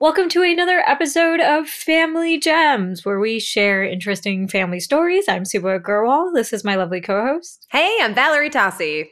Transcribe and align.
Welcome 0.00 0.28
to 0.28 0.44
another 0.44 0.84
episode 0.86 1.40
of 1.40 1.68
Family 1.68 2.38
Gems, 2.38 3.04
where 3.04 3.18
we 3.18 3.40
share 3.40 3.82
interesting 3.82 4.46
family 4.46 4.78
stories. 4.78 5.24
I'm 5.28 5.42
Subhah 5.42 5.82
Agarwal. 5.82 6.32
This 6.32 6.52
is 6.52 6.62
my 6.62 6.76
lovely 6.76 7.00
co 7.00 7.20
host. 7.20 7.66
Hey, 7.72 7.98
I'm 8.00 8.14
Valerie 8.14 8.48
Tosi. 8.48 9.08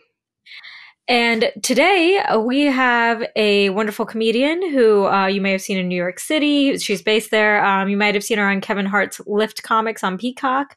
And 1.08 1.50
today 1.64 2.18
uh, 2.18 2.38
we 2.38 2.66
have 2.66 3.24
a 3.34 3.70
wonderful 3.70 4.06
comedian 4.06 4.62
who 4.70 5.08
uh, 5.08 5.26
you 5.26 5.40
may 5.40 5.50
have 5.50 5.62
seen 5.62 5.76
in 5.76 5.88
New 5.88 5.96
York 5.96 6.20
City. 6.20 6.78
She's 6.78 7.02
based 7.02 7.32
there. 7.32 7.64
Um, 7.66 7.88
you 7.88 7.96
might 7.96 8.14
have 8.14 8.22
seen 8.22 8.38
her 8.38 8.48
on 8.48 8.60
Kevin 8.60 8.86
Hart's 8.86 9.20
Lift 9.26 9.64
Comics 9.64 10.04
on 10.04 10.16
Peacock. 10.16 10.76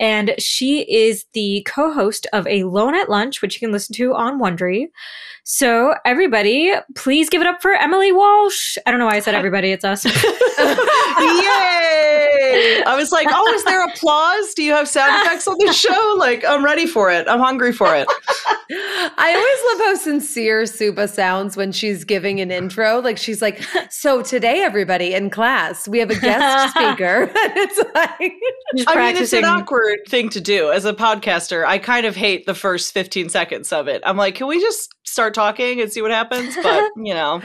And 0.00 0.34
she 0.38 0.80
is 0.90 1.26
the 1.34 1.64
co 1.68 1.92
host 1.92 2.26
of 2.32 2.46
A 2.46 2.60
Alone 2.60 2.96
at 2.96 3.10
Lunch, 3.10 3.42
which 3.42 3.54
you 3.54 3.60
can 3.60 3.70
listen 3.70 3.94
to 3.96 4.14
on 4.14 4.40
Wondery. 4.40 4.86
So, 5.44 5.94
everybody, 6.04 6.72
please 6.94 7.28
give 7.28 7.40
it 7.40 7.46
up 7.46 7.62
for 7.62 7.72
Emily 7.72 8.12
Walsh. 8.12 8.76
I 8.86 8.90
don't 8.90 9.00
know 9.00 9.06
why 9.06 9.16
I 9.16 9.20
said 9.20 9.34
everybody, 9.34 9.72
it's 9.72 9.84
us. 9.84 10.04
Yay! 11.20 12.82
I 12.86 12.94
was 12.96 13.10
like, 13.10 13.26
oh, 13.30 13.52
is 13.54 13.64
there 13.64 13.84
applause? 13.84 14.54
Do 14.54 14.62
you 14.62 14.72
have 14.72 14.86
sound 14.88 15.20
effects 15.26 15.48
on 15.48 15.56
the 15.58 15.72
show? 15.72 16.14
Like, 16.18 16.44
I'm 16.46 16.64
ready 16.64 16.86
for 16.86 17.10
it. 17.10 17.26
I'm 17.28 17.40
hungry 17.40 17.72
for 17.72 17.94
it. 17.94 18.06
I 18.72 19.34
always 19.34 19.80
love 19.80 19.88
how 19.88 19.94
sincere 19.96 20.62
Subhah 20.62 21.08
sounds 21.08 21.56
when 21.56 21.72
she's 21.72 22.04
giving 22.04 22.40
an 22.40 22.50
intro. 22.50 23.00
Like, 23.00 23.18
she's 23.18 23.42
like, 23.42 23.62
so 23.90 24.22
today, 24.22 24.60
everybody 24.60 25.14
in 25.14 25.30
class, 25.30 25.88
we 25.88 25.98
have 25.98 26.10
a 26.10 26.18
guest 26.18 26.70
speaker. 26.76 27.30
it's 27.34 27.78
like, 27.94 28.34
I 28.86 29.12
mean, 29.12 29.16
it's 29.20 29.32
an 29.32 29.44
awkward 29.44 29.89
thing 30.08 30.28
to 30.30 30.40
do 30.40 30.70
as 30.70 30.84
a 30.84 30.92
podcaster. 30.92 31.64
I 31.64 31.78
kind 31.78 32.06
of 32.06 32.16
hate 32.16 32.46
the 32.46 32.54
first 32.54 32.92
15 32.92 33.28
seconds 33.28 33.72
of 33.72 33.88
it. 33.88 34.02
I'm 34.04 34.16
like, 34.16 34.34
can 34.34 34.46
we 34.46 34.60
just 34.60 34.94
start 35.04 35.34
talking 35.34 35.80
and 35.80 35.92
see 35.92 36.02
what 36.02 36.10
happens? 36.10 36.56
But, 36.62 36.90
you 36.96 37.14
know. 37.14 37.42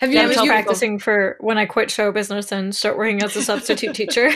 Have 0.00 0.12
you 0.12 0.18
ever 0.18 0.34
practicing 0.34 0.98
for 0.98 1.36
when 1.40 1.56
I 1.56 1.66
quit 1.66 1.90
show 1.90 2.12
business 2.12 2.52
and 2.52 2.74
start 2.74 2.98
working 2.98 3.22
as 3.22 3.36
a 3.36 3.42
substitute 3.42 3.94
teacher? 3.94 4.30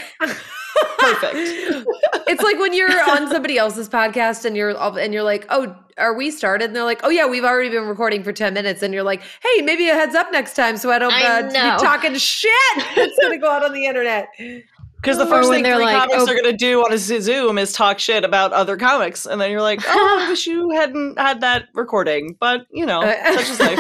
Perfect. 0.98 1.34
it's 2.27 2.42
like 2.42 2.58
when 2.58 2.72
you're 2.72 2.91
on 3.10 3.28
somebody 3.30 3.58
else's 3.58 3.88
podcast 3.88 4.44
and 4.44 4.56
you're 4.56 4.77
and 4.98 5.12
you're 5.12 5.22
like, 5.22 5.47
"Oh, 5.48 5.75
are 5.97 6.14
we 6.14 6.30
started?" 6.30 6.66
And 6.66 6.77
they're 6.77 6.84
like, 6.84 7.00
"Oh 7.03 7.08
yeah, 7.08 7.27
we've 7.27 7.44
already 7.44 7.69
been 7.69 7.86
recording 7.86 8.22
for 8.22 8.32
ten 8.32 8.55
minutes." 8.55 8.82
And 8.82 8.92
you're 8.94 9.03
like, 9.03 9.22
"Hey, 9.42 9.62
maybe 9.62 9.88
a 9.88 9.94
heads 9.94 10.14
up 10.14 10.30
next 10.32 10.55
time 10.55 10.77
so 10.77 10.91
I 10.91 10.98
don't 10.98 11.12
uh, 11.12 11.48
be 11.48 11.82
talking 11.82 12.14
shit 12.14 12.53
that's 12.94 13.19
going 13.20 13.32
to 13.32 13.38
go 13.38 13.50
out 13.50 13.64
on 13.64 13.72
the 13.72 13.86
internet." 13.86 14.28
Because 15.00 15.16
the 15.16 15.27
first 15.27 15.48
thing 15.48 15.64
three 15.64 15.77
like, 15.77 15.96
comics 15.96 16.28
oh, 16.28 16.32
are 16.32 16.34
going 16.34 16.50
to 16.50 16.56
do 16.56 16.80
on 16.80 16.92
a 16.92 16.98
Zoom 16.98 17.56
is 17.56 17.72
talk 17.72 18.00
shit 18.00 18.24
about 18.24 18.52
other 18.52 18.77
comics, 18.77 19.27
and 19.27 19.41
then 19.41 19.50
you're 19.50 19.62
like, 19.62 19.80
"Oh, 19.86 20.18
I 20.20 20.28
wish 20.30 20.46
you 20.46 20.70
hadn't 20.70 21.18
had 21.18 21.41
that 21.41 21.66
recording," 21.74 22.36
but 22.41 22.66
you 22.70 22.84
know, 22.84 23.02
such 23.02 23.48
is 23.48 23.60
life. 23.60 23.78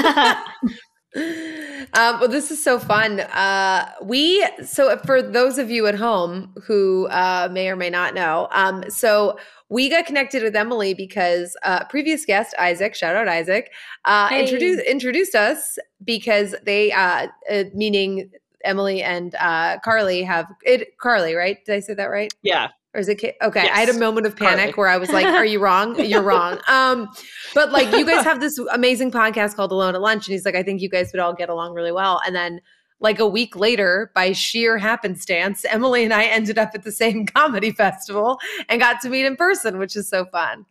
Um, 1.94 1.94
well, 2.20 2.28
this 2.28 2.52
is 2.52 2.62
so 2.62 2.78
fun. 2.78 3.20
Uh, 3.20 3.90
we 4.00 4.46
so 4.64 4.96
for 4.98 5.20
those 5.20 5.58
of 5.58 5.70
you 5.70 5.88
at 5.88 5.96
home 5.96 6.54
who 6.64 7.08
uh, 7.08 7.48
may 7.50 7.68
or 7.68 7.76
may 7.76 7.90
not 7.90 8.14
know, 8.14 8.46
um, 8.52 8.84
so 8.88 9.36
we 9.68 9.88
got 9.88 10.06
connected 10.06 10.42
with 10.42 10.54
Emily 10.54 10.94
because 10.94 11.56
uh, 11.64 11.84
previous 11.86 12.24
guest 12.24 12.54
Isaac, 12.58 12.94
shout 12.94 13.16
out 13.16 13.26
Isaac, 13.28 13.72
uh, 14.04 14.28
hey. 14.28 14.42
introduced 14.42 14.82
introduced 14.84 15.34
us 15.34 15.78
because 16.04 16.54
they, 16.64 16.92
uh, 16.92 17.26
uh, 17.50 17.64
meaning 17.74 18.30
Emily 18.64 19.02
and 19.02 19.34
uh, 19.36 19.78
Carly, 19.84 20.22
have 20.22 20.52
it. 20.62 20.98
Carly, 20.98 21.34
right? 21.34 21.64
Did 21.64 21.74
I 21.74 21.80
say 21.80 21.94
that 21.94 22.06
right? 22.06 22.32
Yeah, 22.42 22.68
or 22.94 23.00
is 23.00 23.08
it 23.08 23.22
okay 23.42 23.62
yes. 23.62 23.76
i 23.76 23.80
had 23.80 23.88
a 23.88 23.98
moment 23.98 24.26
of 24.26 24.36
panic 24.36 24.56
Partly. 24.56 24.72
where 24.74 24.88
i 24.88 24.96
was 24.96 25.10
like 25.10 25.26
are 25.26 25.44
you 25.44 25.60
wrong 25.60 25.98
you're 26.04 26.22
wrong 26.22 26.58
um 26.68 27.08
but 27.54 27.70
like 27.70 27.92
you 27.96 28.04
guys 28.04 28.24
have 28.24 28.40
this 28.40 28.58
amazing 28.72 29.10
podcast 29.10 29.56
called 29.56 29.72
alone 29.72 29.94
at 29.94 30.00
lunch 30.00 30.26
and 30.26 30.32
he's 30.32 30.44
like 30.44 30.54
i 30.54 30.62
think 30.62 30.80
you 30.80 30.88
guys 30.88 31.10
would 31.12 31.20
all 31.20 31.34
get 31.34 31.48
along 31.48 31.74
really 31.74 31.92
well 31.92 32.20
and 32.26 32.34
then 32.34 32.60
like 33.00 33.20
a 33.20 33.26
week 33.26 33.54
later 33.54 34.10
by 34.14 34.32
sheer 34.32 34.78
happenstance 34.78 35.64
emily 35.66 36.02
and 36.02 36.14
i 36.14 36.24
ended 36.24 36.58
up 36.58 36.70
at 36.74 36.82
the 36.82 36.92
same 36.92 37.26
comedy 37.34 37.72
festival 37.72 38.38
and 38.68 38.80
got 38.80 39.00
to 39.00 39.08
meet 39.08 39.26
in 39.26 39.36
person 39.36 39.78
which 39.78 39.94
is 39.94 40.08
so 40.08 40.24
fun 40.26 40.64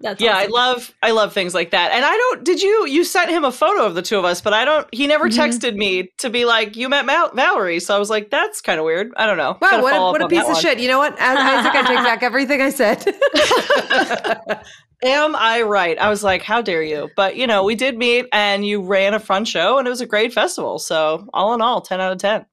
that's 0.00 0.20
yeah, 0.20 0.36
awesome. 0.36 0.42
I 0.42 0.46
love 0.46 0.94
I 1.02 1.10
love 1.10 1.32
things 1.32 1.54
like 1.54 1.70
that. 1.72 1.92
And 1.92 2.04
I 2.04 2.16
don't 2.16 2.44
did 2.44 2.62
you 2.62 2.86
you 2.86 3.04
sent 3.04 3.30
him 3.30 3.44
a 3.44 3.52
photo 3.52 3.84
of 3.84 3.94
the 3.94 4.02
two 4.02 4.18
of 4.18 4.24
us, 4.24 4.40
but 4.40 4.52
I 4.52 4.64
don't 4.64 4.86
he 4.92 5.06
never 5.06 5.28
mm-hmm. 5.28 5.40
texted 5.40 5.76
me 5.76 6.10
to 6.18 6.30
be 6.30 6.44
like 6.44 6.76
you 6.76 6.88
met 6.88 7.04
Mal- 7.04 7.32
Valerie. 7.34 7.80
So 7.80 7.94
I 7.94 7.98
was 7.98 8.08
like 8.08 8.30
that's 8.30 8.60
kind 8.60 8.78
of 8.78 8.86
weird. 8.86 9.12
I 9.16 9.26
don't 9.26 9.36
know. 9.36 9.58
Wow, 9.60 9.82
what 9.82 9.94
a, 9.94 10.00
what 10.00 10.22
a 10.22 10.28
piece 10.28 10.40
of 10.40 10.52
one. 10.52 10.60
shit. 10.60 10.80
You 10.80 10.88
know 10.88 10.98
what? 10.98 11.20
Isaac, 11.20 11.74
I 11.74 11.82
take 11.82 11.98
back 11.98 12.22
everything 12.22 12.62
I 12.62 12.70
said. 12.70 13.04
Am 15.02 15.34
I 15.34 15.62
right? 15.62 15.98
I 15.98 16.10
was 16.10 16.22
like, 16.22 16.42
how 16.42 16.60
dare 16.60 16.82
you? 16.82 17.08
But 17.16 17.36
you 17.36 17.46
know, 17.46 17.64
we 17.64 17.74
did 17.74 17.96
meet 17.96 18.26
and 18.32 18.66
you 18.66 18.82
ran 18.82 19.14
a 19.14 19.20
fun 19.20 19.44
show 19.44 19.78
and 19.78 19.86
it 19.86 19.90
was 19.90 20.00
a 20.00 20.06
great 20.06 20.32
festival. 20.32 20.78
So 20.78 21.26
all 21.32 21.54
in 21.54 21.60
all, 21.60 21.80
10 21.80 22.00
out 22.00 22.12
of 22.12 22.18
10. 22.18 22.44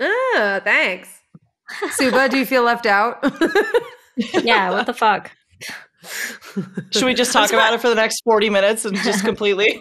Ah, 0.00 0.60
thanks. 0.62 1.08
Subhah, 1.90 2.30
do 2.30 2.38
you 2.38 2.46
feel 2.46 2.62
left 2.62 2.86
out? 2.86 3.18
yeah, 4.16 4.70
what 4.70 4.86
the 4.86 4.94
fuck? 4.94 5.32
Should 6.90 7.04
we 7.04 7.14
just 7.14 7.32
talk 7.32 7.52
about 7.52 7.74
it 7.74 7.80
for 7.80 7.88
the 7.88 7.94
next 7.94 8.22
40 8.24 8.50
minutes 8.50 8.84
and 8.84 8.96
just 8.96 9.24
completely? 9.24 9.78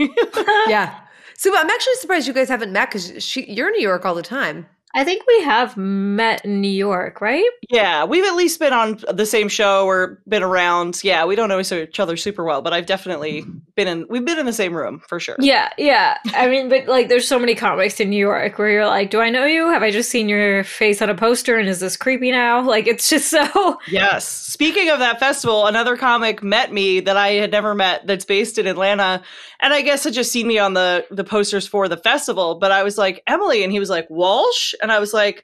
yeah. 0.67 0.99
So 1.39 1.55
I'm 1.55 1.69
actually 1.69 1.93
surprised 1.97 2.27
you 2.27 2.33
guys 2.33 2.49
haven't 2.49 2.73
met 2.73 2.89
because 2.89 3.37
you're 3.37 3.67
in 3.67 3.73
New 3.73 3.81
York 3.81 4.07
all 4.07 4.15
the 4.15 4.23
time. 4.23 4.65
I 4.97 5.03
think 5.03 5.21
we 5.27 5.41
have 5.43 5.77
met 5.77 6.43
in 6.43 6.59
New 6.59 6.71
York, 6.71 7.21
right? 7.21 7.47
Yeah, 7.69 8.03
we've 8.03 8.25
at 8.25 8.33
least 8.33 8.59
been 8.59 8.73
on 8.73 8.99
the 9.13 9.27
same 9.27 9.47
show 9.47 9.85
or 9.85 10.19
been 10.27 10.41
around. 10.41 11.01
Yeah, 11.03 11.23
we 11.23 11.35
don't 11.35 11.49
know 11.49 11.59
each 11.59 11.99
other 11.99 12.17
super 12.17 12.43
well, 12.43 12.63
but 12.63 12.73
I've 12.73 12.87
definitely 12.87 13.45
been 13.75 13.87
in. 13.87 14.07
We've 14.09 14.25
been 14.25 14.39
in 14.39 14.47
the 14.47 14.53
same 14.53 14.75
room 14.75 15.03
for 15.07 15.19
sure. 15.19 15.35
Yeah, 15.37 15.69
yeah. 15.77 16.17
I 16.33 16.47
mean, 16.47 16.67
but 16.67 16.87
like, 16.87 17.09
there's 17.09 17.27
so 17.27 17.37
many 17.37 17.53
comics 17.53 17.99
in 17.99 18.09
New 18.09 18.17
York 18.17 18.57
where 18.57 18.71
you're 18.71 18.87
like, 18.87 19.11
do 19.11 19.21
I 19.21 19.29
know 19.29 19.45
you? 19.45 19.69
Have 19.69 19.83
I 19.83 19.91
just 19.91 20.09
seen 20.09 20.27
your 20.29 20.63
face 20.63 20.99
on 20.99 21.11
a 21.11 21.15
poster? 21.15 21.59
And 21.59 21.69
is 21.69 21.79
this 21.79 21.95
creepy 21.95 22.31
now? 22.31 22.67
Like, 22.77 22.87
it's 22.87 23.09
just 23.09 23.29
so. 23.29 23.77
Yes. 23.87 24.27
Speaking 24.27 24.89
of 24.89 24.99
that 24.99 25.19
festival, 25.19 25.67
another 25.67 25.95
comic 25.95 26.43
met 26.43 26.73
me 26.73 26.99
that 26.99 27.15
I 27.15 27.29
had 27.33 27.51
never 27.51 27.73
met. 27.73 28.05
That's 28.05 28.25
based 28.25 28.57
in 28.57 28.67
Atlanta, 28.67 29.21
and 29.59 29.73
I 29.73 29.81
guess 29.81 30.03
had 30.03 30.13
just 30.13 30.31
seen 30.31 30.47
me 30.47 30.57
on 30.57 30.73
the 30.73 31.05
the 31.11 31.23
posters 31.23 31.67
for 31.67 31.87
the 31.87 31.97
festival. 31.97 32.55
But 32.55 32.71
I 32.71 32.83
was 32.83 32.97
like 32.97 33.23
Emily, 33.27 33.63
and 33.63 33.71
he 33.71 33.79
was 33.79 33.89
like 33.89 34.09
Walsh 34.09 34.73
and 34.81 34.86
I 34.91 34.99
was 34.99 35.13
like, 35.13 35.43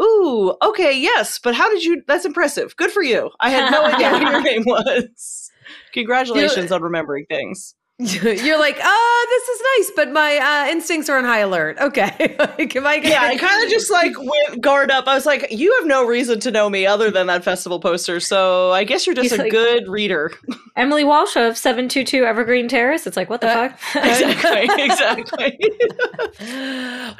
"Ooh, 0.00 0.54
okay, 0.62 0.98
yes, 0.98 1.38
but 1.38 1.54
how 1.54 1.70
did 1.70 1.84
you? 1.84 2.02
That's 2.06 2.24
impressive. 2.24 2.76
Good 2.76 2.92
for 2.92 3.02
you. 3.02 3.30
I 3.40 3.50
had 3.50 3.70
no 3.70 3.84
idea 3.84 4.10
what 4.12 4.22
your 4.22 4.42
name 4.42 4.64
was. 4.66 5.50
Congratulations 5.92 6.70
on 6.72 6.82
remembering 6.82 7.26
things." 7.28 7.74
You're 8.22 8.58
like, 8.58 8.78
oh, 8.82 9.26
this 9.28 9.48
is 9.48 9.62
nice, 9.76 9.92
but 9.94 10.10
my 10.10 10.38
uh, 10.38 10.72
instincts 10.72 11.10
are 11.10 11.18
on 11.18 11.24
high 11.24 11.40
alert. 11.40 11.76
Okay, 11.78 12.34
like, 12.38 12.74
am 12.74 12.86
I? 12.86 12.94
Yeah, 12.94 13.24
I 13.24 13.36
kind 13.36 13.62
of 13.62 13.68
just 13.68 13.90
like 13.90 14.16
went 14.18 14.62
guard 14.62 14.90
up. 14.90 15.06
I 15.06 15.14
was 15.14 15.26
like, 15.26 15.48
you 15.50 15.76
have 15.78 15.86
no 15.86 16.06
reason 16.06 16.40
to 16.40 16.50
know 16.50 16.70
me 16.70 16.86
other 16.86 17.10
than 17.10 17.26
that 17.26 17.44
festival 17.44 17.78
poster, 17.78 18.18
so 18.18 18.72
I 18.72 18.84
guess 18.84 19.06
you're 19.06 19.14
just 19.14 19.32
He's 19.32 19.38
a 19.38 19.42
like, 19.42 19.50
good 19.50 19.86
reader. 19.86 20.32
Emily 20.76 21.04
Walsh 21.04 21.36
of 21.36 21.58
seven 21.58 21.90
two 21.90 22.02
two 22.02 22.24
Evergreen 22.24 22.68
Terrace. 22.68 23.06
It's 23.06 23.18
like, 23.18 23.28
what 23.28 23.42
the 23.42 23.48
uh, 23.48 23.68
fuck? 23.68 24.04
exactly, 24.06 24.82
exactly. 24.82 25.58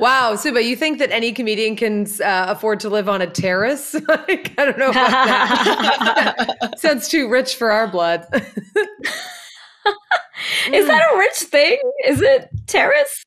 wow, 0.01 0.35
Subhah, 0.35 0.65
you 0.65 0.77
think 0.77 0.99
that 0.99 1.11
any 1.11 1.33
comedian 1.33 1.77
can 1.77 2.07
uh, 2.23 2.47
afford 2.49 2.81
to 2.81 2.89
live 2.89 3.07
on 3.07 3.21
a 3.21 3.27
terrace? 3.27 3.95
like, 4.09 4.55
I 4.57 4.65
don't 4.65 4.79
know 4.79 4.91
about 4.93 5.11
that. 5.11 6.79
Sounds 6.79 7.07
too 7.07 7.29
rich 7.29 7.57
for 7.57 7.71
our 7.71 7.87
blood. 7.87 8.27
Is 10.73 10.87
that 10.87 11.03
a 11.13 11.19
rich 11.19 11.37
thing? 11.37 11.79
Is 12.07 12.21
it 12.21 12.49
terrace? 12.67 13.25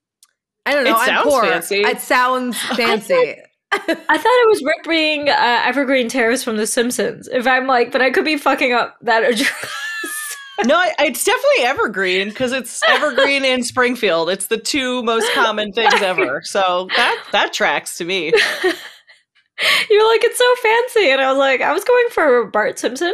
I 0.65 0.73
don't 0.73 0.83
know. 0.83 0.91
It 0.91 0.99
I'm 0.99 1.07
sounds 1.07 1.29
poor. 1.29 1.43
fancy. 1.43 1.81
It 1.81 1.99
sounds 1.99 2.57
fancy. 2.59 3.35
I 3.71 3.77
thought, 3.79 3.97
I 4.09 4.17
thought 4.17 4.25
it 4.25 4.49
was 4.49 4.63
Rick 4.63 4.83
being 4.87 5.29
uh, 5.29 5.61
Evergreen 5.65 6.07
Terrace 6.07 6.43
from 6.43 6.57
The 6.57 6.67
Simpsons. 6.67 7.27
If 7.31 7.47
I'm 7.47 7.67
like, 7.67 7.91
but 7.91 8.01
I 8.01 8.11
could 8.11 8.25
be 8.25 8.37
fucking 8.37 8.71
up 8.71 8.95
that 9.01 9.23
address. 9.23 9.51
no, 10.65 10.83
it's 10.99 11.23
definitely 11.23 11.63
Evergreen 11.65 12.29
because 12.29 12.51
it's 12.51 12.81
Evergreen 12.87 13.43
in 13.43 13.63
Springfield. 13.63 14.29
It's 14.29 14.47
the 14.47 14.57
two 14.57 15.01
most 15.03 15.31
common 15.33 15.73
things 15.73 15.93
ever. 16.01 16.41
So 16.43 16.87
that 16.95 17.23
that 17.31 17.53
tracks 17.53 17.97
to 17.97 18.05
me. 18.05 18.31
You're 19.89 20.09
like, 20.09 20.23
it's 20.23 20.37
so 20.37 20.55
fancy. 20.61 21.11
And 21.11 21.21
I 21.21 21.29
was 21.29 21.37
like, 21.37 21.61
I 21.61 21.73
was 21.73 21.83
going 21.83 22.05
for 22.09 22.45
Bart 22.47 22.79
Simpson. 22.79 23.13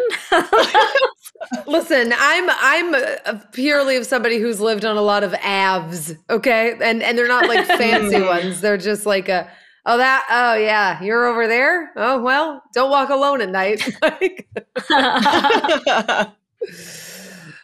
Listen, 1.66 2.14
I'm 2.18 2.50
I'm 2.50 3.40
purely 3.54 3.96
of 3.96 4.06
somebody 4.06 4.40
who's 4.40 4.60
lived 4.60 4.86
on 4.86 4.98
a 4.98 5.02
lot 5.02 5.24
of 5.24 5.34
abs, 5.36 6.14
okay? 6.30 6.78
And 6.82 7.02
and 7.02 7.18
they're 7.18 7.28
not 7.28 7.48
like 7.48 7.66
fancy 7.66 8.22
ones. 8.26 8.62
They're 8.62 8.78
just 8.78 9.06
like 9.06 9.30
a 9.30 9.50
oh 9.86 9.98
that 9.98 10.26
oh 10.30 10.56
yeah, 10.56 11.02
you're 11.02 11.26
over 11.26 11.48
there? 11.48 11.92
Oh 11.96 12.22
well, 12.22 12.62
don't 12.74 12.90
walk 12.90 13.10
alone 13.10 13.42
at 13.42 13.50
night. 13.50 13.88
like 14.02 14.48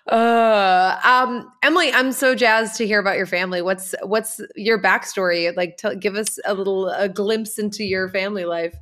Uh, 0.08 1.00
um, 1.04 1.52
Emily, 1.64 1.92
I'm 1.92 2.12
so 2.12 2.36
jazzed 2.36 2.76
to 2.78 2.86
hear 2.86 3.00
about 3.00 3.18
your 3.18 3.26
family. 3.26 3.64
What's 3.64 3.96
what's 4.04 4.40
your 4.56 4.80
backstory? 4.80 5.56
Like, 5.58 5.78
tell, 5.78 5.96
give 5.96 6.16
us 6.16 6.38
a 6.46 6.54
little 6.54 6.90
a 6.90 7.10
glimpse 7.10 7.58
into 7.58 7.84
your 7.84 8.08
family 8.10 8.46
life. 8.46 8.76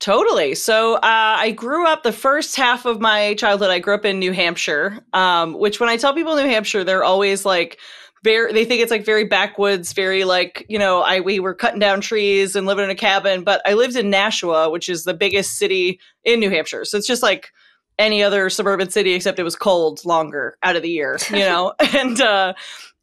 Totally. 0.00 0.54
So 0.54 0.94
uh, 0.94 1.00
I 1.02 1.50
grew 1.50 1.86
up 1.86 2.02
the 2.02 2.12
first 2.12 2.56
half 2.56 2.86
of 2.86 3.00
my 3.00 3.34
childhood. 3.34 3.70
I 3.70 3.78
grew 3.78 3.94
up 3.94 4.06
in 4.06 4.18
New 4.18 4.32
Hampshire, 4.32 4.98
um, 5.12 5.52
which 5.52 5.78
when 5.78 5.90
I 5.90 5.98
tell 5.98 6.14
people 6.14 6.34
New 6.36 6.48
Hampshire, 6.48 6.84
they're 6.84 7.04
always 7.04 7.44
like 7.44 7.78
very 8.22 8.52
they 8.52 8.64
think 8.64 8.82
it's 8.82 8.90
like 8.90 9.04
very 9.04 9.24
backwoods 9.24 9.92
very 9.92 10.24
like 10.24 10.64
you 10.68 10.78
know 10.78 11.00
i 11.00 11.20
we 11.20 11.40
were 11.40 11.54
cutting 11.54 11.80
down 11.80 12.00
trees 12.00 12.54
and 12.54 12.66
living 12.66 12.84
in 12.84 12.90
a 12.90 12.94
cabin 12.94 13.42
but 13.42 13.62
i 13.64 13.72
lived 13.72 13.96
in 13.96 14.10
nashua 14.10 14.68
which 14.68 14.88
is 14.88 15.04
the 15.04 15.14
biggest 15.14 15.56
city 15.56 15.98
in 16.24 16.38
new 16.38 16.50
hampshire 16.50 16.84
so 16.84 16.98
it's 16.98 17.06
just 17.06 17.22
like 17.22 17.50
any 17.98 18.22
other 18.22 18.50
suburban 18.50 18.90
city 18.90 19.12
except 19.12 19.38
it 19.38 19.42
was 19.42 19.56
cold 19.56 20.04
longer 20.04 20.56
out 20.62 20.76
of 20.76 20.82
the 20.82 20.90
year 20.90 21.18
you 21.30 21.38
know 21.38 21.72
and 21.94 22.20
uh 22.20 22.52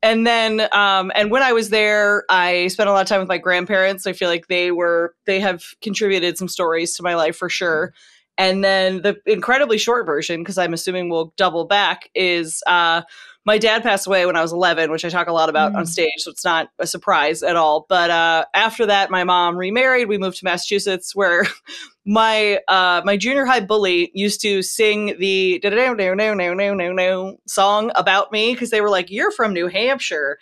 and 0.04 0.28
then 0.28 0.68
um 0.74 1.12
and 1.16 1.32
when 1.32 1.44
i 1.44 1.54
was 1.54 1.70
there 1.70 2.24
i 2.30 2.68
spent 2.68 2.90
a 2.90 2.92
lot 2.92 3.02
of 3.02 3.08
time 3.08 3.20
with 3.20 3.30
my 3.30 3.38
grandparents. 3.38 4.06
I 4.06 4.14
feel 4.14 4.30
like 4.30 4.48
they 4.48 4.72
were 4.72 5.16
they 5.26 5.40
have 5.40 5.64
contributed 5.82 6.38
some 6.38 6.48
stories 6.48 6.96
to 6.96 7.04
my 7.04 7.16
life 7.16 7.36
for 7.36 7.50
sure 7.50 7.94
and 8.38 8.64
then 8.64 9.02
the 9.02 9.18
incredibly 9.26 9.78
short 9.78 10.06
version 10.06 10.42
because 10.42 10.58
i'm 10.58 10.74
assuming 10.74 11.10
we'll 11.10 11.34
double 11.38 11.66
back 11.66 12.10
is 12.16 12.64
uh 12.68 13.02
my 13.48 13.58
dad 13.58 13.82
passed 13.82 14.06
away 14.08 14.26
when 14.26 14.36
I 14.36 14.42
was 14.42 14.52
11, 14.52 14.92
which 14.92 15.06
I 15.06 15.10
talk 15.10 15.30
a 15.30 15.32
lot 15.32 15.48
about 15.48 15.72
mm. 15.72 15.78
on 15.78 15.86
stage, 15.86 16.12
so 16.18 16.32
it's 16.32 16.44
not 16.44 16.70
a 16.80 16.86
surprise 16.86 17.44
at 17.44 17.56
all. 17.56 17.86
But 17.88 18.10
uh, 18.10 18.44
after 18.54 18.86
that, 18.88 19.10
my 19.10 19.24
mom 19.24 19.56
remarried. 19.56 20.10
We 20.10 20.18
moved 20.18 20.40
to 20.40 20.46
Massachusetts, 20.46 21.16
where 21.16 21.48
my 22.06 22.60
uh, 22.68 23.04
my 23.06 23.16
junior 23.16 23.46
high 23.46 23.62
bully 23.62 24.12
used 24.14 24.42
to 24.42 24.62
sing 24.62 25.16
the 25.18 25.62
song 27.48 27.92
about 27.96 28.32
me 28.34 28.54
because 28.54 28.70
they 28.70 28.82
were 28.82 28.90
like, 28.90 29.10
"You're 29.10 29.32
from 29.32 29.54
New 29.54 29.70
Hampshire." 29.70 30.40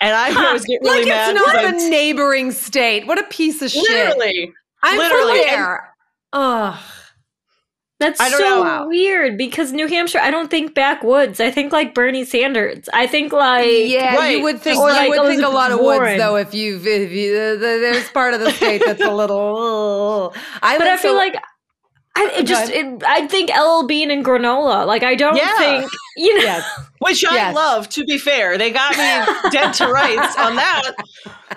And 0.00 0.12
I 0.12 0.46
always 0.46 0.64
get 0.64 0.80
really 0.82 1.04
like 1.04 1.08
mad. 1.08 1.36
It's 1.36 1.46
not 1.46 1.64
a 1.64 1.88
neighboring 1.88 2.50
state. 2.50 3.06
What 3.06 3.20
a 3.20 3.24
piece 3.28 3.62
of 3.62 3.70
shit. 3.70 3.88
Literally. 3.88 4.52
I'm 4.82 4.98
literally. 4.98 5.38
from 5.38 5.50
there. 5.50 5.94
Ugh. 6.32 6.78
That's 8.00 8.18
so 8.30 8.64
know. 8.64 8.86
weird 8.88 9.36
because 9.36 9.72
New 9.72 9.86
Hampshire, 9.86 10.20
I 10.20 10.30
don't 10.30 10.50
think 10.50 10.74
backwoods. 10.74 11.38
I 11.38 11.50
think 11.50 11.70
like 11.70 11.94
Bernie 11.94 12.24
Sanders. 12.24 12.88
I 12.94 13.06
think 13.06 13.30
like 13.30 13.66
yeah, 13.68 14.16
right. 14.16 14.38
you 14.38 14.42
would 14.42 14.58
think 14.62 14.80
or 14.80 14.88
you 14.88 14.94
like 14.94 15.10
would 15.10 15.18
Elizabeth 15.18 15.44
think 15.44 15.52
a 15.52 15.54
lot 15.54 15.70
of 15.70 15.80
Warren. 15.80 16.12
woods 16.12 16.18
though 16.18 16.36
if 16.36 16.54
you 16.54 16.80
if 16.82 17.12
you 17.12 17.34
uh, 17.34 17.56
there's 17.60 18.08
part 18.08 18.32
of 18.32 18.40
the 18.40 18.52
state 18.52 18.80
that's 18.86 19.02
a 19.02 19.14
little. 19.14 20.34
I 20.62 20.78
but 20.78 20.88
I 20.88 20.96
feel 20.96 21.12
so, 21.12 21.16
like 21.16 21.34
I 22.16 22.30
it 22.38 22.46
just 22.46 22.72
it, 22.72 23.02
I 23.04 23.26
think 23.28 23.50
LL 23.50 23.86
Bean 23.86 24.10
and 24.10 24.24
granola. 24.24 24.86
Like 24.86 25.02
I 25.02 25.14
don't 25.14 25.36
yeah. 25.36 25.56
think 25.58 25.90
you 26.16 26.36
know. 26.38 26.44
Yes. 26.44 26.80
Which 26.98 27.24
I 27.24 27.34
yes. 27.34 27.54
love. 27.54 27.88
To 27.90 28.04
be 28.04 28.18
fair, 28.18 28.58
they 28.58 28.70
got 28.70 28.90
me 28.90 29.50
dead 29.50 29.72
to 29.74 29.86
rights 29.86 30.36
on 30.36 30.56
that. 30.56 30.92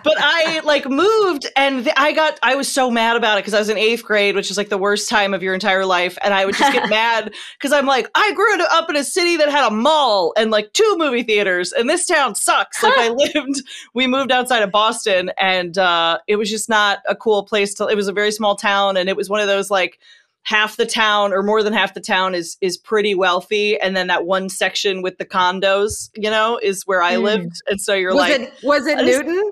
But 0.01 0.15
I 0.17 0.61
like 0.61 0.89
moved, 0.89 1.47
and 1.57 1.83
th- 1.83 1.95
I 1.97 2.13
got 2.13 2.39
I 2.43 2.55
was 2.55 2.69
so 2.69 2.89
mad 2.89 3.17
about 3.17 3.37
it 3.37 3.41
because 3.41 3.53
I 3.53 3.59
was 3.59 3.67
in 3.67 3.77
eighth 3.77 4.05
grade, 4.05 4.35
which 4.35 4.49
is 4.49 4.57
like 4.57 4.69
the 4.69 4.77
worst 4.77 5.09
time 5.09 5.33
of 5.33 5.43
your 5.43 5.53
entire 5.53 5.85
life, 5.85 6.17
and 6.23 6.33
I 6.33 6.45
would 6.45 6.55
just 6.55 6.71
get 6.71 6.89
mad 6.89 7.33
because 7.57 7.73
I'm 7.73 7.85
like 7.85 8.09
I 8.15 8.31
grew 8.33 8.63
up 8.63 8.89
in 8.89 8.95
a 8.95 9.03
city 9.03 9.35
that 9.35 9.49
had 9.49 9.67
a 9.67 9.71
mall 9.71 10.33
and 10.37 10.49
like 10.49 10.71
two 10.71 10.95
movie 10.97 11.23
theaters, 11.23 11.73
and 11.73 11.89
this 11.89 12.05
town 12.05 12.35
sucks. 12.35 12.81
like 12.81 12.93
I 12.97 13.09
lived, 13.35 13.63
we 13.93 14.07
moved 14.07 14.31
outside 14.31 14.63
of 14.63 14.71
Boston, 14.71 15.31
and 15.37 15.77
uh, 15.77 16.19
it 16.27 16.37
was 16.37 16.49
just 16.49 16.69
not 16.69 16.99
a 17.05 17.17
cool 17.17 17.43
place 17.43 17.73
to. 17.75 17.87
It 17.87 17.95
was 17.95 18.07
a 18.07 18.13
very 18.13 18.31
small 18.31 18.55
town, 18.55 18.95
and 18.95 19.09
it 19.09 19.17
was 19.17 19.29
one 19.29 19.41
of 19.41 19.47
those 19.47 19.69
like 19.69 19.99
half 20.43 20.77
the 20.77 20.85
town 20.85 21.33
or 21.33 21.41
more 21.41 21.63
than 21.63 21.73
half 21.73 21.93
the 21.93 22.01
town 22.01 22.35
is 22.35 22.57
is 22.61 22.77
pretty 22.77 23.15
wealthy. 23.15 23.79
And 23.79 23.95
then 23.95 24.07
that 24.07 24.25
one 24.25 24.49
section 24.49 25.01
with 25.01 25.17
the 25.17 25.25
condos 25.25 26.09
you 26.15 26.29
know 26.29 26.59
is 26.61 26.83
where 26.85 27.01
i 27.01 27.15
mm. 27.15 27.23
lived. 27.23 27.61
And 27.67 27.81
so 27.81 27.93
you're 27.93 28.13
was 28.13 28.19
like 28.19 28.41
it, 28.41 28.53
was 28.63 28.85
it 28.85 28.97
newton? 28.97 29.51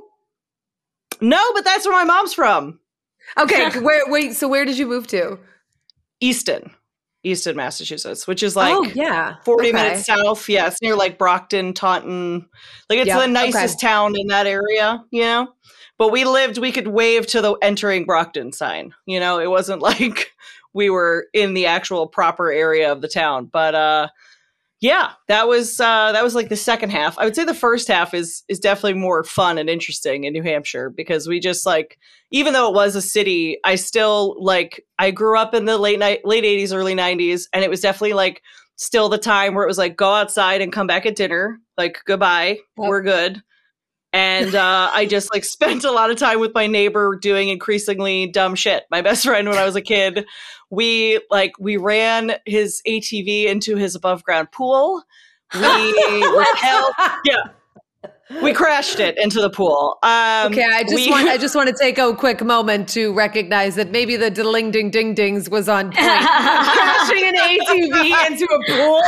No 1.21 1.41
but 1.53 1.63
that's 1.63 1.85
where 1.85 1.95
my 1.95 2.03
mom's 2.03 2.33
from. 2.33 2.79
Okay 3.37 3.69
where 3.79 4.01
wait 4.07 4.33
so 4.33 4.47
where 4.47 4.65
did 4.65 4.77
you 4.77 4.87
move 4.87 5.07
to? 5.07 5.39
Easton 6.19 6.71
easton 7.23 7.55
massachusetts 7.55 8.25
which 8.25 8.41
is 8.41 8.55
like 8.55 8.73
oh, 8.73 8.83
yeah. 8.95 9.35
40 9.45 9.69
okay. 9.69 9.71
minutes 9.71 10.05
south. 10.05 10.49
Yeah 10.49 10.67
it's 10.67 10.81
near 10.81 10.95
like 10.95 11.17
brockton 11.17 11.73
taunton. 11.73 12.47
Like 12.89 12.99
it's 12.99 13.07
yep. 13.07 13.19
the 13.19 13.27
nicest 13.27 13.77
okay. 13.77 13.87
town 13.87 14.15
in 14.17 14.27
that 14.27 14.45
area 14.45 15.03
you 15.11 15.21
know? 15.21 15.53
But 15.97 16.11
we 16.11 16.25
lived 16.25 16.57
we 16.57 16.73
could 16.73 16.87
wave 16.87 17.27
to 17.27 17.41
the 17.41 17.53
entering 17.61 18.03
brockton 18.03 18.51
sign 18.51 18.93
you 19.05 19.21
know? 19.21 19.39
It 19.39 19.49
wasn't 19.49 19.81
like 19.81 20.31
we 20.73 20.89
were 20.89 21.27
in 21.33 21.53
the 21.53 21.65
actual 21.65 22.07
proper 22.07 22.51
area 22.51 22.91
of 22.91 23.01
the 23.01 23.07
town. 23.07 23.49
But 23.51 23.75
uh, 23.75 24.07
yeah, 24.79 25.11
that 25.27 25.47
was 25.47 25.79
uh, 25.79 26.11
that 26.11 26.23
was 26.23 26.33
like 26.33 26.49
the 26.49 26.55
second 26.55 26.89
half. 26.89 27.17
I 27.19 27.25
would 27.25 27.35
say 27.35 27.43
the 27.43 27.53
first 27.53 27.87
half 27.87 28.13
is 28.13 28.43
is 28.47 28.59
definitely 28.59 28.99
more 28.99 29.23
fun 29.23 29.57
and 29.57 29.69
interesting 29.69 30.23
in 30.23 30.33
New 30.33 30.43
Hampshire 30.43 30.89
because 30.89 31.27
we 31.27 31.39
just 31.39 31.65
like 31.65 31.97
even 32.31 32.53
though 32.53 32.67
it 32.69 32.73
was 32.73 32.95
a 32.95 33.01
city, 33.01 33.57
I 33.63 33.75
still 33.75 34.35
like 34.43 34.83
I 34.97 35.11
grew 35.11 35.37
up 35.37 35.53
in 35.53 35.65
the 35.65 35.77
late 35.77 35.99
night 35.99 36.21
late 36.25 36.43
80s 36.43 36.73
early 36.73 36.95
90s 36.95 37.43
and 37.53 37.63
it 37.63 37.69
was 37.69 37.81
definitely 37.81 38.13
like 38.13 38.41
still 38.75 39.09
the 39.09 39.19
time 39.19 39.53
where 39.53 39.63
it 39.63 39.67
was 39.67 39.77
like 39.77 39.95
go 39.95 40.13
outside 40.13 40.61
and 40.61 40.73
come 40.73 40.87
back 40.87 41.05
at 41.05 41.15
dinner, 41.15 41.59
like 41.77 41.99
goodbye, 42.05 42.47
yep. 42.47 42.89
we're 42.89 43.03
good 43.03 43.43
and 44.13 44.55
uh, 44.55 44.89
I 44.93 45.05
just 45.05 45.33
like 45.33 45.43
spent 45.45 45.83
a 45.83 45.91
lot 45.91 46.11
of 46.11 46.17
time 46.17 46.39
with 46.39 46.53
my 46.53 46.67
neighbor 46.67 47.15
doing 47.15 47.49
increasingly 47.49 48.27
dumb 48.27 48.55
shit. 48.55 48.83
My 48.91 49.01
best 49.01 49.23
friend 49.25 49.47
when 49.47 49.57
I 49.57 49.65
was 49.65 49.75
a 49.75 49.81
kid, 49.81 50.25
we 50.71 51.19
like 51.29 51.51
we 51.59 51.77
ran 51.77 52.33
his 52.45 52.81
ATV 52.87 53.45
into 53.45 53.75
his 53.75 53.93
above 53.93 54.23
ground 54.23 54.51
pool. 54.51 55.03
We 55.53 55.59
held, 56.55 56.93
yeah. 57.25 57.43
We 58.41 58.53
crashed 58.53 59.01
it 59.01 59.17
into 59.17 59.41
the 59.41 59.49
pool. 59.49 59.97
Um, 60.01 60.53
okay, 60.53 60.63
I 60.63 60.83
just 60.83 60.95
we, 60.95 61.09
want 61.11 61.27
I 61.27 61.37
just 61.45 61.53
want 61.53 61.67
to 61.67 61.75
take 61.77 61.97
a 61.97 62.15
quick 62.15 62.41
moment 62.41 62.87
to 62.89 63.13
recognize 63.13 63.75
that 63.75 63.91
maybe 63.91 64.15
the 64.15 64.31
ding 64.31 64.71
ding 64.71 64.89
ding 64.89 65.13
dings 65.13 65.49
was 65.49 65.67
on 65.67 65.91
point. 65.91 65.97
Crashing 65.97 67.25
an 67.25 67.35
ATV 67.35 68.27
into 68.27 68.45
a 68.45 68.59
pool. 68.71 69.01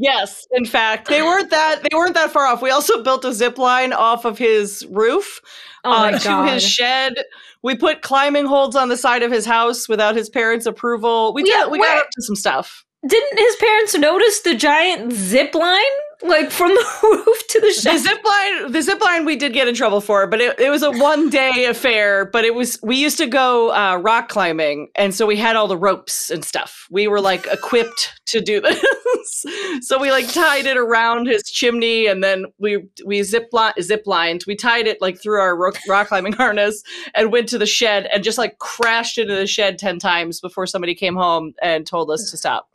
Yes, 0.00 0.46
in 0.52 0.64
fact, 0.64 1.08
they 1.08 1.22
weren't 1.22 1.50
that 1.50 1.82
they 1.82 1.96
weren't 1.96 2.14
that 2.14 2.30
far 2.30 2.46
off. 2.46 2.62
We 2.62 2.70
also 2.70 3.02
built 3.02 3.24
a 3.24 3.32
zip 3.32 3.58
line 3.58 3.92
off 3.92 4.24
of 4.24 4.38
his 4.38 4.86
roof 4.90 5.40
oh 5.84 5.90
uh, 5.90 6.18
to 6.20 6.52
his 6.52 6.62
shed. 6.62 7.14
We 7.62 7.74
put 7.74 8.02
climbing 8.02 8.46
holds 8.46 8.76
on 8.76 8.88
the 8.88 8.96
side 8.96 9.22
of 9.22 9.32
his 9.32 9.44
house 9.44 9.88
without 9.88 10.14
his 10.14 10.28
parents' 10.28 10.66
approval. 10.66 11.32
We 11.34 11.44
yeah, 11.44 11.64
did, 11.64 11.72
we 11.72 11.78
got 11.78 11.98
up 11.98 12.08
to 12.12 12.22
some 12.22 12.36
stuff. 12.36 12.84
Didn't 13.06 13.38
his 13.38 13.56
parents 13.56 13.94
notice 13.96 14.40
the 14.40 14.54
giant 14.54 15.12
zip 15.12 15.54
line? 15.54 15.84
Like 16.22 16.50
from 16.50 16.68
the 16.68 16.98
roof 17.02 17.46
to 17.48 17.60
the 17.60 17.70
shed. 17.72 17.94
The 17.94 17.98
zip 17.98 18.24
line, 18.24 18.72
the 18.72 18.82
zip 18.82 19.00
line, 19.00 19.24
we 19.24 19.36
did 19.36 19.52
get 19.52 19.68
in 19.68 19.74
trouble 19.74 20.00
for, 20.00 20.26
but 20.26 20.40
it, 20.40 20.58
it 20.58 20.70
was 20.70 20.82
a 20.82 20.90
one 20.90 21.30
day 21.30 21.66
affair. 21.66 22.24
But 22.24 22.44
it 22.44 22.54
was 22.54 22.78
we 22.82 22.96
used 22.96 23.18
to 23.18 23.26
go 23.26 23.72
uh, 23.72 23.96
rock 23.96 24.28
climbing, 24.28 24.88
and 24.96 25.14
so 25.14 25.26
we 25.26 25.36
had 25.36 25.54
all 25.54 25.68
the 25.68 25.76
ropes 25.76 26.30
and 26.30 26.44
stuff. 26.44 26.86
We 26.90 27.06
were 27.06 27.20
like 27.20 27.46
equipped 27.52 28.20
to 28.26 28.40
do 28.40 28.60
this, 28.60 29.46
so 29.82 29.98
we 29.98 30.10
like 30.10 30.30
tied 30.32 30.66
it 30.66 30.76
around 30.76 31.26
his 31.26 31.44
chimney, 31.44 32.06
and 32.06 32.22
then 32.22 32.46
we 32.58 32.84
we 33.04 33.22
zip 33.22 33.48
line 33.52 33.74
zip 33.80 34.02
lined. 34.06 34.44
We 34.46 34.56
tied 34.56 34.86
it 34.86 35.00
like 35.00 35.20
through 35.20 35.40
our 35.40 35.56
rock, 35.56 35.76
rock 35.88 36.08
climbing 36.08 36.32
harness 36.32 36.82
and 37.14 37.30
went 37.30 37.48
to 37.50 37.58
the 37.58 37.66
shed 37.66 38.08
and 38.12 38.24
just 38.24 38.38
like 38.38 38.58
crashed 38.58 39.18
into 39.18 39.34
the 39.34 39.46
shed 39.46 39.78
ten 39.78 39.98
times 39.98 40.40
before 40.40 40.66
somebody 40.66 40.94
came 40.94 41.14
home 41.14 41.54
and 41.62 41.86
told 41.86 42.10
us 42.10 42.30
to 42.30 42.36
stop. 42.36 42.68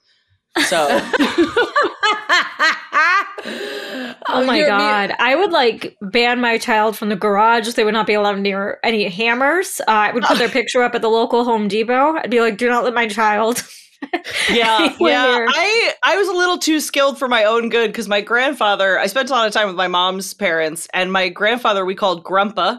So. 0.68 1.02
oh 4.28 4.44
my 4.46 4.64
god! 4.66 5.14
I 5.20 5.36
would 5.36 5.52
like 5.52 5.98
ban 6.02 6.40
my 6.40 6.58
child 6.58 6.98
from 6.98 7.10
the 7.10 7.16
garage. 7.16 7.72
They 7.74 7.84
would 7.84 7.94
not 7.94 8.08
be 8.08 8.14
allowed 8.14 8.40
near 8.40 8.80
any 8.84 9.10
hammers. 9.10 9.82
Uh, 9.82 9.92
I 9.92 10.12
would 10.12 10.24
put 10.24 10.38
their 10.38 10.50
picture 10.60 10.82
up 10.82 10.96
at 10.96 11.02
the 11.02 11.10
local 11.10 11.44
Home 11.44 11.68
Depot. 11.68 12.16
I'd 12.16 12.30
be 12.30 12.42
like, 12.42 12.58
"Do 12.58 12.70
not 12.70 12.84
let 12.84 12.94
my 12.94 13.08
child." 13.08 13.64
yeah, 14.52 14.94
yeah. 15.00 15.46
I 15.50 15.94
I 16.04 16.18
was 16.18 16.28
a 16.28 16.34
little 16.34 16.58
too 16.58 16.80
skilled 16.80 17.18
for 17.18 17.28
my 17.28 17.44
own 17.44 17.70
good 17.70 17.88
because 17.88 18.08
my 18.08 18.22
grandfather. 18.22 19.00
I 19.00 19.08
spent 19.08 19.30
a 19.30 19.34
lot 19.34 19.48
of 19.48 19.54
time 19.54 19.68
with 19.68 19.76
my 19.76 19.88
mom's 19.88 20.34
parents, 20.34 20.88
and 20.94 21.12
my 21.12 21.30
grandfather 21.30 21.86
we 21.86 21.96
called 21.96 22.24
Grandpa 22.24 22.78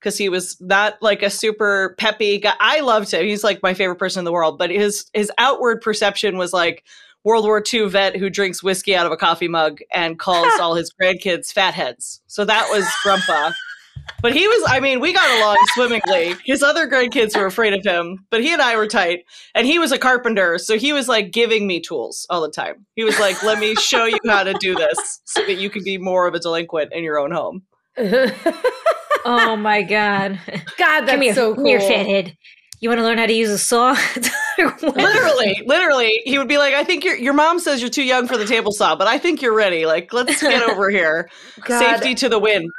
because 0.00 0.18
he 0.18 0.28
was 0.28 0.60
not 0.60 1.00
like 1.02 1.22
a 1.22 1.30
super 1.30 1.94
peppy 1.98 2.38
guy. 2.38 2.54
I 2.60 2.80
loved 2.80 3.12
him. 3.12 3.24
He's 3.24 3.42
like 3.42 3.62
my 3.62 3.74
favorite 3.74 3.96
person 3.96 4.20
in 4.20 4.24
the 4.24 4.32
world, 4.32 4.58
but 4.58 4.70
his 4.70 5.06
his 5.12 5.30
outward 5.38 5.80
perception 5.80 6.38
was 6.38 6.52
like 6.52 6.84
World 7.26 7.44
War 7.44 7.60
II 7.60 7.88
vet 7.88 8.14
who 8.14 8.30
drinks 8.30 8.62
whiskey 8.62 8.94
out 8.94 9.04
of 9.04 9.10
a 9.10 9.16
coffee 9.16 9.48
mug 9.48 9.80
and 9.92 10.16
calls 10.16 10.52
all 10.60 10.76
his 10.76 10.92
grandkids 10.92 11.52
fatheads. 11.52 12.22
So 12.28 12.44
that 12.44 12.68
was 12.70 12.86
Grandpa. 13.02 13.50
But 14.22 14.32
he 14.32 14.46
was, 14.46 14.62
I 14.68 14.78
mean, 14.78 15.00
we 15.00 15.12
got 15.12 15.28
along 15.40 15.56
swimmingly. 15.74 16.36
His 16.44 16.62
other 16.62 16.88
grandkids 16.88 17.36
were 17.36 17.46
afraid 17.46 17.74
of 17.74 17.84
him, 17.84 18.24
but 18.30 18.44
he 18.44 18.52
and 18.52 18.62
I 18.62 18.76
were 18.76 18.86
tight. 18.86 19.24
And 19.56 19.66
he 19.66 19.80
was 19.80 19.90
a 19.90 19.98
carpenter. 19.98 20.56
So 20.58 20.78
he 20.78 20.92
was 20.92 21.08
like 21.08 21.32
giving 21.32 21.66
me 21.66 21.80
tools 21.80 22.28
all 22.30 22.40
the 22.40 22.50
time. 22.50 22.86
He 22.94 23.02
was 23.02 23.18
like, 23.18 23.42
let 23.42 23.58
me 23.58 23.74
show 23.74 24.04
you 24.04 24.18
how 24.28 24.44
to 24.44 24.54
do 24.60 24.76
this 24.76 25.20
so 25.24 25.44
that 25.46 25.54
you 25.54 25.68
can 25.68 25.82
be 25.82 25.98
more 25.98 26.28
of 26.28 26.34
a 26.34 26.38
delinquent 26.38 26.92
in 26.92 27.02
your 27.02 27.18
own 27.18 27.32
home. 27.32 27.62
oh 27.98 29.56
my 29.56 29.82
God. 29.82 30.38
God, 30.78 31.00
that's 31.06 31.20
Come 31.20 31.34
so 31.34 31.54
cool. 31.54 31.56
Come 31.56 31.66
here, 31.66 31.80
fathead 31.80 32.36
you 32.80 32.88
want 32.88 32.98
to 32.98 33.04
learn 33.04 33.18
how 33.18 33.26
to 33.26 33.32
use 33.32 33.50
a 33.50 33.58
saw? 33.58 33.96
literally, 34.82 35.62
literally, 35.66 36.22
he 36.24 36.38
would 36.38 36.48
be 36.48 36.58
like, 36.58 36.74
"I 36.74 36.84
think 36.84 37.04
your 37.04 37.16
your 37.16 37.34
mom 37.34 37.58
says 37.58 37.80
you're 37.80 37.90
too 37.90 38.04
young 38.04 38.26
for 38.26 38.36
the 38.36 38.46
table 38.46 38.72
saw, 38.72 38.96
but 38.96 39.06
I 39.06 39.18
think 39.18 39.42
you're 39.42 39.54
ready. 39.54 39.86
Like, 39.86 40.12
let's 40.12 40.40
get 40.40 40.62
over 40.70 40.90
here. 40.90 41.28
God. 41.64 41.78
Safety 41.78 42.14
to 42.16 42.28
the 42.28 42.38
win." 42.38 42.70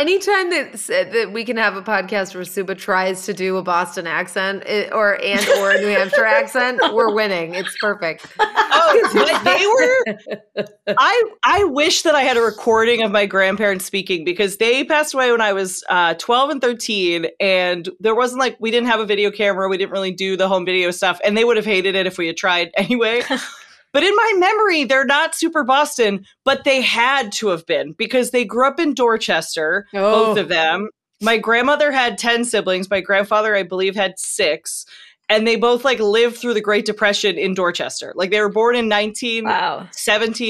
Anytime 0.00 0.48
that 0.48 0.72
that 1.12 1.30
we 1.30 1.44
can 1.44 1.58
have 1.58 1.76
a 1.76 1.82
podcast 1.82 2.34
where 2.34 2.42
Subhah 2.42 2.78
tries 2.78 3.26
to 3.26 3.34
do 3.34 3.58
a 3.58 3.62
Boston 3.62 4.06
accent 4.06 4.62
it, 4.64 4.90
or 4.94 5.22
and 5.22 5.46
or 5.58 5.72
a 5.72 5.78
New 5.78 5.88
Hampshire 5.88 6.24
accent, 6.24 6.80
we're 6.94 7.14
winning. 7.14 7.54
It's 7.54 7.76
perfect. 7.78 8.26
Oh, 8.38 9.40
they 9.44 9.66
were. 9.66 10.66
I 10.88 11.22
I 11.44 11.64
wish 11.64 12.00
that 12.02 12.14
I 12.14 12.22
had 12.22 12.38
a 12.38 12.40
recording 12.40 13.02
of 13.02 13.10
my 13.10 13.26
grandparents 13.26 13.84
speaking 13.84 14.24
because 14.24 14.56
they 14.56 14.84
passed 14.84 15.12
away 15.12 15.32
when 15.32 15.42
I 15.42 15.52
was 15.52 15.84
uh, 15.90 16.14
twelve 16.14 16.48
and 16.48 16.62
thirteen, 16.62 17.26
and 17.38 17.86
there 18.00 18.14
wasn't 18.14 18.40
like 18.40 18.56
we 18.58 18.70
didn't 18.70 18.88
have 18.88 19.00
a 19.00 19.06
video 19.06 19.30
camera, 19.30 19.68
we 19.68 19.76
didn't 19.76 19.92
really 19.92 20.12
do 20.12 20.34
the 20.34 20.48
home 20.48 20.64
video 20.64 20.90
stuff, 20.92 21.20
and 21.26 21.36
they 21.36 21.44
would 21.44 21.58
have 21.58 21.66
hated 21.66 21.94
it 21.94 22.06
if 22.06 22.16
we 22.16 22.26
had 22.26 22.38
tried 22.38 22.70
anyway. 22.78 23.20
But 23.92 24.02
in 24.04 24.14
my 24.14 24.32
memory, 24.36 24.84
they're 24.84 25.04
not 25.04 25.34
super 25.34 25.64
Boston, 25.64 26.24
but 26.44 26.64
they 26.64 26.80
had 26.80 27.32
to 27.32 27.48
have 27.48 27.66
been 27.66 27.92
because 27.92 28.30
they 28.30 28.44
grew 28.44 28.66
up 28.68 28.78
in 28.78 28.94
Dorchester, 28.94 29.86
Oh. 29.94 30.26
both 30.26 30.38
of 30.38 30.48
them. 30.48 30.90
My 31.20 31.36
grandmother 31.38 31.90
had 31.92 32.16
10 32.16 32.44
siblings. 32.44 32.88
My 32.88 33.00
grandfather, 33.00 33.54
I 33.54 33.62
believe, 33.64 33.94
had 33.96 34.18
six. 34.18 34.86
And 35.28 35.46
they 35.46 35.56
both 35.56 35.84
like 35.84 36.00
lived 36.00 36.38
through 36.38 36.54
the 36.54 36.60
Great 36.60 36.84
Depression 36.86 37.36
in 37.36 37.54
Dorchester. 37.54 38.12
Like 38.16 38.30
they 38.30 38.40
were 38.40 38.48
born 38.48 38.74
in 38.74 38.88
1917 38.88 39.44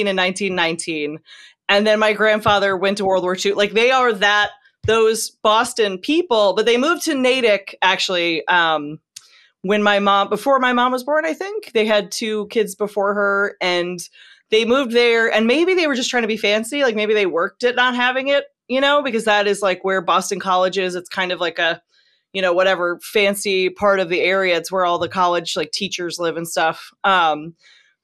Wow. 0.07 0.11
and 0.11 0.17
1919. 0.19 1.19
And 1.69 1.87
then 1.87 1.99
my 1.99 2.13
grandfather 2.13 2.77
went 2.77 2.99
to 2.99 3.05
World 3.05 3.23
War 3.25 3.37
II. 3.43 3.53
Like 3.53 3.73
they 3.73 3.91
are 3.91 4.13
that, 4.13 4.51
those 4.87 5.31
Boston 5.43 5.99
people, 5.99 6.55
but 6.55 6.65
they 6.67 6.77
moved 6.79 7.03
to 7.05 7.15
Natick 7.15 7.77
actually. 7.83 8.47
Um, 8.49 8.99
when 9.63 9.83
my 9.83 9.99
mom 9.99 10.29
before 10.29 10.59
my 10.59 10.73
mom 10.73 10.93
was 10.93 11.05
born 11.05 11.25
i 11.25 11.35
think. 11.35 11.73
They 11.73 11.87
had 11.87 12.11
two 12.11 12.47
kids 12.47 12.75
before 12.75 13.15
her 13.15 13.57
and 13.61 14.01
they 14.51 14.65
moved 14.65 14.93
there 14.93 15.33
and 15.33 15.47
maybe 15.47 15.75
they 15.75 15.87
were 15.87 15.95
just 15.95 16.11
trying 16.11 16.23
to 16.23 16.29
be 16.29 16.37
fancy 16.37 16.83
like 16.83 16.97
maybe 16.97 17.15
they 17.15 17.27
worked 17.27 17.63
at 17.63 17.77
not 17.77 17.95
having 17.95 18.29
it 18.29 18.45
you 18.69 18.81
know 18.81 19.03
because 19.03 19.25
that 19.25 19.47
is 19.47 19.63
like 19.63 19.85
where 19.85 20.01
boston 20.01 20.41
college 20.41 20.79
is. 20.79 20.95
It's 20.95 21.09
kind 21.09 21.33
of 21.33 21.41
like 21.41 21.59
a 21.59 21.83
you 22.33 22.41
know 22.41 22.53
whatever 22.53 22.99
fancy 23.03 23.69
part 23.71 24.01
of 24.01 24.09
the 24.09 24.21
area. 24.21 24.57
It's 24.57 24.71
where 24.73 24.85
all 24.85 24.99
the 24.99 25.09
college 25.09 25.57
like 25.57 25.73
teachers 25.73 26.19
live 26.19 26.37
and 26.37 26.49
stuff. 26.49 26.91
Um 27.05 27.55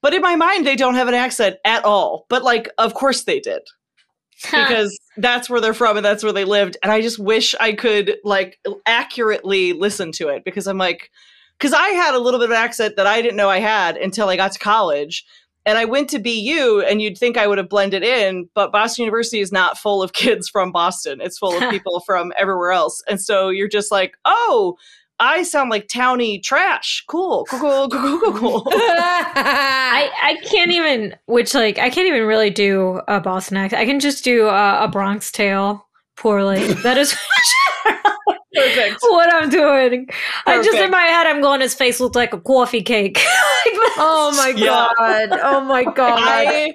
but 0.03 0.15
in 0.15 0.23
my 0.23 0.37
mind 0.37 0.67
they 0.67 0.77
don't 0.77 0.95
have 0.95 1.09
an 1.09 1.15
accent 1.15 1.57
at 1.65 1.85
all. 1.85 2.27
But 2.29 2.43
like 2.45 2.69
of 2.79 2.95
course 2.95 3.25
they 3.25 3.41
did. 3.41 3.63
Because 4.51 4.99
that's 5.17 5.49
where 5.49 5.63
they're 5.63 5.73
from 5.73 5.97
and 5.97 6.05
that's 6.05 6.23
where 6.23 6.33
they 6.33 6.45
lived. 6.45 6.77
And 6.83 6.93
i 6.93 7.01
just 7.01 7.19
wish 7.19 7.55
i 7.61 7.73
could 7.73 8.17
like 8.25 8.59
accurately 8.85 9.73
listen 9.73 10.13
to 10.13 10.29
it 10.29 10.45
because 10.45 10.67
i'm 10.67 10.79
like 10.79 11.11
because 11.59 11.73
i 11.73 11.89
had 11.89 12.15
a 12.15 12.19
little 12.19 12.41
bit 12.41 12.47
of 12.47 12.51
an 12.51 12.57
accent 12.63 12.97
that 12.97 13.07
i 13.07 13.21
didn't 13.23 13.37
know 13.37 13.49
i 13.49 13.59
had 13.59 13.97
until 13.97 14.29
i 14.29 14.37
got 14.37 14.53
to 14.53 14.59
college 14.59 15.25
and 15.65 15.79
i 15.79 15.85
went 15.85 16.09
to 16.09 16.19
bu 16.19 16.83
and 16.89 17.03
you'd 17.03 17.19
think 17.19 17.37
i 17.37 17.47
would 17.47 17.59
have 17.59 17.69
blended 17.69 18.03
in 18.03 18.49
but 18.55 18.73
boston 18.73 19.05
university 19.05 19.41
is 19.41 19.53
not 19.53 19.79
full 19.79 20.03
of 20.03 20.13
kids 20.13 20.49
from 20.49 20.73
boston 20.73 21.21
it's 21.21 21.39
full 21.39 21.57
of 21.57 21.71
people 21.71 22.01
from 22.01 22.33
everywhere 22.39 22.73
else 22.73 23.03
and 23.09 23.21
so 23.21 23.49
you're 23.49 23.69
just 23.69 23.91
like 23.91 24.17
oh 24.25 24.77
i 25.19 25.43
sound 25.43 25.71
like 25.71 25.89
towny 25.89 26.39
trash 26.39 27.05
cool 27.09 27.45
cool 27.49 27.61
cool 27.61 27.89
cool 27.89 28.21
cool 28.21 28.33
cool, 28.33 28.63
cool. 28.63 28.65
I, 29.97 30.11
I 30.23 30.35
can't 30.47 30.71
even, 30.71 31.17
which 31.27 31.55
like, 31.55 31.79
I 31.79 31.91
can't 31.91 32.07
even 32.07 32.25
really 32.27 32.51
do 32.51 33.01
a 33.09 33.21
Boston 33.21 33.57
accent. 33.57 33.81
I 33.81 33.87
can 33.87 34.01
just 34.01 34.25
do 34.25 34.47
a, 34.47 34.85
a 34.85 34.89
Bronx 34.89 35.33
tale 35.33 35.87
poorly. 36.17 36.73
That 36.75 36.99
is 36.99 37.17
perfect 38.57 38.99
what 39.03 39.33
I'm 39.35 39.49
doing. 39.49 40.09
I 40.47 40.63
just 40.63 40.79
in 40.79 40.91
my 40.91 41.03
head, 41.03 41.27
I'm 41.27 41.41
going, 41.41 41.61
his 41.61 41.75
face 41.75 42.01
looked 42.01 42.17
like 42.17 42.33
a 42.33 42.41
coffee 42.41 42.83
cake. 42.83 43.23
Oh 43.99 44.33
my 44.37 44.49
Yeah. 44.57 44.89
god! 44.99 45.39
Oh 45.43 45.61
my 45.61 45.85
god! 45.85 46.19
I 46.23 46.75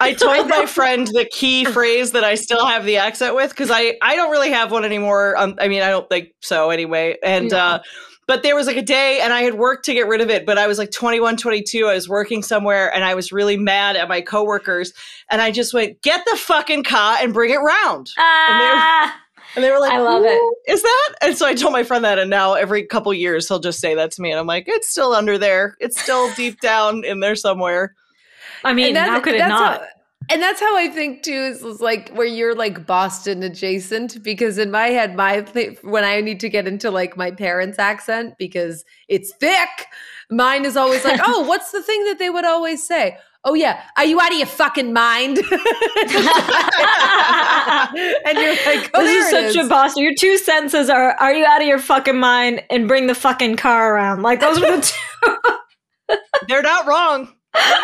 I 0.00 0.12
told 0.14 0.48
my 0.48 0.66
friend 0.66 1.06
the 1.08 1.24
key 1.32 1.64
phrase 1.64 2.12
that 2.12 2.22
I 2.24 2.34
still 2.34 2.64
have 2.66 2.84
the 2.84 2.96
accent 2.98 3.34
with 3.34 3.50
because 3.50 3.70
I 3.70 3.96
I 4.02 4.14
don't 4.16 4.30
really 4.30 4.50
have 4.52 4.70
one 4.70 4.84
anymore. 4.84 5.36
Um, 5.36 5.54
I 5.60 5.68
mean, 5.68 5.82
I 5.82 5.90
don't 5.90 6.08
think 6.08 6.28
so 6.40 6.70
anyway. 6.70 7.16
And 7.22 7.52
uh, 7.52 7.80
but 8.28 8.42
there 8.44 8.54
was 8.54 8.66
like 8.66 8.76
a 8.76 8.82
day, 8.82 9.20
and 9.20 9.32
I 9.32 9.42
had 9.42 9.54
worked 9.54 9.84
to 9.86 9.94
get 9.94 10.06
rid 10.06 10.20
of 10.20 10.30
it. 10.30 10.46
But 10.46 10.56
I 10.58 10.66
was 10.66 10.78
like 10.78 10.92
21, 10.92 11.36
22. 11.36 11.86
I 11.86 11.94
was 11.94 12.08
working 12.08 12.42
somewhere, 12.42 12.94
and 12.94 13.04
I 13.04 13.14
was 13.14 13.32
really 13.32 13.56
mad 13.56 13.96
at 13.96 14.08
my 14.08 14.20
coworkers. 14.20 14.92
And 15.30 15.42
I 15.42 15.50
just 15.50 15.74
went, 15.74 16.00
"Get 16.02 16.24
the 16.24 16.36
fucking 16.36 16.84
car 16.84 17.18
and 17.20 17.32
bring 17.34 17.50
it 17.50 17.58
round." 17.58 18.10
ah, 18.18 19.20
And 19.54 19.64
they 19.64 19.70
were 19.70 19.78
like, 19.80 19.92
I 19.92 19.98
love 19.98 20.22
it. 20.24 20.40
Is 20.66 20.82
that?" 20.82 21.14
And 21.22 21.36
so 21.36 21.46
I 21.46 21.54
told 21.54 21.72
my 21.72 21.82
friend 21.82 22.04
that, 22.04 22.18
and 22.18 22.30
now 22.30 22.54
every 22.54 22.86
couple 22.86 23.12
years 23.12 23.48
he'll 23.48 23.58
just 23.60 23.80
say 23.80 23.94
that 23.94 24.10
to 24.12 24.22
me, 24.22 24.30
and 24.30 24.40
I'm 24.40 24.46
like, 24.46 24.64
"It's 24.66 24.88
still 24.88 25.12
under 25.12 25.36
there. 25.38 25.76
It's 25.80 26.00
still 26.00 26.32
deep 26.34 26.60
down 26.60 27.04
in 27.04 27.20
there 27.20 27.36
somewhere." 27.36 27.94
I 28.64 28.72
mean, 28.72 28.94
that- 28.94 29.08
how 29.08 29.20
could 29.20 29.34
it 29.34 29.38
that's 29.38 29.50
not? 29.50 29.80
how- 29.80 29.86
and 30.30 30.40
that's 30.40 30.60
how 30.60 30.76
I 30.76 30.88
think 30.88 31.22
too 31.24 31.32
is, 31.32 31.62
is 31.64 31.80
like 31.80 32.10
where 32.14 32.26
you're 32.26 32.54
like 32.54 32.86
Boston 32.86 33.42
adjacent 33.42 34.22
because 34.22 34.56
in 34.56 34.70
my 34.70 34.86
head 34.86 35.16
my 35.16 35.40
th- 35.40 35.78
when 35.82 36.04
I 36.04 36.20
need 36.20 36.38
to 36.40 36.48
get 36.48 36.68
into 36.68 36.92
like 36.92 37.16
my 37.16 37.32
parents 37.32 37.78
accent 37.78 38.34
because 38.38 38.84
it's 39.08 39.34
thick 39.34 39.68
mine 40.30 40.64
is 40.64 40.76
always 40.76 41.04
like 41.04 41.20
oh 41.26 41.44
what's 41.46 41.72
the 41.72 41.82
thing 41.82 42.04
that 42.04 42.20
they 42.20 42.30
would 42.30 42.44
always 42.44 42.86
say 42.86 43.18
oh 43.44 43.54
yeah 43.54 43.82
are 43.96 44.04
you 44.04 44.20
out 44.20 44.30
of 44.30 44.38
your 44.38 44.46
fucking 44.46 44.92
mind 44.92 45.38
and 48.24 48.38
you're 48.38 48.54
like 48.66 48.90
oh 48.94 49.02
this 49.02 49.30
there 49.30 49.44
is 49.46 49.54
it 49.54 49.54
such 49.54 49.64
a 49.64 49.68
Boston. 49.68 50.02
Your 50.02 50.14
two 50.18 50.38
sentences 50.38 50.88
are: 50.88 51.12
Are 51.12 51.32
you 51.34 51.44
out 51.44 51.60
of 51.60 51.66
your 51.66 51.78
fucking 51.78 52.18
mind? 52.18 52.62
And 52.70 52.86
bring 52.88 53.06
the 53.06 53.14
fucking 53.14 53.56
car 53.56 53.94
around. 53.94 54.22
Like 54.22 54.40
those 54.40 54.58
are 54.58 54.76
the 54.76 54.82
two. 54.82 56.16
They're 56.48 56.62
not 56.62 56.86
wrong. 56.86 57.32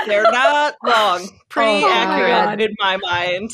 They're 0.07 0.23
not 0.31 0.77
wrong. 0.85 1.29
Pretty 1.49 1.85
Oh 1.85 1.91
accurate 1.93 2.31
God. 2.31 2.61
in 2.61 2.75
my 2.81 2.97
mind. 2.99 3.51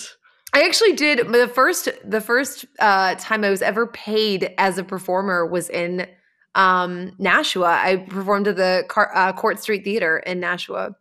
I 0.52 0.62
actually 0.62 0.92
did 0.94 1.32
the 1.32 1.48
first 1.48 1.88
the 2.04 2.20
first 2.20 2.64
uh, 2.78 3.16
time 3.18 3.44
I 3.44 3.50
was 3.50 3.62
ever 3.62 3.86
paid 3.88 4.52
as 4.58 4.78
a 4.78 4.84
performer 4.84 5.46
was 5.46 5.68
in 5.70 6.06
um, 6.54 7.12
Nashua. 7.18 7.80
I 7.82 7.96
performed 7.96 8.46
at 8.48 8.56
the 8.56 8.84
Car- 8.88 9.14
uh, 9.14 9.32
Court 9.32 9.58
Street 9.60 9.84
Theater 9.84 10.18
in 10.18 10.38
Nashua. 10.40 10.94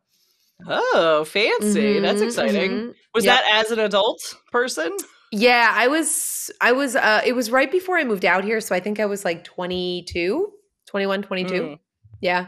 Oh, 0.68 1.24
fancy. 1.26 2.00
That's 2.00 2.22
Mhm, 2.22 2.26
exciting. 2.26 2.72
mhm. 2.72 2.94
Was 3.14 3.26
Yep. 3.26 3.36
that 3.44 3.66
as 3.66 3.72
an 3.72 3.80
adult 3.80 4.22
person? 4.52 4.96
Yeah, 5.32 5.72
I 5.76 5.88
was 5.88 6.52
I 6.62 6.72
was 6.74 6.96
uh 6.96 7.22
it 7.26 7.34
was 7.34 7.52
right 7.52 7.72
before 7.72 7.98
I 7.98 8.04
moved 8.04 8.24
out 8.26 8.44
here, 8.44 8.62
so 8.62 8.76
I 8.76 8.80
think 8.80 9.00
I 9.00 9.06
was 9.06 9.26
like 9.26 9.44
22, 9.44 10.52
21, 10.88 11.24
22. 11.24 11.54
Mm. 11.54 11.80
Yeah. 12.22 12.48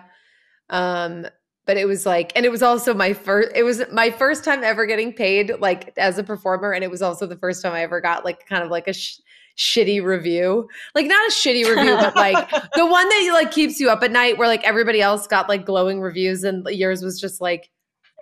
Um 0.69 1.25
but 1.65 1.77
it 1.77 1.87
was 1.87 2.05
like 2.05 2.31
and 2.35 2.45
it 2.45 2.49
was 2.51 2.61
also 2.61 2.93
my 2.93 3.11
first 3.13 3.49
it 3.55 3.63
was 3.63 3.81
my 3.91 4.11
first 4.11 4.43
time 4.43 4.63
ever 4.63 4.85
getting 4.85 5.11
paid 5.13 5.51
like 5.59 5.93
as 5.97 6.19
a 6.19 6.23
performer 6.23 6.71
and 6.73 6.83
it 6.83 6.91
was 6.91 7.01
also 7.01 7.25
the 7.25 7.37
first 7.37 7.63
time 7.63 7.73
I 7.73 7.81
ever 7.81 7.99
got 8.01 8.23
like 8.23 8.45
kind 8.47 8.63
of 8.63 8.69
like 8.69 8.87
a 8.87 8.93
sh- 8.93 9.17
shitty 9.57 10.03
review. 10.03 10.67
Like 10.93 11.07
not 11.07 11.27
a 11.27 11.31
shitty 11.33 11.65
review 11.67 11.95
but 11.95 12.15
like 12.15 12.49
the 12.75 12.85
one 12.85 13.09
that 13.09 13.29
like 13.33 13.51
keeps 13.51 13.79
you 13.79 13.89
up 13.89 14.03
at 14.03 14.11
night 14.11 14.37
where 14.37 14.47
like 14.47 14.63
everybody 14.63 15.01
else 15.01 15.25
got 15.25 15.49
like 15.49 15.65
glowing 15.65 16.01
reviews 16.01 16.43
and 16.43 16.67
yours 16.67 17.01
was 17.01 17.19
just 17.19 17.41
like 17.41 17.71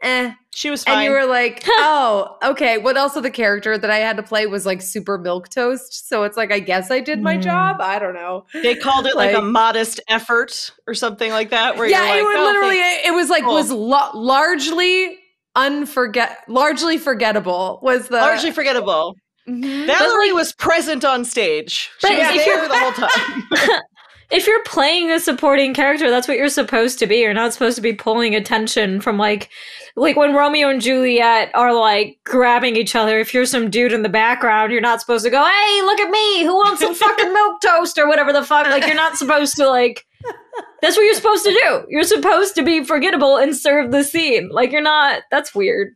eh 0.03 0.33
She 0.53 0.69
was 0.69 0.83
and 0.83 0.93
fine. 0.95 1.05
you 1.05 1.11
were 1.11 1.25
like, 1.25 1.63
oh, 1.67 2.37
okay. 2.43 2.77
What 2.77 2.95
else 2.97 3.15
of 3.15 3.23
the 3.23 3.31
character 3.31 3.77
that 3.77 3.89
I 3.89 3.97
had 3.97 4.17
to 4.17 4.23
play 4.23 4.45
was 4.45 4.65
like 4.65 4.81
super 4.81 5.17
milk 5.17 5.49
toast. 5.49 6.07
So 6.07 6.23
it's 6.23 6.37
like, 6.37 6.51
I 6.51 6.59
guess 6.59 6.91
I 6.91 6.99
did 6.99 7.21
my 7.21 7.37
Mm. 7.37 7.41
job. 7.43 7.77
I 7.81 7.97
don't 7.99 8.13
know. 8.13 8.45
they 8.61 8.75
called 8.75 9.07
it 9.07 9.15
like, 9.15 9.35
a 9.35 9.41
modest 9.41 9.99
effort 10.09 10.71
or 10.87 10.93
something 10.93 11.31
like 11.31 11.49
that. 11.49 11.77
Where 11.77 11.87
yeah, 11.87 12.15
you're 12.15 12.19
it 12.19 12.23
like, 12.23 12.25
was 12.25 12.35
"Oh, 12.37 12.45
literally, 12.45 12.75
thank- 12.75 13.07
it 13.07 13.11
was 13.13 13.29
like, 13.29 13.43
Cool. 13.43 13.53
was 13.53 13.71
lo- 13.71 14.11
largely 14.13 15.17
unforget, 15.55 16.35
largely 16.47 16.97
forgettable 16.97 17.79
was 17.81 18.07
the 18.09 18.17
largely 18.17 18.51
forgettable. 18.51 19.15
Mhm. 19.47 19.85
Valerie 19.87 20.31
was 20.31 20.53
present 20.53 21.03
on 21.03 21.25
stage. 21.25 21.89
She 21.99 22.15
was 22.15 22.45
there 22.45 22.67
the 22.67 22.79
whole 22.79 22.91
time. 22.93 23.79
if 24.33 24.47
you're 24.47 24.63
playing 24.63 25.11
a 25.11 25.19
supporting 25.19 25.75
character, 25.75 26.09
that's 26.09 26.27
what 26.27 26.37
you're 26.37 26.49
supposed 26.49 26.97
to 26.97 27.05
be. 27.05 27.17
You're 27.17 27.35
not 27.35 27.53
supposed 27.53 27.75
to 27.75 27.83
be 27.83 27.93
pulling 27.93 28.33
attention 28.33 28.99
from 28.99 29.19
like 29.19 29.49
like 29.95 30.15
when 30.15 30.33
Romeo 30.33 30.69
and 30.69 30.81
Juliet 30.81 31.51
are 31.53 31.71
like 31.71 32.17
grabbing 32.23 32.75
each 32.75 32.95
other. 32.95 33.19
If 33.19 33.31
you're 33.31 33.45
some 33.45 33.69
dude 33.69 33.93
in 33.93 34.01
the 34.01 34.09
background, 34.09 34.71
you're 34.71 34.81
not 34.81 34.99
supposed 34.99 35.23
to 35.25 35.29
go, 35.29 35.43
"Hey, 35.45 35.81
look 35.83 35.99
at 35.99 36.09
me! 36.09 36.43
Who 36.43 36.55
wants 36.55 36.81
some 36.81 36.95
fucking 36.95 37.31
milk 37.33 37.61
toast 37.61 37.99
or 37.99 38.07
whatever 38.07 38.33
the 38.33 38.43
fuck?" 38.43 38.65
Like 38.65 38.87
you're 38.87 38.95
not 38.95 39.17
supposed 39.17 39.55
to 39.57 39.69
like. 39.69 40.03
That's 40.81 40.97
what 40.97 41.03
you're 41.03 41.13
supposed 41.13 41.43
to 41.43 41.51
do. 41.51 41.85
You're 41.89 42.03
supposed 42.03 42.55
to 42.55 42.63
be 42.63 42.83
forgettable 42.83 43.37
and 43.37 43.55
serve 43.55 43.91
the 43.91 44.03
scene. 44.03 44.49
Like 44.51 44.71
you're 44.71 44.81
not. 44.81 45.21
That's 45.29 45.53
weird. 45.53 45.89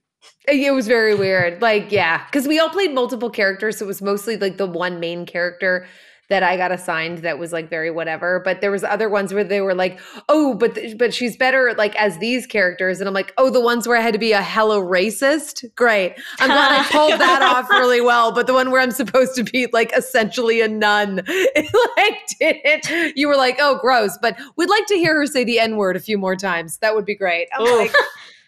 It 0.48 0.74
was 0.74 0.88
very 0.88 1.13
weird. 1.13 1.62
Like, 1.62 1.91
yeah, 1.91 2.24
because 2.25 2.48
we 2.48 2.60
all 2.60 2.70
played 2.70 2.94
multiple 2.94 3.29
characters. 3.29 3.79
So 3.79 3.86
it 3.86 3.88
was 3.88 4.01
mostly 4.01 4.38
like 4.38 4.58
the 4.58 4.67
one 4.67 5.00
main 5.00 5.25
character 5.25 5.88
that 6.29 6.43
I 6.43 6.57
got 6.57 6.72
assigned 6.72 7.19
that 7.19 7.39
was 7.39 7.53
like 7.53 7.69
very 7.69 7.89
whatever. 7.89 8.41
But 8.43 8.60
there 8.60 8.72
was 8.72 8.84
other 8.84 9.07
ones 9.07 9.34
where 9.34 9.43
they 9.43 9.62
were 9.62 9.74
like, 9.74 10.00
oh, 10.27 10.53
but 10.55 10.75
th- 10.75 10.98
but 10.98 11.13
she's 11.13 11.38
better 11.38 11.74
like 11.77 11.96
as 11.96 12.17
these 12.17 12.46
characters. 12.46 13.00
And 13.00 13.07
I'm 13.07 13.13
like, 13.13 13.34
oh, 13.38 13.50
the 13.50 13.62
ones 13.62 13.88
where 13.88 13.98
I 13.98 14.01
had 14.01 14.13
to 14.13 14.19
be 14.19 14.34
a 14.34 14.41
hella 14.41 14.79
racist. 14.79 15.74
Great. 15.75 16.15
I'm 16.39 16.50
glad 16.50 16.72
I 16.72 16.84
pulled 16.91 17.19
that 17.19 17.41
off 17.41 17.69
really 17.69 18.01
well. 18.01 18.34
But 18.34 18.48
the 18.48 18.53
one 18.53 18.72
where 18.72 18.81
I'm 18.81 18.91
supposed 18.91 19.36
to 19.36 19.43
be 19.43 19.67
like 19.72 19.96
essentially 19.96 20.60
a 20.60 20.67
nun, 20.67 21.22
it 21.27 21.74
like 21.96 22.27
didn't. 22.39 23.17
You 23.17 23.29
were 23.29 23.38
like, 23.38 23.57
oh, 23.60 23.79
gross. 23.79 24.17
But 24.22 24.38
we'd 24.57 24.69
like 24.69 24.86
to 24.88 24.96
hear 24.96 25.15
her 25.15 25.25
say 25.25 25.46
the 25.46 25.60
N 25.60 25.77
word 25.77 25.96
a 25.96 26.01
few 26.01 26.17
more 26.17 26.36
times. 26.36 26.77
That 26.79 26.93
would 26.93 27.05
be 27.05 27.15
great. 27.15 27.48
I'm 27.57 27.65
like. 27.77 27.93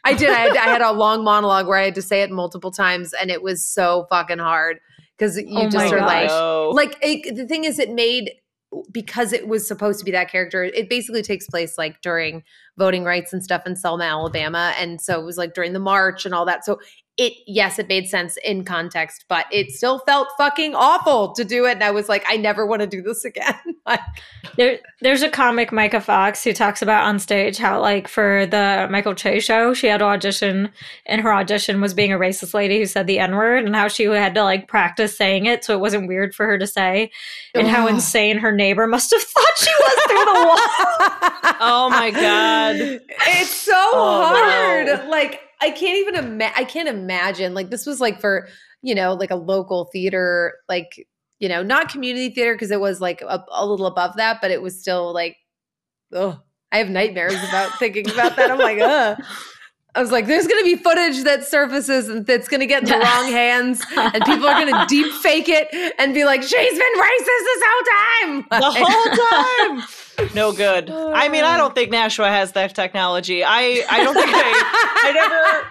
I 0.05 0.13
did. 0.13 0.29
I 0.29 0.35
had, 0.35 0.55
I 0.55 0.63
had 0.63 0.81
a 0.81 0.93
long 0.93 1.25
monologue 1.25 1.67
where 1.67 1.77
I 1.77 1.83
had 1.83 1.95
to 1.95 2.01
say 2.01 2.21
it 2.21 2.31
multiple 2.31 2.71
times, 2.71 3.13
and 3.13 3.29
it 3.29 3.43
was 3.43 3.61
so 3.61 4.07
fucking 4.09 4.39
hard 4.39 4.79
because 5.19 5.37
you 5.37 5.45
Oh 5.51 5.69
just 5.69 5.93
are 5.93 5.99
like. 5.99 6.27
No. 6.27 6.69
like 6.73 6.97
it, 7.01 7.35
the 7.35 7.45
thing 7.45 7.65
is, 7.65 7.77
it 7.77 7.91
made 7.91 8.31
because 8.91 9.33
it 9.33 9.47
was 9.47 9.67
supposed 9.67 9.99
to 9.99 10.05
be 10.05 10.11
that 10.11 10.31
character. 10.31 10.63
It 10.63 10.89
basically 10.89 11.23
takes 11.23 11.47
place 11.47 11.77
like 11.77 12.01
during 12.01 12.43
voting 12.77 13.03
rights 13.03 13.33
and 13.33 13.43
stuff 13.43 13.63
in 13.65 13.75
Selma, 13.75 14.05
Alabama, 14.05 14.73
and 14.77 15.01
so 15.01 15.19
it 15.19 15.25
was 15.25 15.37
like 15.37 15.53
during 15.53 15.73
the 15.73 15.79
march 15.79 16.25
and 16.25 16.33
all 16.33 16.45
that. 16.45 16.63
So 16.65 16.79
it, 17.19 17.33
yes, 17.45 17.77
it 17.77 17.87
made 17.89 18.07
sense 18.07 18.37
in 18.45 18.63
context, 18.63 19.25
but 19.27 19.45
it 19.51 19.71
still 19.71 19.99
felt 19.99 20.29
fucking 20.37 20.73
awful 20.73 21.33
to 21.33 21.43
do 21.43 21.65
it. 21.65 21.73
And 21.73 21.83
I 21.83 21.91
was 21.91 22.07
like, 22.07 22.23
I 22.29 22.37
never 22.37 22.65
want 22.65 22.81
to 22.81 22.87
do 22.87 23.01
this 23.01 23.25
again. 23.25 23.53
Like, 23.85 24.01
There, 24.55 24.77
there's 25.01 25.23
a 25.23 25.29
comic, 25.31 25.71
Micah 25.71 25.99
Fox, 26.01 26.43
who 26.43 26.53
talks 26.53 26.83
about 26.83 27.05
on 27.05 27.17
stage 27.17 27.57
how, 27.57 27.81
like, 27.81 28.07
for 28.07 28.45
the 28.45 28.87
Michael 28.91 29.15
Che 29.15 29.39
show, 29.39 29.73
she 29.73 29.87
had 29.87 29.97
to 29.97 30.03
audition, 30.05 30.69
and 31.07 31.21
her 31.21 31.33
audition 31.33 31.81
was 31.81 31.95
being 31.95 32.13
a 32.13 32.17
racist 32.19 32.53
lady 32.53 32.77
who 32.77 32.85
said 32.85 33.07
the 33.07 33.17
N 33.17 33.35
word, 33.35 33.65
and 33.65 33.75
how 33.75 33.87
she 33.87 34.03
had 34.03 34.35
to, 34.35 34.43
like, 34.43 34.67
practice 34.67 35.17
saying 35.17 35.47
it 35.47 35.63
so 35.63 35.73
it 35.73 35.79
wasn't 35.79 36.07
weird 36.07 36.35
for 36.35 36.45
her 36.45 36.59
to 36.59 36.67
say, 36.67 37.09
and 37.55 37.67
how 37.67 37.87
insane 37.87 38.37
her 38.37 38.51
neighbor 38.51 38.85
must 38.85 39.09
have 39.09 39.23
thought 39.23 39.57
she 39.57 39.71
was 39.79 39.95
through 40.07 40.25
the 40.25 40.33
wall. 40.45 41.55
Oh 41.61 41.87
my 41.89 42.11
God. 42.11 42.75
It's 43.41 43.49
so 43.49 43.73
Oh, 43.75 44.25
hard. 44.35 44.85
no. 44.85 45.09
Like 45.09 45.41
I 45.61 45.71
can't 45.71 45.97
even 45.97 46.15
imagine. 46.15 46.55
I 46.57 46.63
can't 46.63 46.89
imagine. 46.89 47.53
Like 47.53 47.69
this 47.69 47.85
was 47.85 47.99
like 47.99 48.19
for 48.19 48.47
you 48.81 48.95
know 48.95 49.13
like 49.13 49.31
a 49.31 49.35
local 49.35 49.85
theater, 49.85 50.55
like 50.67 51.07
you 51.39 51.49
know 51.49 51.63
not 51.63 51.89
community 51.89 52.29
theater 52.29 52.53
because 52.53 52.71
it 52.71 52.79
was 52.79 53.01
like 53.01 53.21
a, 53.21 53.43
a 53.51 53.65
little 53.65 53.85
above 53.85 54.15
that, 54.17 54.39
but 54.41 54.51
it 54.51 54.61
was 54.61 54.79
still 54.79 55.13
like, 55.13 55.37
oh, 56.13 56.39
I 56.71 56.77
have 56.77 56.89
nightmares 56.89 57.41
about 57.49 57.77
thinking 57.79 58.09
about 58.09 58.35
that. 58.35 58.51
I'm 58.51 58.59
like, 58.59 58.79
ugh. 58.79 59.21
I 59.95 60.01
was 60.01 60.11
like, 60.11 60.27
there's 60.27 60.45
going 60.45 60.63
to 60.63 60.63
be 60.63 60.81
footage 60.81 61.23
that 61.23 61.43
surfaces 61.47 62.09
and 62.09 62.25
that's 62.25 62.47
going 62.47 62.59
to 62.59 62.67
get 62.67 62.83
in 62.83 62.89
the 62.89 62.99
wrong 62.99 63.31
hands, 63.31 63.83
and 63.97 64.23
people 64.23 64.47
are 64.47 64.53
going 64.53 64.71
to 64.71 64.85
deep 64.87 65.11
fake 65.13 65.49
it 65.49 65.67
and 65.97 66.13
be 66.13 66.25
like, 66.25 66.43
she's 66.43 66.51
been 66.51 66.99
racist 66.99 67.43
this 67.43 67.63
whole 67.65 67.83
time. 68.29 68.45
the 68.49 68.71
whole 68.77 69.77
time. 69.79 69.87
No 70.35 70.51
good. 70.51 70.89
I 70.89 71.29
mean, 71.29 71.43
I 71.43 71.57
don't 71.57 71.73
think 71.73 71.91
Nashua 71.91 72.29
has 72.29 72.53
that 72.53 72.75
technology. 72.75 73.43
I 73.43 73.83
I 73.89 74.03
don't 74.03 74.13
think 74.13 74.29
I 74.31 75.01
I 75.03 75.11
never 75.11 75.67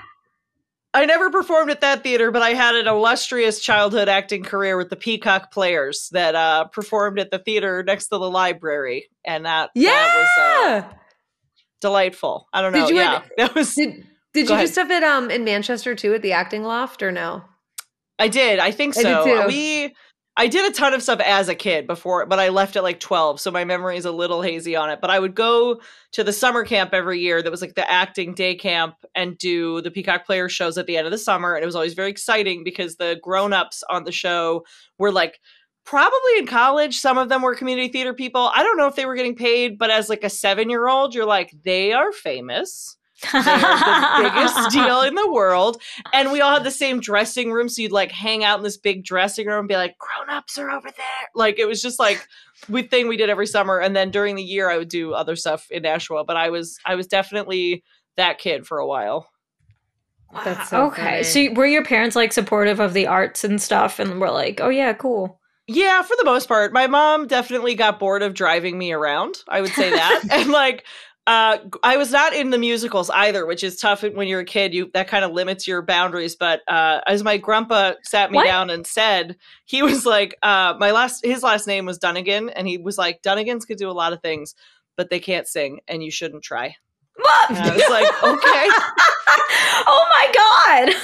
I 0.95 1.05
never 1.05 1.31
performed 1.31 1.71
at 1.71 1.83
that 1.83 2.03
theater, 2.03 2.31
but 2.31 2.43
I 2.43 2.51
had 2.55 2.75
an 2.75 2.87
illustrious 2.87 3.61
childhood 3.61 4.09
acting 4.09 4.43
career 4.43 4.77
with 4.77 4.89
the 4.89 4.97
Peacock 4.97 5.53
Players 5.53 6.09
that 6.13 6.35
uh, 6.35 6.65
performed 6.65 7.19
at 7.19 7.31
the 7.31 7.39
theater 7.39 7.83
next 7.83 8.09
to 8.09 8.19
the 8.19 8.31
library, 8.31 9.09
and 9.25 9.45
that 9.45 9.71
yeah. 9.75 9.91
that 9.91 10.17
was 10.19 10.85
uh, 10.85 10.97
delightful. 11.81 12.49
I 12.53 12.63
don't 12.63 12.73
know. 12.73 12.81
Did 12.81 12.91
you 12.91 12.97
yeah, 12.97 13.17
ever- 13.17 13.31
that 13.37 13.55
was. 13.55 13.75
Did 13.75 14.07
did 14.33 14.41
you 14.43 14.47
do 14.47 14.55
ahead. 14.55 14.69
stuff 14.71 14.91
at 14.91 15.03
um 15.03 15.31
in 15.31 15.45
Manchester 15.45 15.95
too 15.95 16.15
at 16.15 16.23
the 16.23 16.33
acting 16.33 16.65
loft 16.65 17.03
or 17.03 17.13
no? 17.13 17.45
I 18.19 18.29
did. 18.29 18.59
I 18.59 18.71
think 18.71 18.97
I 18.97 19.03
so. 19.03 19.25
too. 19.25 19.47
We 19.47 19.95
I 20.39 20.47
did 20.47 20.71
a 20.71 20.73
ton 20.73 20.95
of 20.95 21.03
stuff 21.03 21.19
as 21.19 21.49
a 21.49 21.55
kid 21.57 21.89
before, 21.89 22.25
but 22.25 22.39
I 22.39 22.51
left 22.51 22.77
at 22.77 22.85
like 22.85 23.01
12, 23.01 23.41
so 23.41 23.51
my 23.51 23.65
memory 23.65 23.97
is 23.97 24.05
a 24.05 24.13
little 24.13 24.41
hazy 24.41 24.77
on 24.77 24.89
it. 24.89 25.01
But 25.01 25.11
I 25.11 25.19
would 25.19 25.35
go 25.35 25.81
to 26.13 26.23
the 26.23 26.33
summer 26.33 26.65
camp 26.65 26.95
every 26.95 27.19
year 27.19 27.43
that 27.43 27.51
was 27.51 27.61
like 27.61 27.75
the 27.75 27.91
acting 27.91 28.35
day 28.35 28.55
camp 28.55 28.95
and 29.17 29.37
do 29.37 29.81
the 29.81 29.91
Peacock 29.91 30.25
Player 30.25 30.49
shows 30.49 30.79
at 30.79 30.87
the 30.87 30.97
end 30.97 31.09
of 31.09 31.11
the 31.11 31.19
summer. 31.19 31.57
And 31.57 31.65
it 31.65 31.67
was 31.67 31.75
always 31.75 31.95
very 31.95 32.09
exciting 32.09 32.63
because 32.63 32.95
the 32.95 33.19
grown-ups 33.21 33.83
on 33.91 34.05
the 34.05 34.13
show 34.13 34.65
were 34.97 35.11
like 35.11 35.41
probably 35.85 36.39
in 36.39 36.47
college. 36.47 36.99
Some 36.99 37.19
of 37.19 37.29
them 37.29 37.43
were 37.43 37.57
community 37.57 37.89
theater 37.89 38.15
people. 38.15 38.53
I 38.55 38.63
don't 38.63 38.77
know 38.77 38.87
if 38.87 38.95
they 38.95 39.07
were 39.07 39.17
getting 39.17 39.35
paid, 39.35 39.77
but 39.77 39.91
as 39.91 40.09
like 40.09 40.23
a 40.23 40.31
seven-year-old, 40.31 41.17
you're 41.17 41.27
like, 41.27 41.53
they 41.65 41.93
are 41.93 42.13
famous. 42.13 42.98
They're 43.23 43.43
the 43.43 44.31
biggest 44.35 44.71
deal 44.73 45.03
in 45.03 45.15
the 45.15 45.31
world. 45.31 45.81
And 46.13 46.33
we 46.33 46.41
all 46.41 46.55
had 46.55 46.65
the 46.65 46.71
same 46.71 47.01
dressing 47.01 47.53
room. 47.53 47.69
So 47.69 47.83
you'd 47.83 47.93
like 47.93 48.13
hang 48.13 48.45
out 48.45 48.59
in 48.59 48.65
this 48.65 48.77
big 48.77 49.05
dressing 49.05 49.47
room 49.47 49.61
and 49.61 49.69
be 49.69 49.77
like, 49.77 49.97
grown 49.99 50.31
ups 50.37 50.59
are 50.59 50.71
over 50.71 50.91
there. 50.91 51.29
Like 51.35 51.59
it 51.59 51.67
was 51.67 51.83
just 51.83 51.99
like 51.99 52.27
we 52.69 52.83
thing 52.83 53.09
we 53.09 53.17
did 53.17 53.31
every 53.31 53.47
summer. 53.47 53.79
And 53.79 53.95
then 53.95 54.11
during 54.11 54.37
the 54.37 54.43
year 54.43 54.71
I 54.71 54.79
would 54.79 54.89
do 54.89 55.13
other 55.13 55.37
stuff 55.37 55.71
in 55.71 55.83
Nashua. 55.83 56.25
But 56.25 56.37
I 56.37 56.51
was 56.51 56.79
I 56.85 56.95
was 56.95 57.07
definitely 57.07 57.83
that 58.17 58.39
kid 58.39 58.67
for 58.67 58.79
a 58.79 58.87
while. 58.87 59.29
That's 60.45 60.69
so 60.69 60.87
okay. 60.87 61.23
funny. 61.23 61.51
So 61.51 61.53
were 61.55 61.67
your 61.67 61.85
parents 61.85 62.15
like 62.15 62.33
supportive 62.33 62.81
of 62.81 62.93
the 62.93 63.07
arts 63.07 63.45
and 63.45 63.61
stuff 63.61 63.99
and 63.99 64.21
were 64.21 64.31
like, 64.31 64.61
"Oh 64.61 64.69
yeah, 64.69 64.93
cool." 64.93 65.41
Yeah, 65.71 66.01
for 66.03 66.17
the 66.17 66.25
most 66.25 66.49
part. 66.49 66.73
My 66.73 66.87
mom 66.87 67.27
definitely 67.27 67.75
got 67.75 67.99
bored 67.99 68.23
of 68.23 68.33
driving 68.33 68.79
me 68.79 68.93
around. 68.93 69.37
I 69.49 69.61
would 69.61 69.73
say 69.73 69.91
that. 69.91 70.25
and 70.31 70.51
like 70.51 70.85
uh 71.29 71.59
I 71.85 71.97
was 71.97 72.11
not 72.11 72.33
in 72.35 72.51
the 72.51 72.59
musicals 72.59 73.11
either, 73.11 73.47
which 73.47 73.63
is 73.63 73.77
tough 73.77 74.03
when 74.03 74.27
you're 74.27 74.41
a 74.41 74.45
kid. 74.45 74.75
You 74.75 74.91
that 74.95 75.07
kind 75.09 75.25
of 75.25 75.31
limits 75.31 75.69
your 75.69 75.83
boundaries, 75.83 76.35
but 76.35 76.63
uh 76.67 77.01
as 77.07 77.23
my 77.23 77.37
grandpa 77.37 77.93
sat 78.03 78.33
me 78.33 78.37
What? 78.37 78.47
down 78.47 78.71
and 78.71 78.85
said, 78.87 79.37
he 79.67 79.83
was 79.83 80.05
like 80.07 80.35
uh 80.43 80.75
my 80.81 80.91
last 80.91 81.25
his 81.25 81.43
last 81.45 81.67
name 81.69 81.87
was 81.87 81.99
Dunnigan 81.99 82.49
and 82.51 82.67
he 82.67 82.79
was 82.79 82.99
like 82.99 83.23
Dunnigans 83.23 83.67
could 83.67 83.79
do 83.79 83.91
a 83.91 83.93
lot 83.93 84.13
of 84.13 84.23
things, 84.23 84.55
but 84.97 85.11
they 85.11 85.21
can't 85.21 85.47
sing 85.47 85.81
and 85.87 86.03
you 86.03 86.11
shouldn't 86.11 86.43
try. 86.43 86.75
And 87.49 87.59
I 87.59 87.75
was 87.75 87.89
like, 87.91 88.23
"Okay." 88.23 88.69
oh 89.87 90.07
my 90.11 90.87
god. 90.87 90.95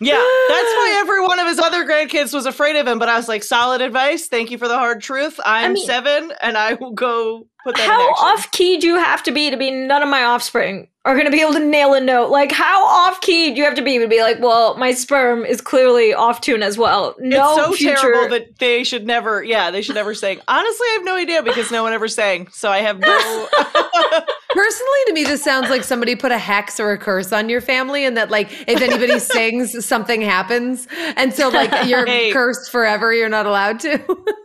Yeah, 0.00 0.14
that's 0.14 0.72
why 0.72 0.96
every 1.00 1.20
one 1.20 1.38
of 1.38 1.46
his 1.46 1.58
other 1.58 1.84
grandkids 1.84 2.32
was 2.32 2.46
afraid 2.46 2.76
of 2.76 2.86
him. 2.86 2.98
But 2.98 3.08
I 3.08 3.16
was 3.16 3.28
like, 3.28 3.42
solid 3.42 3.80
advice. 3.80 4.28
Thank 4.28 4.50
you 4.50 4.58
for 4.58 4.66
the 4.66 4.76
hard 4.76 5.02
truth. 5.02 5.38
I'm 5.44 5.74
mean- 5.74 5.86
seven, 5.86 6.32
and 6.42 6.56
I 6.56 6.74
will 6.74 6.92
go 6.92 7.46
put 7.62 7.76
that 7.76 7.86
How 7.86 8.10
off 8.14 8.50
key 8.52 8.78
do 8.78 8.86
you 8.86 8.96
have 8.96 9.22
to 9.24 9.30
be 9.30 9.50
to 9.50 9.56
be 9.56 9.70
none 9.70 10.02
of 10.02 10.08
my 10.08 10.24
offspring 10.24 10.88
are 11.06 11.14
going 11.14 11.24
to 11.24 11.30
be 11.30 11.40
able 11.40 11.54
to 11.54 11.64
nail 11.64 11.94
a 11.94 12.00
note? 12.00 12.30
Like, 12.30 12.52
how 12.52 12.84
off 12.86 13.22
key 13.22 13.50
do 13.52 13.56
you 13.56 13.64
have 13.64 13.74
to 13.76 13.82
be 13.82 13.98
to 13.98 14.06
be 14.06 14.20
like, 14.20 14.38
well, 14.40 14.76
my 14.76 14.92
sperm 14.92 15.46
is 15.46 15.60
clearly 15.62 16.12
off 16.12 16.42
tune 16.42 16.62
as 16.62 16.76
well? 16.76 17.14
No, 17.18 17.54
it's 17.54 17.64
so 17.64 17.72
future. 17.72 17.96
terrible 17.96 18.28
that 18.30 18.58
they 18.58 18.84
should 18.84 19.06
never. 19.06 19.42
Yeah, 19.42 19.70
they 19.70 19.80
should 19.80 19.94
never 19.94 20.14
sing. 20.14 20.40
Honestly, 20.46 20.86
I 20.90 20.92
have 20.98 21.04
no 21.04 21.16
idea 21.16 21.42
because 21.42 21.70
no 21.70 21.82
one 21.82 21.94
ever 21.94 22.06
sang, 22.06 22.48
so 22.52 22.70
I 22.70 22.78
have 22.78 22.98
no. 22.98 23.48
Personally, 24.50 24.98
to 25.06 25.12
me, 25.14 25.24
this 25.24 25.42
sounds 25.42 25.70
like 25.70 25.84
somebody 25.84 26.16
put 26.16 26.32
a 26.32 26.38
hex 26.38 26.78
or 26.80 26.92
a 26.92 26.98
curse 26.98 27.32
on 27.32 27.48
your 27.48 27.60
family, 27.60 28.04
and 28.04 28.16
that 28.16 28.30
like 28.30 28.50
if 28.68 28.82
anybody 28.82 29.18
sings, 29.20 29.84
something 29.86 30.20
happens, 30.20 30.86
and 31.16 31.32
so 31.32 31.48
like 31.48 31.70
you're 31.88 32.04
Hey. 32.04 32.30
cursed 32.32 32.70
forever. 32.70 33.14
You're 33.14 33.28
not 33.28 33.46
allowed 33.46 33.80
to. 33.80 34.24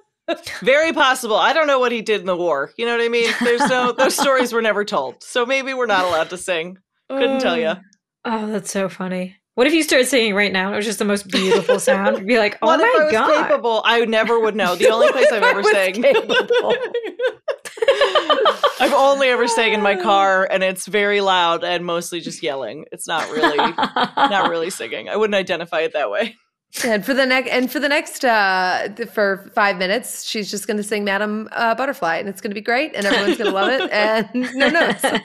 Very 0.62 0.94
possible. 0.94 1.36
I 1.36 1.54
don't 1.54 1.68
know 1.68 1.80
what 1.80 1.92
he 1.92 2.02
did 2.02 2.22
in 2.22 2.26
the 2.26 2.36
war. 2.36 2.72
You 2.78 2.86
know 2.86 2.98
what 2.98 3.04
I 3.04 3.10
mean? 3.10 3.32
There's 3.44 3.68
no. 3.70 3.92
Those 3.98 4.16
stories 4.16 4.54
were 4.54 4.62
never 4.62 4.84
told, 4.84 5.24
so 5.24 5.46
maybe 5.46 5.74
we're 5.74 5.86
not 5.86 6.06
allowed 6.06 6.30
to 6.32 6.38
sing. 6.38 6.78
Couldn't 7.10 7.42
tell 7.42 7.58
you. 7.58 7.68
Oh, 7.70 7.78
oh, 8.26 8.48
that's 8.48 8.72
so 8.72 8.90
funny. 8.90 9.36
What 9.54 9.68
if 9.68 9.74
you 9.74 9.84
started 9.84 10.08
singing 10.08 10.36
right 10.36 10.52
now 10.52 10.74
it 10.74 10.76
was 10.76 10.86
just 10.86 11.00
the 11.00 11.06
most 11.06 11.30
beautiful 11.30 11.80
sound? 11.80 12.18
You'd 12.18 12.28
be 12.28 12.38
like, 12.38 12.58
oh 12.62 12.68
what 12.68 12.82
my 12.82 12.88
if 12.88 12.96
I 12.96 13.04
was 13.04 13.12
god. 13.14 13.48
capable? 13.48 13.82
I 13.86 14.04
never 14.04 14.38
would 14.40 14.56
know. 14.56 14.76
The 14.76 14.90
only 14.90 15.10
place 15.12 15.28
I've 15.32 15.44
ever 15.44 15.64
sang. 15.64 16.04
I've 18.80 18.94
only 18.94 19.30
ever 19.30 19.48
sang 19.48 19.74
in 19.74 19.82
my 19.82 19.96
car, 19.96 20.46
and 20.50 20.62
it's 20.62 20.88
very 20.88 21.22
loud 21.22 21.64
and 21.64 21.86
mostly 21.86 22.20
just 22.20 22.44
yelling. 22.44 22.86
It's 22.92 23.08
not 23.08 23.30
really, 23.32 23.56
not 23.56 24.50
really 24.50 24.72
singing. 24.72 25.08
I 25.08 25.16
wouldn't 25.16 25.36
identify 25.36 25.82
it 25.82 25.94
that 25.94 26.12
way. 26.12 26.36
And 26.84 27.06
for 27.06 27.14
the 27.14 27.26
next, 27.26 27.50
and 27.50 27.72
for 27.72 27.80
the 27.80 27.88
next, 27.88 28.26
uh, 28.26 28.90
for 29.14 29.50
five 29.54 29.78
minutes, 29.78 30.26
she's 30.26 30.52
just 30.52 30.68
going 30.68 30.78
to 30.78 30.84
sing 30.84 31.04
"Madam 31.04 31.48
uh, 31.52 31.76
Butterfly," 31.76 32.18
and 32.18 32.28
it's 32.28 32.42
going 32.42 32.52
to 32.52 32.56
be 32.56 32.62
great, 32.62 32.94
and 32.96 33.06
everyone's 33.06 33.38
going 33.38 33.50
to 33.50 33.56
love 33.56 33.70
it. 33.70 33.92
And 33.92 34.28
no 34.56 34.70
notes. 34.70 35.06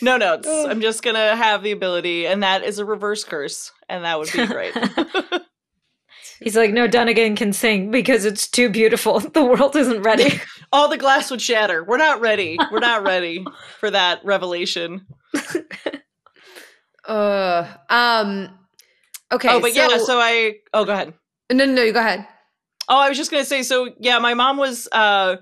No 0.00 0.16
notes. 0.16 0.46
I'm 0.48 0.80
just 0.80 1.02
gonna 1.02 1.34
have 1.34 1.64
the 1.64 1.72
ability, 1.72 2.26
and 2.26 2.42
that 2.44 2.62
is 2.62 2.78
a 2.78 2.84
reverse 2.84 3.24
curse, 3.24 3.72
and 3.88 4.04
that 4.04 4.16
would 4.16 4.30
be 4.32 4.46
great. 4.46 4.72
He's 6.40 6.54
like, 6.54 6.70
no, 6.70 6.86
Dunnigan 6.86 7.34
can 7.34 7.52
sing 7.52 7.90
because 7.90 8.24
it's 8.24 8.46
too 8.46 8.70
beautiful. 8.70 9.18
The 9.18 9.44
world 9.44 9.74
isn't 9.74 10.02
ready. 10.02 10.40
All 10.72 10.88
the 10.88 10.98
glass 10.98 11.32
would 11.32 11.42
shatter. 11.42 11.82
We're 11.82 11.96
not 11.96 12.20
ready. 12.20 12.56
We're 12.70 12.78
not 12.78 13.02
ready 13.02 13.44
for 13.80 13.90
that 13.90 14.24
revelation. 14.24 15.04
Uh, 17.04 17.66
um. 17.88 18.50
Okay. 19.32 19.48
oh, 19.50 19.60
but 19.60 19.74
yeah. 19.74 19.98
So 19.98 20.18
I. 20.18 20.56
Oh, 20.72 20.84
go 20.84 20.92
ahead. 20.92 21.14
no, 21.52 21.64
no, 21.64 21.72
no, 21.72 21.82
you 21.82 21.92
go 21.92 22.00
ahead. 22.00 22.26
Oh, 22.88 22.98
I 22.98 23.08
was 23.08 23.18
just 23.18 23.30
gonna 23.30 23.44
say. 23.44 23.62
So 23.62 23.94
yeah, 23.98 24.18
my 24.18 24.34
mom 24.34 24.56
was 24.56 24.88
uh 24.92 25.36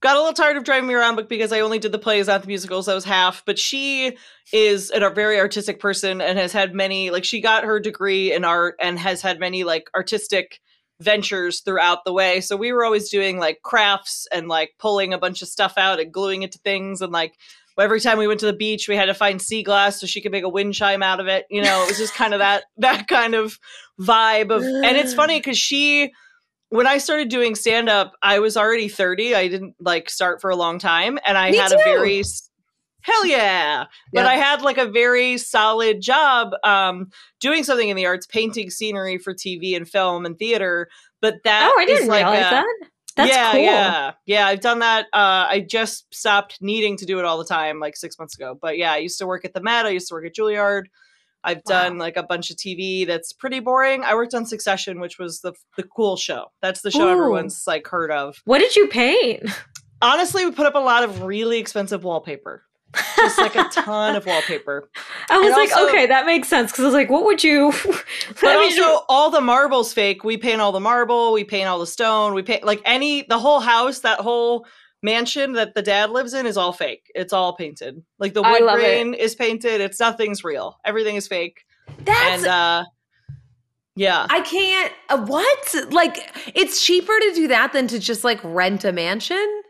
got 0.00 0.16
a 0.16 0.18
little 0.18 0.34
tired 0.34 0.56
of 0.56 0.64
driving 0.64 0.88
me 0.88 0.94
around, 0.94 1.16
but 1.16 1.28
because 1.28 1.52
I 1.52 1.60
only 1.60 1.78
did 1.78 1.92
the 1.92 1.98
plays, 1.98 2.26
not 2.26 2.42
the 2.42 2.48
musicals, 2.48 2.88
I 2.88 2.94
was 2.94 3.04
half. 3.04 3.44
But 3.44 3.58
she 3.58 4.16
is 4.52 4.90
a 4.94 5.10
very 5.10 5.38
artistic 5.38 5.80
person 5.80 6.20
and 6.20 6.38
has 6.38 6.52
had 6.52 6.74
many. 6.74 7.10
Like 7.10 7.24
she 7.24 7.40
got 7.40 7.64
her 7.64 7.80
degree 7.80 8.32
in 8.32 8.44
art 8.44 8.76
and 8.80 8.98
has 8.98 9.22
had 9.22 9.40
many 9.40 9.64
like 9.64 9.90
artistic 9.94 10.60
ventures 11.00 11.60
throughout 11.60 12.04
the 12.04 12.12
way. 12.12 12.42
So 12.42 12.56
we 12.56 12.72
were 12.72 12.84
always 12.84 13.08
doing 13.08 13.38
like 13.38 13.62
crafts 13.62 14.26
and 14.30 14.48
like 14.48 14.74
pulling 14.78 15.14
a 15.14 15.18
bunch 15.18 15.40
of 15.40 15.48
stuff 15.48 15.74
out 15.78 16.00
and 16.00 16.12
gluing 16.12 16.42
it 16.42 16.52
to 16.52 16.58
things 16.58 17.00
and 17.00 17.12
like. 17.12 17.34
Every 17.80 18.00
time 18.00 18.18
we 18.18 18.26
went 18.26 18.40
to 18.40 18.46
the 18.46 18.52
beach, 18.52 18.88
we 18.88 18.96
had 18.96 19.06
to 19.06 19.14
find 19.14 19.40
sea 19.40 19.62
glass 19.62 20.00
so 20.00 20.06
she 20.06 20.20
could 20.20 20.32
make 20.32 20.44
a 20.44 20.48
wind 20.48 20.74
chime 20.74 21.02
out 21.02 21.20
of 21.20 21.26
it. 21.26 21.46
You 21.50 21.62
know, 21.62 21.82
it 21.84 21.88
was 21.88 21.98
just 21.98 22.14
kind 22.14 22.34
of 22.34 22.38
that 22.40 22.64
that 22.78 23.08
kind 23.08 23.34
of 23.34 23.58
vibe 24.00 24.50
of. 24.50 24.62
And 24.62 24.96
it's 24.96 25.14
funny 25.14 25.38
because 25.38 25.58
she 25.58 26.12
when 26.68 26.86
I 26.86 26.98
started 26.98 27.28
doing 27.30 27.56
stand 27.56 27.88
up, 27.88 28.12
I 28.22 28.38
was 28.38 28.56
already 28.56 28.88
30. 28.88 29.34
I 29.34 29.48
didn't 29.48 29.74
like 29.80 30.08
start 30.08 30.40
for 30.40 30.50
a 30.50 30.56
long 30.56 30.78
time 30.78 31.18
and 31.26 31.36
I 31.36 31.50
Me 31.50 31.56
had 31.56 31.70
too. 31.72 31.78
a 31.80 31.82
very 31.84 32.22
hell 33.02 33.26
yeah. 33.26 33.86
But. 34.12 34.26
I 34.26 34.34
had 34.34 34.62
like 34.62 34.78
a 34.78 34.86
very 34.86 35.36
solid 35.38 36.00
job 36.00 36.52
um 36.64 37.10
doing 37.40 37.64
something 37.64 37.88
in 37.88 37.96
the 37.96 38.06
arts, 38.06 38.26
painting 38.26 38.70
scenery 38.70 39.18
for 39.18 39.34
TV 39.34 39.74
and 39.74 39.88
film 39.88 40.26
and 40.26 40.38
theater, 40.38 40.88
But 41.20 41.36
that 41.44 41.72
oh, 41.74 41.80
I 41.80 41.86
didn't 41.86 42.08
like 42.08 42.24
realize 42.24 42.46
a- 42.46 42.50
that. 42.50 42.66
That's 43.24 43.30
yeah, 43.36 43.52
cool. 43.52 43.60
yeah, 43.62 44.12
yeah. 44.26 44.46
I've 44.46 44.60
done 44.60 44.80
that. 44.80 45.06
Uh, 45.12 45.46
I 45.48 45.60
just 45.68 46.12
stopped 46.14 46.58
needing 46.60 46.96
to 46.98 47.06
do 47.06 47.18
it 47.18 47.24
all 47.24 47.38
the 47.38 47.44
time, 47.44 47.80
like 47.80 47.96
six 47.96 48.18
months 48.18 48.34
ago. 48.34 48.58
But 48.60 48.78
yeah, 48.78 48.92
I 48.92 48.98
used 48.98 49.18
to 49.18 49.26
work 49.26 49.44
at 49.44 49.54
the 49.54 49.60
Met. 49.60 49.86
I 49.86 49.90
used 49.90 50.08
to 50.08 50.14
work 50.14 50.26
at 50.26 50.34
Juilliard. 50.34 50.84
I've 51.42 51.62
Wow. 51.66 51.84
done 51.84 51.98
like 51.98 52.16
a 52.18 52.22
bunch 52.22 52.50
of 52.50 52.56
TV 52.56 53.06
that's 53.06 53.32
pretty 53.32 53.60
boring. 53.60 54.04
I 54.04 54.14
worked 54.14 54.34
on 54.34 54.44
Succession, 54.44 55.00
which 55.00 55.18
was 55.18 55.40
the 55.40 55.54
the 55.76 55.82
cool 55.84 56.16
show. 56.16 56.46
That's 56.60 56.82
the 56.82 56.90
show 56.90 57.06
Ooh. 57.06 57.10
everyone's 57.12 57.64
like 57.66 57.86
heard 57.86 58.10
of. 58.10 58.36
What 58.44 58.58
did 58.58 58.76
you 58.76 58.88
paint? 58.88 59.44
Honestly, 60.02 60.44
we 60.44 60.50
put 60.50 60.66
up 60.66 60.74
a 60.74 60.78
lot 60.80 61.02
of 61.04 61.22
really 61.22 61.58
expensive 61.58 62.04
wallpaper, 62.04 62.62
just 63.16 63.38
like 63.38 63.54
a 63.56 63.64
ton 63.70 64.16
of 64.16 64.26
wallpaper. 64.26 64.88
I 65.30 65.38
was 65.38 65.48
And 65.48 65.56
like, 65.56 65.72
also- 65.72 65.88
okay, 65.88 66.06
that 66.06 66.26
makes 66.26 66.48
sense 66.48 66.70
because 66.72 66.84
I 66.84 66.86
was 66.88 66.94
like, 66.94 67.10
what 67.10 67.24
would 67.24 67.44
you? 67.44 67.72
But 68.40 68.56
also, 68.56 69.04
all 69.08 69.30
the 69.30 69.40
marble's 69.40 69.92
fake. 69.92 70.24
We 70.24 70.36
paint 70.36 70.60
all 70.60 70.72
the 70.72 70.80
marble. 70.80 71.32
We 71.32 71.44
paint 71.44 71.68
all 71.68 71.78
the 71.78 71.86
stone. 71.86 72.34
We 72.34 72.42
paint 72.42 72.64
like 72.64 72.80
any 72.84 73.22
the 73.28 73.38
whole 73.38 73.60
house, 73.60 74.00
that 74.00 74.20
whole 74.20 74.66
mansion 75.02 75.52
that 75.52 75.74
the 75.74 75.82
dad 75.82 76.10
lives 76.10 76.34
in 76.34 76.46
is 76.46 76.56
all 76.56 76.72
fake. 76.72 77.10
It's 77.14 77.32
all 77.32 77.54
painted. 77.54 78.02
Like 78.18 78.34
the 78.34 78.42
wood 78.42 78.62
grain 78.74 79.14
is 79.14 79.34
painted. 79.34 79.80
It's 79.80 80.00
nothing's 80.00 80.42
real. 80.44 80.78
Everything 80.84 81.16
is 81.16 81.28
fake. 81.28 81.64
That's 82.04 82.44
and 82.44 82.46
uh 82.46 82.84
yeah. 83.96 84.26
I 84.30 84.40
can't. 84.40 84.92
Uh, 85.10 85.26
what? 85.26 85.74
Like, 85.90 86.16
it's 86.54 86.84
cheaper 86.84 87.12
to 87.12 87.32
do 87.34 87.48
that 87.48 87.72
than 87.72 87.86
to 87.88 87.98
just 87.98 88.24
like 88.24 88.40
rent 88.42 88.84
a 88.84 88.92
mansion. 88.92 89.62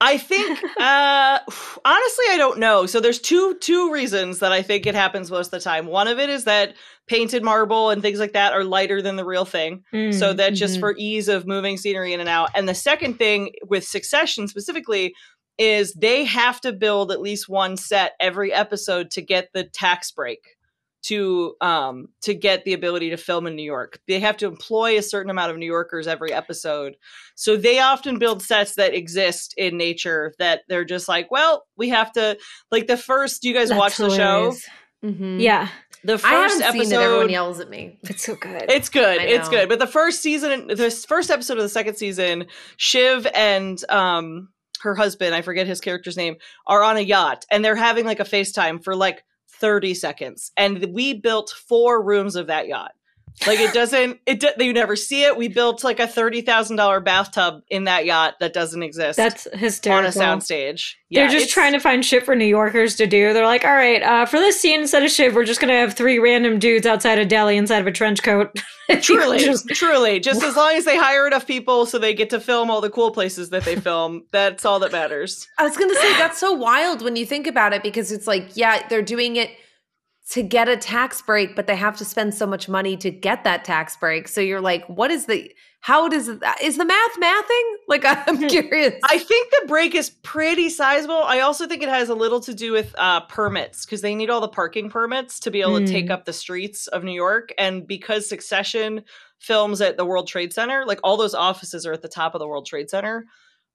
I 0.00 0.18
think 0.18 0.58
uh 0.80 1.38
honestly 1.84 2.24
I 2.30 2.36
don't 2.36 2.58
know. 2.58 2.86
So 2.86 3.00
there's 3.00 3.18
two 3.18 3.56
two 3.60 3.92
reasons 3.92 4.38
that 4.38 4.52
I 4.52 4.62
think 4.62 4.86
it 4.86 4.94
happens 4.94 5.30
most 5.30 5.46
of 5.46 5.50
the 5.52 5.60
time. 5.60 5.86
One 5.86 6.08
of 6.08 6.18
it 6.18 6.30
is 6.30 6.44
that 6.44 6.74
painted 7.06 7.42
marble 7.42 7.90
and 7.90 8.02
things 8.02 8.18
like 8.18 8.32
that 8.32 8.52
are 8.52 8.64
lighter 8.64 9.00
than 9.02 9.16
the 9.16 9.24
real 9.24 9.44
thing. 9.44 9.82
Mm, 9.92 10.14
so 10.14 10.32
that 10.34 10.50
just 10.50 10.76
mhm. 10.76 10.80
for 10.80 10.94
ease 10.98 11.28
of 11.28 11.46
moving 11.46 11.76
scenery 11.76 12.12
in 12.12 12.20
and 12.20 12.28
out. 12.28 12.50
And 12.54 12.68
the 12.68 12.74
second 12.74 13.14
thing 13.14 13.52
with 13.66 13.84
Succession 13.84 14.46
specifically 14.46 15.14
is 15.58 15.92
they 15.94 16.24
have 16.24 16.60
to 16.60 16.72
build 16.72 17.10
at 17.10 17.20
least 17.20 17.48
one 17.48 17.76
set 17.76 18.12
every 18.20 18.52
episode 18.52 19.10
to 19.10 19.22
get 19.22 19.48
the 19.52 19.64
tax 19.64 20.12
break 20.12 20.40
to 21.02 21.54
um 21.60 22.08
to 22.22 22.34
get 22.34 22.64
the 22.64 22.72
ability 22.74 23.10
to 23.10 23.16
film 23.16 23.46
in 23.46 23.54
New 23.56 23.62
York. 23.62 24.00
They 24.08 24.20
have 24.20 24.36
to 24.38 24.46
employ 24.46 24.98
a 24.98 25.02
certain 25.02 25.30
amount 25.30 25.50
of 25.52 25.56
New 25.58 25.66
Yorkers 25.66 26.06
every 26.06 26.32
episode. 26.32 26.96
So 27.34 27.56
they 27.56 27.78
often 27.78 28.18
build 28.18 28.42
sets 28.42 28.74
that 28.74 28.94
exist 28.94 29.54
in 29.56 29.76
nature 29.76 30.34
that 30.38 30.62
they're 30.68 30.84
just 30.84 31.06
like, 31.08 31.30
well, 31.30 31.64
we 31.76 31.88
have 31.90 32.10
to 32.12 32.36
like 32.72 32.86
the 32.88 32.96
first 32.96 33.44
you 33.44 33.54
guys 33.54 33.68
that's 33.68 33.78
watch 33.78 33.96
the 33.96 34.10
show. 34.10 34.16
hilarious. 34.16 34.68
Mhm. 35.04 35.40
Yeah, 35.40 35.68
The 36.02 36.14
1st 36.18 36.24
I 36.24 36.44
episode 36.46 36.72
seen 36.72 36.92
it. 36.92 37.00
Everyone 37.00 37.30
yells 37.30 37.60
at 37.60 37.70
me. 37.70 37.98
it's 38.02 38.24
so 38.24 38.34
good. 38.34 38.64
it's 38.68 38.88
good. 38.88 39.20
It's 39.22 39.48
good. 39.48 39.68
But 39.68 39.78
the 39.78 39.86
first 39.86 40.20
season, 40.22 40.66
this 40.66 41.04
first 41.04 41.30
episode 41.30 41.56
of 41.58 41.62
the 41.62 41.68
second 41.68 41.94
season, 41.94 42.46
Shiv 42.76 43.26
and 43.32 43.82
um 43.88 44.48
her 44.80 44.96
husband, 44.96 45.34
I 45.36 45.42
forget 45.42 45.66
his 45.68 45.80
character's 45.80 46.16
name, 46.16 46.36
are 46.66 46.82
on 46.82 46.96
a 46.96 47.00
yacht 47.00 47.44
and 47.50 47.64
they're 47.64 47.76
having 47.76 48.04
like 48.04 48.18
a 48.20 48.24
FaceTime 48.24 48.82
for 48.82 48.96
like 48.96 49.24
30 49.60 49.94
seconds. 49.94 50.52
And 50.56 50.92
we 50.92 51.14
built 51.14 51.50
four 51.50 52.02
rooms 52.02 52.36
of 52.36 52.46
that 52.48 52.68
yacht. 52.68 52.92
Like 53.46 53.60
it 53.60 53.72
doesn't, 53.72 54.20
it 54.26 54.40
do, 54.40 54.48
you 54.64 54.72
never 54.72 54.96
see 54.96 55.24
it. 55.24 55.36
We 55.36 55.48
built 55.48 55.84
like 55.84 56.00
a 56.00 56.06
thirty 56.06 56.40
thousand 56.42 56.76
dollar 56.76 57.00
bathtub 57.00 57.62
in 57.68 57.84
that 57.84 58.04
yacht 58.04 58.34
that 58.40 58.52
doesn't 58.52 58.82
exist 58.82 59.16
That's 59.16 59.46
hysterical. 59.54 59.98
on 59.98 60.04
a 60.04 60.08
hysterical. 60.08 60.38
soundstage. 60.40 60.92
They're 61.10 61.28
just 61.28 61.50
trying 61.50 61.72
to 61.72 61.80
find 61.80 62.04
shit 62.04 62.24
for 62.24 62.34
New 62.36 62.44
Yorkers 62.44 62.96
to 62.96 63.06
do. 63.06 63.32
They're 63.32 63.46
like, 63.46 63.64
all 63.64 63.74
right, 63.74 64.02
uh, 64.02 64.26
for 64.26 64.38
this 64.38 64.60
scene, 64.60 64.80
instead 64.80 65.02
of 65.02 65.10
shit, 65.10 65.32
we're 65.34 65.44
just 65.46 65.58
going 65.58 65.70
to 65.72 65.78
have 65.78 65.94
three 65.94 66.18
random 66.18 66.58
dudes 66.58 66.86
outside 66.86 67.18
a 67.18 67.24
deli 67.24 67.56
inside 67.56 67.78
of 67.78 67.86
a 67.86 67.92
trench 67.92 68.22
coat. 68.22 68.50
Truly, 69.00 69.38
Just- 69.44 69.68
truly. 69.68 70.18
Just 70.20 70.42
as 70.42 70.56
long 70.56 70.74
as 70.74 70.84
they 70.86 70.96
hire 70.98 71.26
enough 71.26 71.46
people 71.46 71.84
so 71.86 71.98
they 71.98 72.12
get 72.14 72.30
to 72.30 72.40
film 72.40 72.70
all 72.70 72.80
the 72.80 72.88
cool 72.90 73.10
places 73.10 73.50
that 73.50 73.64
they 73.64 73.76
film, 73.80 74.24
that's 74.32 74.64
all 74.64 74.78
that 74.80 74.92
matters. 74.92 75.46
I 75.58 75.64
was 75.64 75.76
gonna 75.76 75.94
say 75.94 76.12
that's 76.14 76.38
so 76.38 76.52
wild 76.54 77.02
when 77.02 77.14
you 77.16 77.24
think 77.26 77.46
about 77.46 77.72
it 77.74 77.82
because 77.82 78.10
it's 78.12 78.26
like, 78.26 78.50
yeah, 78.54 78.86
they're 78.88 79.02
doing 79.02 79.36
it 79.36 79.50
to 80.32 80.42
get 80.42 80.68
a 80.68 80.76
tax 80.76 81.22
break, 81.22 81.56
but 81.56 81.66
they 81.66 81.76
have 81.76 81.96
to 81.96 82.04
spend 82.04 82.34
so 82.34 82.46
much 82.46 82.68
money 82.68 82.96
to 82.98 83.10
get 83.10 83.44
that 83.44 83.64
tax 83.64 83.96
break. 83.96 84.28
So 84.28 84.40
you're 84.42 84.60
like, 84.60 84.84
what 84.86 85.10
is 85.10 85.26
the 85.26 85.50
how 85.80 86.08
does 86.08 86.28
is 86.60 86.76
the 86.76 86.84
math 86.84 87.20
mathing? 87.20 87.72
Like 87.86 88.02
I'm 88.04 88.48
curious. 88.48 88.94
I 89.04 89.18
think 89.18 89.50
the 89.50 89.66
break 89.68 89.94
is 89.94 90.10
pretty 90.10 90.68
sizable. 90.70 91.22
I 91.22 91.40
also 91.40 91.66
think 91.66 91.82
it 91.82 91.88
has 91.88 92.08
a 92.08 92.14
little 92.14 92.40
to 92.40 92.52
do 92.52 92.72
with 92.72 92.94
uh, 92.98 93.20
permits 93.22 93.86
because 93.86 94.00
they 94.02 94.14
need 94.14 94.28
all 94.28 94.40
the 94.40 94.48
parking 94.48 94.90
permits 94.90 95.38
to 95.40 95.50
be 95.50 95.60
able 95.62 95.78
to 95.78 95.86
take 95.86 96.06
Mm. 96.06 96.10
up 96.10 96.24
the 96.24 96.32
streets 96.32 96.88
of 96.88 97.04
New 97.04 97.12
York. 97.12 97.54
And 97.58 97.86
because 97.86 98.28
Succession 98.28 99.04
films 99.38 99.80
at 99.80 99.96
the 99.96 100.04
World 100.04 100.26
Trade 100.26 100.52
Center, 100.52 100.84
like 100.84 100.98
all 101.04 101.16
those 101.16 101.34
offices 101.34 101.86
are 101.86 101.92
at 101.92 102.02
the 102.02 102.08
top 102.08 102.34
of 102.34 102.40
the 102.40 102.48
World 102.48 102.66
Trade 102.66 102.90
Center. 102.90 103.24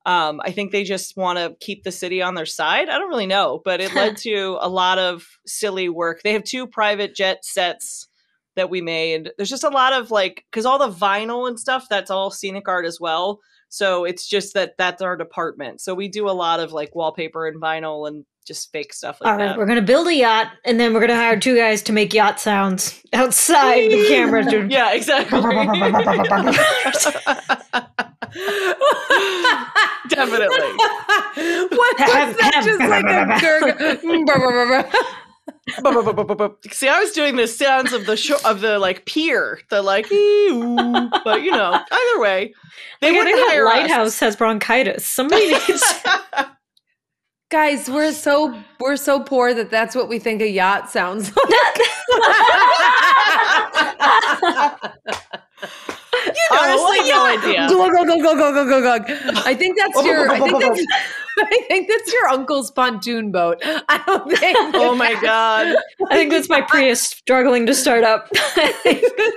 Um, 0.05 0.41
I 0.43 0.51
think 0.51 0.71
they 0.71 0.83
just 0.83 1.15
want 1.15 1.39
to 1.39 1.55
keep 1.59 1.83
the 1.83 1.91
city 1.91 2.21
on 2.21 2.35
their 2.35 2.45
side. 2.45 2.89
I 2.89 2.97
don't 2.97 3.09
really 3.09 3.25
know, 3.25 3.61
but 3.63 3.79
it 3.79 3.95
led 3.95 4.17
to 4.23 4.57
a 4.59 4.67
lot 4.67 4.99
of 4.99 5.25
silly 5.45 5.89
work. 5.89 6.21
They 6.21 6.33
have 6.33 6.43
two 6.43 6.67
private 6.67 7.15
jet 7.15 7.45
sets 7.45 8.07
that 8.55 8.69
we 8.69 8.81
made. 8.81 9.31
There's 9.37 9.49
just 9.49 9.63
a 9.63 9.69
lot 9.69 9.93
of 9.93 10.11
like, 10.11 10.45
because 10.51 10.65
all 10.65 10.77
the 10.77 10.89
vinyl 10.89 11.47
and 11.47 11.59
stuff, 11.59 11.87
that's 11.89 12.11
all 12.11 12.31
scenic 12.31 12.67
art 12.67 12.85
as 12.85 12.99
well. 12.99 13.39
So 13.73 14.03
it's 14.05 14.27
just 14.27 14.53
that 14.53 14.77
that's 14.77 15.01
our 15.01 15.17
department. 15.17 15.81
So 15.81 15.95
we 15.95 16.07
do 16.07 16.29
a 16.29 16.31
lot 16.31 16.59
of 16.59 16.73
like 16.73 16.93
wallpaper 16.93 17.47
and 17.47 17.59
vinyl 17.59 18.07
and 18.07 18.23
just 18.45 18.71
fake 18.71 18.93
stuff 18.93 19.17
like 19.19 19.31
all 19.31 19.37
right, 19.39 19.47
that. 19.47 19.57
we're 19.57 19.65
going 19.65 19.79
to 19.79 19.81
build 19.81 20.05
a 20.05 20.13
yacht, 20.13 20.49
and 20.63 20.79
then 20.79 20.93
we're 20.93 20.99
going 20.99 21.09
to 21.09 21.15
hire 21.15 21.39
two 21.39 21.55
guys 21.57 21.81
to 21.83 21.91
make 21.91 22.13
yacht 22.13 22.39
sounds 22.39 23.01
outside 23.13 23.89
the 23.89 24.05
camera. 24.07 24.43
To- 24.51 24.67
Yeah, 24.69 24.93
exactly. 24.93 25.39
Definitely. 30.09 30.73
what 31.71 31.97
was 31.99 32.35
that? 32.37 32.61
Just 32.63 32.79
like 32.79 33.05
a 33.05 33.39
gurg. 33.41 33.99
See, 36.71 36.87
I 36.87 36.99
was 36.99 37.11
doing 37.11 37.35
the 37.35 37.47
sounds 37.47 37.93
of 37.93 38.05
the 38.05 38.15
show 38.17 38.37
of 38.45 38.61
the 38.61 38.79
like 38.79 39.05
pier, 39.05 39.59
the 39.69 39.81
like, 39.81 40.07
but 40.09 41.41
you 41.43 41.51
know, 41.51 41.79
either 41.91 42.19
way, 42.21 42.53
they 43.01 43.09
Like, 43.11 43.15
I 43.15 43.19
wouldn't 43.19 43.35
think 43.35 43.47
that 43.47 43.51
hire 43.51 43.67
us. 43.67 43.75
lighthouse 43.75 44.19
has 44.19 44.35
bronchitis. 44.35 45.05
Somebody 45.05 45.51
needs. 45.51 45.83
Guys, 47.51 47.89
we're 47.89 48.13
so 48.13 48.57
we're 48.79 48.97
so 48.97 49.19
poor 49.19 49.53
that 49.53 49.69
that's 49.69 49.95
what 49.95 50.09
we 50.09 50.17
think 50.19 50.41
a 50.41 50.49
yacht 50.49 50.89
sounds 50.89 51.31
like. 51.49 51.79
Honestly, 56.51 57.09
no 57.09 57.25
idea. 57.25 57.67
Glug, 57.67 57.91
glug, 57.91 58.07
glug, 58.07 58.37
glug, 58.37 58.53
glug, 58.53 58.67
glug, 58.67 59.05
glug. 59.05 59.37
I 59.45 59.53
think 59.55 59.77
that's 59.77 60.05
your. 60.05 60.29
I 60.29 60.39
think 60.39 60.61
that's, 60.61 60.85
I 61.39 61.65
think 61.67 61.87
that's 61.87 62.13
your 62.13 62.27
uncle's 62.27 62.69
pontoon 62.71 63.31
boat. 63.31 63.59
I 63.63 64.01
don't 64.05 64.37
think. 64.37 64.57
Oh 64.75 64.95
my 64.95 65.13
god. 65.21 65.75
I 66.09 66.15
think 66.15 66.31
that's 66.31 66.49
my 66.49 66.61
Prius 66.61 67.01
struggling 67.01 67.65
to 67.65 67.73
start 67.73 68.03
up. 68.03 68.29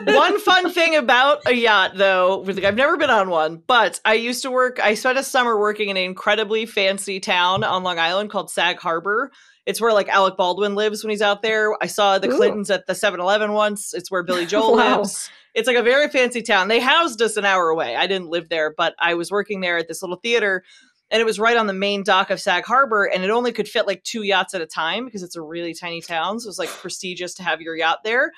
one 0.04 0.38
fun 0.40 0.72
thing 0.72 0.96
about 0.96 1.40
a 1.46 1.52
yacht 1.52 1.92
though 1.96 2.44
i've 2.46 2.76
never 2.76 2.96
been 2.96 3.10
on 3.10 3.28
one 3.28 3.62
but 3.66 4.00
i 4.04 4.14
used 4.14 4.42
to 4.42 4.50
work 4.50 4.78
i 4.80 4.94
spent 4.94 5.18
a 5.18 5.22
summer 5.22 5.58
working 5.58 5.88
in 5.88 5.96
an 5.96 6.02
incredibly 6.02 6.66
fancy 6.66 7.20
town 7.20 7.64
on 7.64 7.82
long 7.82 7.98
island 7.98 8.30
called 8.30 8.50
sag 8.50 8.78
harbor 8.78 9.30
it's 9.66 9.80
where 9.80 9.92
like 9.92 10.08
alec 10.08 10.36
baldwin 10.36 10.74
lives 10.74 11.04
when 11.04 11.10
he's 11.10 11.22
out 11.22 11.42
there 11.42 11.76
i 11.82 11.86
saw 11.86 12.18
the 12.18 12.28
Ooh. 12.30 12.36
clintons 12.36 12.70
at 12.70 12.86
the 12.86 12.92
7-eleven 12.92 13.52
once 13.52 13.92
it's 13.92 14.10
where 14.10 14.22
billy 14.22 14.46
joel 14.52 14.76
Wow. 14.76 14.98
lives 14.98 15.28
it's 15.54 15.66
like 15.66 15.76
a 15.76 15.82
very 15.82 16.08
fancy 16.08 16.42
town 16.42 16.68
they 16.68 16.80
housed 16.80 17.20
us 17.22 17.36
an 17.36 17.44
hour 17.44 17.68
away 17.68 17.96
i 17.96 18.06
didn't 18.06 18.28
live 18.28 18.48
there 18.48 18.72
but 18.76 18.94
i 18.98 19.14
was 19.14 19.30
working 19.30 19.60
there 19.60 19.76
at 19.76 19.88
this 19.88 20.02
little 20.02 20.16
theater 20.16 20.62
and 21.10 21.20
it 21.20 21.24
was 21.24 21.38
right 21.38 21.56
on 21.56 21.66
the 21.66 21.72
main 21.72 22.02
dock 22.02 22.30
of 22.30 22.40
Sag 22.40 22.64
Harbor, 22.64 23.04
and 23.04 23.22
it 23.22 23.30
only 23.30 23.52
could 23.52 23.68
fit 23.68 23.86
like 23.86 24.02
two 24.02 24.22
yachts 24.22 24.54
at 24.54 24.60
a 24.60 24.66
time 24.66 25.04
because 25.04 25.22
it's 25.22 25.36
a 25.36 25.40
really 25.40 25.72
tiny 25.72 26.00
town. 26.00 26.40
So 26.40 26.46
it 26.46 26.48
was 26.48 26.58
like 26.58 26.68
prestigious 26.68 27.32
to 27.34 27.44
have 27.44 27.60
your 27.60 27.76
yacht 27.76 28.00
there. 28.02 28.32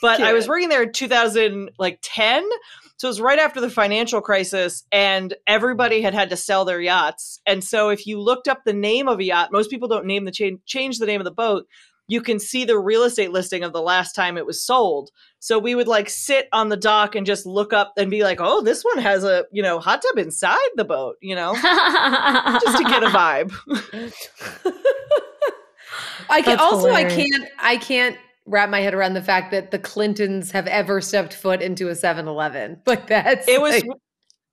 But 0.00 0.20
I 0.20 0.32
was 0.32 0.46
working 0.46 0.68
there 0.68 0.84
in 0.84 0.92
2000, 0.92 1.70
like 1.78 1.98
10. 2.02 2.48
So 3.02 3.08
it 3.08 3.18
was 3.18 3.20
right 3.20 3.40
after 3.40 3.60
the 3.60 3.68
financial 3.68 4.20
crisis, 4.20 4.84
and 4.92 5.34
everybody 5.48 6.02
had 6.02 6.14
had 6.14 6.30
to 6.30 6.36
sell 6.36 6.64
their 6.64 6.80
yachts. 6.80 7.40
And 7.44 7.64
so 7.64 7.88
if 7.88 8.06
you 8.06 8.20
looked 8.20 8.46
up 8.46 8.60
the 8.64 8.72
name 8.72 9.08
of 9.08 9.18
a 9.18 9.24
yacht, 9.24 9.50
most 9.50 9.70
people 9.70 9.88
don't 9.88 10.06
name 10.06 10.24
the 10.24 10.30
change 10.30 10.60
change 10.66 11.00
the 11.00 11.06
name 11.06 11.20
of 11.20 11.24
the 11.24 11.32
boat. 11.32 11.66
You 12.06 12.22
can 12.22 12.38
see 12.38 12.64
the 12.64 12.78
real 12.78 13.02
estate 13.02 13.32
listing 13.32 13.64
of 13.64 13.72
the 13.72 13.82
last 13.82 14.12
time 14.12 14.38
it 14.38 14.46
was 14.46 14.64
sold. 14.64 15.10
So 15.40 15.58
we 15.58 15.74
would 15.74 15.88
like 15.88 16.08
sit 16.08 16.46
on 16.52 16.68
the 16.68 16.76
dock 16.76 17.16
and 17.16 17.26
just 17.26 17.44
look 17.44 17.72
up 17.72 17.92
and 17.96 18.08
be 18.08 18.22
like, 18.22 18.38
"Oh, 18.40 18.62
this 18.62 18.84
one 18.84 18.98
has 18.98 19.24
a 19.24 19.46
you 19.50 19.64
know 19.64 19.80
hot 19.80 20.00
tub 20.00 20.18
inside 20.18 20.58
the 20.76 20.84
boat," 20.84 21.16
you 21.20 21.34
know, 21.34 21.54
just 22.62 22.78
to 22.78 22.84
get 22.84 23.02
a 23.02 23.08
vibe. 23.08 23.52
I 26.30 26.40
can 26.40 26.56
That's 26.56 26.62
also 26.62 26.92
I 26.92 27.02
can't 27.02 27.48
I 27.58 27.78
can't 27.78 28.16
wrap 28.46 28.68
my 28.70 28.80
head 28.80 28.94
around 28.94 29.14
the 29.14 29.22
fact 29.22 29.50
that 29.52 29.70
the 29.70 29.78
Clintons 29.78 30.50
have 30.50 30.66
ever 30.66 31.00
stepped 31.00 31.32
foot 31.34 31.62
into 31.62 31.88
a 31.88 31.92
7-Eleven. 31.92 32.80
Like 32.86 33.06
that's 33.06 33.46
It 33.48 33.60
was 33.60 33.72
like- 33.72 33.84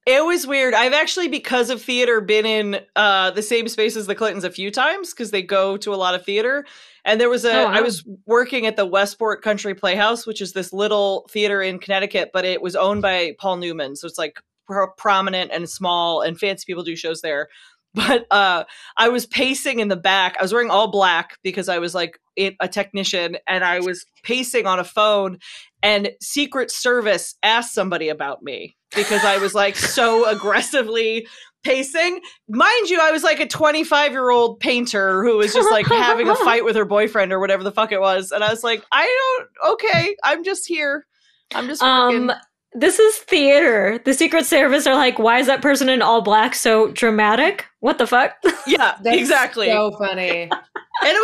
It 0.05 0.23
was 0.25 0.47
weird. 0.47 0.73
I've 0.73 0.93
actually, 0.93 1.27
because 1.27 1.69
of 1.69 1.81
theater, 1.81 2.21
been 2.21 2.45
in 2.45 2.79
uh, 2.95 3.31
the 3.31 3.41
same 3.43 3.67
space 3.67 3.95
as 3.95 4.07
the 4.07 4.15
Clintons 4.15 4.43
a 4.43 4.49
few 4.49 4.71
times 4.71 5.11
because 5.13 5.31
they 5.31 5.41
go 5.41 5.77
to 5.77 5.93
a 5.93 5.97
lot 5.97 6.15
of 6.15 6.23
theater. 6.25 6.65
And 7.05 7.19
there 7.21 7.29
was 7.29 7.45
a, 7.45 7.63
Oh, 7.63 7.65
I 7.67 7.81
was 7.81 8.03
working 8.25 8.65
at 8.65 8.75
the 8.75 8.85
Westport 8.85 9.41
Country 9.43 9.75
Playhouse, 9.75 10.25
which 10.25 10.41
is 10.41 10.53
this 10.53 10.73
little 10.73 11.27
theater 11.29 11.61
in 11.61 11.79
Connecticut, 11.79 12.31
but 12.33 12.45
it 12.45 12.61
was 12.61 12.75
owned 12.75 13.01
by 13.01 13.35
Paul 13.39 13.57
Newman. 13.57 13.95
So 13.95 14.07
it's 14.07 14.17
like 14.17 14.39
pro- 14.65 14.91
prominent 14.97 15.51
and 15.51 15.69
small, 15.69 16.21
and 16.21 16.39
fancy 16.39 16.65
people 16.65 16.83
do 16.83 16.95
shows 16.95 17.21
there. 17.21 17.47
But 17.95 18.27
uh, 18.29 18.65
I 18.97 19.09
was 19.09 19.25
pacing 19.25 19.79
in 19.79 19.87
the 19.87 19.95
back. 19.95 20.37
I 20.39 20.43
was 20.43 20.53
wearing 20.53 20.69
all 20.69 20.91
black 20.91 21.37
because 21.43 21.67
I 21.67 21.79
was 21.79 21.95
like 21.95 22.19
it, 22.35 22.55
a 22.59 22.67
technician, 22.67 23.37
and 23.47 23.63
I 23.63 23.79
was 23.79 24.05
pacing 24.23 24.67
on 24.67 24.79
a 24.79 24.83
phone. 24.83 25.39
And 25.81 26.11
Secret 26.21 26.69
Service 26.69 27.35
asked 27.41 27.73
somebody 27.73 28.09
about 28.09 28.43
me 28.43 28.75
because 28.95 29.25
I 29.25 29.37
was 29.37 29.55
like 29.55 29.75
so 29.75 30.29
aggressively 30.29 31.27
pacing. 31.63 32.21
Mind 32.47 32.89
you, 32.89 32.99
I 33.01 33.11
was 33.11 33.23
like 33.23 33.39
a 33.39 33.47
25 33.47 34.11
year 34.11 34.29
old 34.29 34.59
painter 34.59 35.23
who 35.23 35.37
was 35.37 35.53
just 35.53 35.71
like 35.71 35.87
having 35.87 36.29
a 36.29 36.35
fight 36.35 36.63
with 36.63 36.75
her 36.75 36.85
boyfriend 36.85 37.33
or 37.33 37.39
whatever 37.39 37.63
the 37.63 37.71
fuck 37.71 37.91
it 37.91 37.99
was. 37.99 38.31
And 38.31 38.43
I 38.43 38.49
was 38.49 38.63
like, 38.63 38.83
I 38.91 39.05
don't, 39.39 39.73
okay, 39.73 40.15
I'm 40.23 40.43
just 40.43 40.67
here. 40.67 41.05
I'm 41.53 41.67
just 41.67 41.81
working. 41.81 42.29
Um, 42.29 42.35
this 42.73 42.99
is 42.99 43.17
theater. 43.17 43.99
The 44.05 44.13
Secret 44.13 44.45
Service 44.45 44.85
are 44.85 44.95
like, 44.95 45.17
why 45.19 45.39
is 45.39 45.47
that 45.47 45.61
person 45.61 45.89
in 45.89 46.01
all 46.01 46.21
black 46.21 46.53
so 46.55 46.91
dramatic? 46.91 47.65
What 47.79 47.97
the 47.97 48.07
fuck? 48.07 48.35
yeah, 48.67 48.97
That's 49.03 49.17
exactly. 49.17 49.67
So 49.67 49.91
funny. 49.97 50.41
and 50.43 50.51
it 50.51 50.51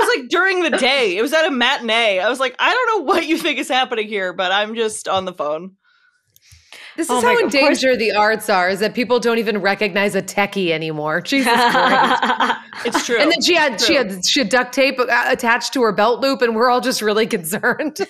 was 0.08 0.18
like 0.18 0.30
during 0.30 0.62
the 0.64 0.78
day. 0.78 1.18
It 1.18 1.22
was 1.22 1.34
at 1.34 1.46
a 1.46 1.52
matinee. 1.52 2.20
I 2.20 2.30
was 2.30 2.40
like, 2.40 2.56
I 2.60 2.74
don't 2.74 3.00
know 3.00 3.06
what 3.06 3.28
you 3.28 3.38
think 3.38 3.60
is 3.60 3.70
happening 3.70 4.08
here, 4.08 4.34
but 4.34 4.52
I'm 4.52 4.76
just 4.76 5.08
on 5.08 5.26
the 5.26 5.34
phone. 5.34 5.76
This 6.96 7.08
is 7.08 7.12
Oh 7.12 7.22
how 7.22 7.34
God, 7.34 7.44
in 7.44 7.50
danger 7.50 7.98
the 7.98 8.14
arts 8.14 8.50
are, 8.50 8.70
is 8.70 8.80
that 8.80 8.94
people 8.94 9.20
don't 9.20 9.38
even 9.38 9.60
recognize 9.60 10.16
a 10.16 10.22
techie 10.22 10.70
anymore. 10.70 11.22
Jesus 11.36 11.54
Christ. 11.54 12.62
It's 12.86 13.06
true. 13.06 13.18
And 13.18 13.32
then 13.32 13.42
she 13.42 13.56
had 13.56 13.80
she 13.80 13.96
had 13.96 14.24
she 14.26 14.42
had 14.42 14.50
duct 14.50 14.74
tape 14.74 15.00
uh, 15.00 15.06
attached 15.28 15.74
to 15.74 15.82
her 15.82 15.94
belt 15.94 16.20
loop, 16.20 16.42
and 16.42 16.56
we're 16.56 16.70
all 16.70 16.82
just 16.82 17.02
really 17.02 17.26
concerned. 17.38 18.06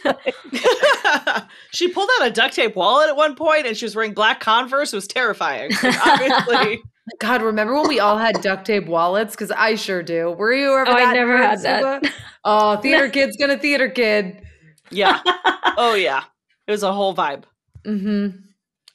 she 1.72 1.88
pulled 1.88 2.10
out 2.20 2.28
a 2.28 2.32
duct 2.32 2.56
tape 2.56 2.76
wallet 2.76 3.08
at 3.08 3.16
one 3.16 3.36
point 3.36 3.68
and 3.68 3.78
she 3.78 3.86
was 3.86 3.96
wearing 3.96 4.14
black 4.14 4.40
Converse. 4.40 4.92
It 4.92 4.98
was 4.98 5.08
terrifying. 5.08 5.72
Like, 5.84 6.08
obviously. 6.08 6.82
God, 7.20 7.44
remember 7.44 7.76
when 7.76 7.88
we 7.88 8.00
all 8.00 8.18
had 8.18 8.42
duct 8.42 8.66
tape 8.66 8.88
wallets? 8.88 9.36
Because 9.36 9.52
I 9.52 9.76
sure 9.76 10.02
do. 10.02 10.32
Were 10.32 10.52
you 10.52 10.74
ever? 10.76 10.90
Oh, 10.90 10.94
I 10.94 11.14
never 11.14 11.38
had 11.38 11.62
that. 11.62 12.02
Subhah? 12.04 12.12
Oh, 12.44 12.78
theater 12.78 13.08
kid's 13.10 13.38
gonna 13.38 13.60
theater 13.60 13.90
kid. 13.90 14.42
Yeah. 14.90 15.22
Oh, 15.78 15.94
yeah. 15.94 16.24
It 16.68 16.72
was 16.72 16.84
a 16.84 16.92
whole 16.92 17.16
vibe. 17.16 17.44
Mm-hmm. 17.86 18.45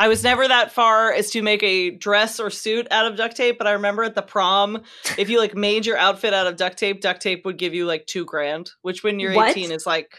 I 0.01 0.09
was 0.09 0.25
never 0.25 0.49
that 0.49 0.73
far 0.73 1.13
as 1.13 1.31
to 1.33 1.43
make 1.43 1.63
a 1.63 1.91
dress 1.91 2.41
or 2.41 2.49
suit 2.51 2.89
out 2.91 3.07
of 3.07 3.17
duct 3.19 3.37
tape, 3.37 3.59
but 3.59 3.67
I 3.67 3.73
remember 3.73 4.03
at 4.03 4.15
the 4.15 4.23
prom, 4.23 4.83
if 5.19 5.29
you 5.29 5.39
like 5.39 5.55
made 5.55 5.85
your 5.85 5.99
outfit 5.99 6.33
out 6.33 6.47
of 6.47 6.57
duct 6.57 6.79
tape, 6.79 7.03
duct 7.03 7.21
tape 7.21 7.45
would 7.45 7.59
give 7.59 7.75
you 7.75 7.85
like 7.85 8.07
two 8.07 8.25
grand, 8.25 8.71
which 8.81 9.05
when 9.05 9.21
you're 9.21 9.35
What? 9.35 9.51
18 9.51 9.71
is 9.71 9.85
like, 9.87 10.11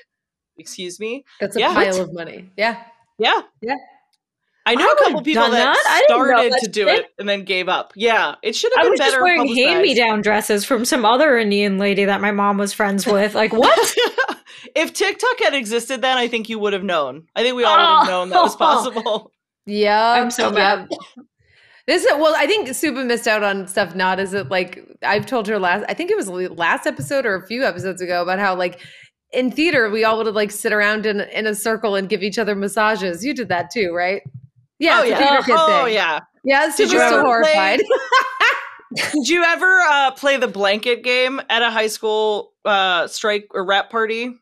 excuse 0.60 1.00
me? 1.00 1.26
That's 1.40 1.56
a 1.56 1.60
Yeah. 1.60 1.74
pile 1.74 2.00
of 2.00 2.14
money. 2.14 2.52
Yeah. 2.56 2.84
Yeah. 3.18 3.42
Yeah. 3.62 3.76
I 4.68 4.76
know 4.76 4.86
I 4.88 4.92
a 4.94 5.04
couple 5.04 5.24
people 5.24 5.50
that, 5.50 5.74
that. 5.74 5.84
I 5.88 6.04
started 6.06 6.52
that's 6.54 6.64
to 6.64 6.70
do 6.70 6.88
it 6.88 7.08
and 7.18 7.28
then 7.28 7.44
gave 7.46 7.68
up. 7.68 7.94
Yeah. 7.96 8.36
It 8.44 8.56
should 8.56 8.72
have 8.74 8.82
I 8.82 8.84
been 8.84 8.92
was 8.92 9.00
just 9.00 9.12
better. 9.14 9.24
wearing 9.24 9.48
hand-me-down 9.56 10.22
dresses 10.22 10.64
from 10.64 10.86
some 10.86 11.04
other 11.04 11.40
Indian 11.40 11.80
lady 11.80 12.06
that 12.06 12.22
my 12.22 12.32
mom 12.32 12.60
was 12.60 12.72
friends 12.72 13.08
with. 13.08 13.34
Like, 13.34 13.52
what? 13.54 13.96
if 14.76 14.94
TikTok 14.94 15.40
had 15.40 15.56
existed 15.56 16.04
then, 16.04 16.20
I 16.20 16.28
think 16.28 16.48
you 16.50 16.60
would 16.60 16.74
have 16.74 16.84
known. 16.84 17.26
I 17.36 17.42
think 17.42 17.56
we 17.56 17.64
all 17.64 17.76
would 17.76 18.00
have 18.02 18.08
known 18.08 18.30
that 18.30 18.44
was 18.44 18.54
Oh. 18.54 18.58
possible. 18.60 19.32
Yeah. 19.66 20.12
I'm 20.12 20.32
so 20.32 20.52
mad. 20.52 20.90
This 21.88 22.06
is 22.06 22.12
well, 22.18 22.34
I 22.38 22.46
think 22.46 22.68
Subhah 22.70 23.06
missed 23.06 23.28
out 23.28 23.44
on 23.44 23.68
stuff. 23.68 23.96
Not 23.96 24.20
is 24.20 24.34
it 24.34 24.50
like 24.50 24.80
I've 25.04 25.26
told 25.26 25.48
her 25.48 25.60
last? 25.60 25.84
I 25.90 25.94
think 25.94 26.12
it 26.12 26.18
was 26.18 26.30
last 26.30 26.86
episode 26.86 27.26
or 27.26 27.36
a 27.36 27.46
few 27.48 27.66
episodes 27.66 28.02
ago 28.02 28.22
about 28.22 28.40
how 28.40 28.56
like 28.56 28.80
in 29.34 29.52
theater 29.52 29.90
we 29.90 30.04
all 30.04 30.18
would 30.24 30.34
like 30.34 30.52
sit 30.52 30.74
around 30.74 31.06
in 31.06 31.22
in 31.22 31.48
a 31.48 31.56
circle 31.56 31.96
and 31.96 32.08
give 32.08 32.22
each 32.24 32.38
other 32.38 32.56
massages. 32.56 33.26
You 33.26 33.34
did 33.34 33.50
that 33.50 33.72
too, 33.72 33.94
right? 33.94 34.22
Yeah, 34.80 35.00
oh 35.02 35.04
yeah. 35.04 35.42
kid 35.42 35.56
oh 35.58 35.86
yeah. 35.86 36.20
Yeah, 36.44 36.70
Subhah's 36.70 36.94
you 36.94 37.00
play- 37.00 37.22
horrified. 37.22 37.82
Did 39.14 39.30
you 39.30 39.44
ever 39.44 39.80
uh, 39.90 40.12
play 40.12 40.36
the 40.36 40.50
blanket 40.50 41.02
game 41.04 41.40
at 41.50 41.62
a 41.62 41.70
high 41.70 41.88
school 41.88 42.52
uh, 42.66 43.08
strike 43.08 43.48
or 43.52 43.64
rap 43.66 43.90
party? 43.90 44.34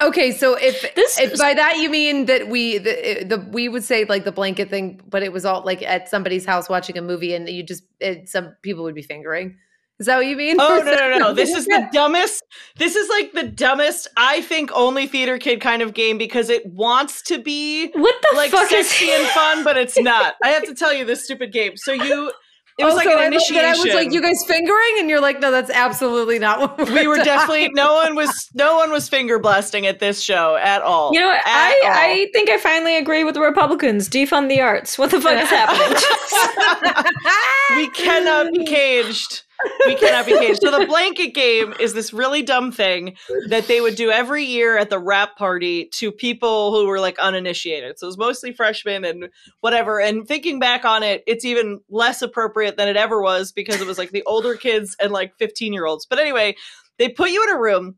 Okay, 0.00 0.32
so 0.32 0.54
if 0.54 0.94
This 0.94 1.18
if 1.18 1.32
is- 1.32 1.38
by 1.40 1.54
that 1.54 1.76
you 1.78 1.90
mean 1.90 2.26
that 2.26 2.48
we 2.48 2.78
the, 2.78 3.24
the 3.28 3.48
we 3.52 3.68
would 3.68 3.84
say 3.84 4.04
like 4.04 4.24
the 4.24 4.32
blanket 4.32 4.70
thing, 4.70 5.00
but 5.08 5.22
it 5.22 5.32
was 5.32 5.44
all 5.44 5.62
like 5.64 5.82
at 5.82 6.08
somebody's 6.08 6.44
house 6.44 6.68
watching 6.68 6.96
a 6.98 7.02
movie 7.02 7.34
and 7.34 7.48
you 7.48 7.62
just 7.62 7.84
it, 8.00 8.28
some 8.28 8.54
people 8.62 8.84
would 8.84 8.94
be 8.94 9.02
fingering. 9.02 9.56
Is 9.98 10.04
that 10.06 10.16
what 10.18 10.26
you 10.26 10.36
mean? 10.36 10.56
Oh 10.60 10.82
no 10.84 10.94
no 10.94 11.18
no! 11.18 11.32
This 11.32 11.50
is 11.56 11.64
the 11.64 11.88
dumbest. 11.90 12.44
This 12.76 12.96
is 12.96 13.08
like 13.08 13.32
the 13.32 13.44
dumbest. 13.44 14.08
I 14.18 14.42
think 14.42 14.70
only 14.74 15.06
theater 15.06 15.38
kid 15.38 15.62
kind 15.62 15.80
of 15.80 15.94
game 15.94 16.18
because 16.18 16.50
it 16.50 16.66
wants 16.66 17.22
to 17.22 17.38
be 17.38 17.90
What 17.94 18.14
the 18.30 18.36
like 18.36 18.50
fuck 18.50 18.70
is 18.72 18.90
sexy 18.90 19.10
and 19.10 19.26
fun, 19.28 19.64
but 19.64 19.78
it's 19.78 19.98
not. 19.98 20.34
I 20.44 20.48
have 20.48 20.64
to 20.64 20.74
tell 20.74 20.92
you 20.92 21.06
this 21.06 21.24
stupid 21.24 21.50
game. 21.50 21.78
So 21.78 21.92
you, 21.92 22.30
it 22.78 22.84
was 22.84 22.94
like 22.94 23.06
Also, 23.06 23.16
an 23.16 23.18
I 23.18 23.24
love 23.24 23.32
initiation. 23.32 23.56
that 23.56 23.64
I 23.64 23.78
was 23.82 23.94
like, 23.94 24.12
"You 24.12 24.20
guys 24.20 24.42
fingering," 24.46 24.94
and 24.98 25.08
you're 25.08 25.20
like, 25.20 25.40
"No, 25.40 25.50
that's 25.50 25.70
absolutely 25.70 26.38
not 26.38 26.78
what 26.78 26.90
we 26.90 27.06
were 27.06 27.16
talking 27.16 27.24
definitely 27.24 27.68
no 27.74 27.94
one 27.94 28.14
was 28.14 28.48
no 28.54 28.76
one 28.76 28.90
was 28.90 29.08
finger 29.08 29.38
blasting 29.38 29.86
at 29.86 29.98
this 29.98 30.20
show 30.20 30.56
at 30.56 30.82
all. 30.82 31.12
You 31.12 31.20
know 31.20 31.28
what? 31.28 31.38
At 31.38 31.44
I, 31.46 31.80
all. 31.84 31.90
I 31.92 32.28
think 32.32 32.50
I 32.50 32.58
finally 32.58 32.96
agree 32.96 33.24
with 33.24 33.34
the 33.34 33.40
Republicans. 33.40 34.08
Defund 34.08 34.48
the 34.48 34.60
arts. 34.60 34.98
What 34.98 35.10
the 35.10 35.20
fuck 35.20 35.40
is 35.42 35.48
happening? 35.48 35.96
we 37.76 37.88
cannot 37.90 38.52
be 38.52 38.64
caged. 38.64 39.42
We 39.86 39.94
cannot 39.94 40.26
be 40.26 40.38
caged. 40.38 40.60
So 40.62 40.78
the 40.78 40.86
blanket 40.88 41.34
game 41.34 41.74
is 41.80 41.94
this 41.94 42.12
really 42.12 42.42
dumb 42.42 42.72
thing 42.72 43.16
that 43.48 43.66
they 43.66 43.80
would 43.80 43.94
do 43.94 44.10
every 44.10 44.44
year 44.44 44.76
at 44.76 44.90
the 44.90 44.98
rap 44.98 45.36
party 45.36 45.86
to 45.94 46.12
people 46.12 46.72
who 46.72 46.86
were 46.86 47.00
like 47.00 47.18
uninitiated. 47.18 47.98
So 47.98 48.06
it 48.06 48.08
was 48.08 48.18
mostly 48.18 48.52
freshmen 48.52 49.04
and 49.04 49.28
whatever. 49.60 50.00
And 50.00 50.26
thinking 50.26 50.58
back 50.58 50.84
on 50.84 51.02
it, 51.02 51.22
it's 51.26 51.44
even 51.44 51.80
less 51.88 52.22
appropriate 52.22 52.76
than 52.76 52.88
it 52.88 52.96
ever 52.96 53.22
was 53.22 53.52
because 53.52 53.80
it 53.80 53.86
was 53.86 53.98
like 53.98 54.10
the 54.10 54.24
older 54.26 54.54
kids 54.54 54.96
and 55.00 55.12
like 55.12 55.36
15 55.38 55.72
year 55.72 55.86
olds. 55.86 56.06
But 56.06 56.18
anyway, 56.18 56.56
they 56.98 57.08
put 57.08 57.30
you 57.30 57.42
in 57.44 57.50
a 57.50 57.60
room 57.60 57.96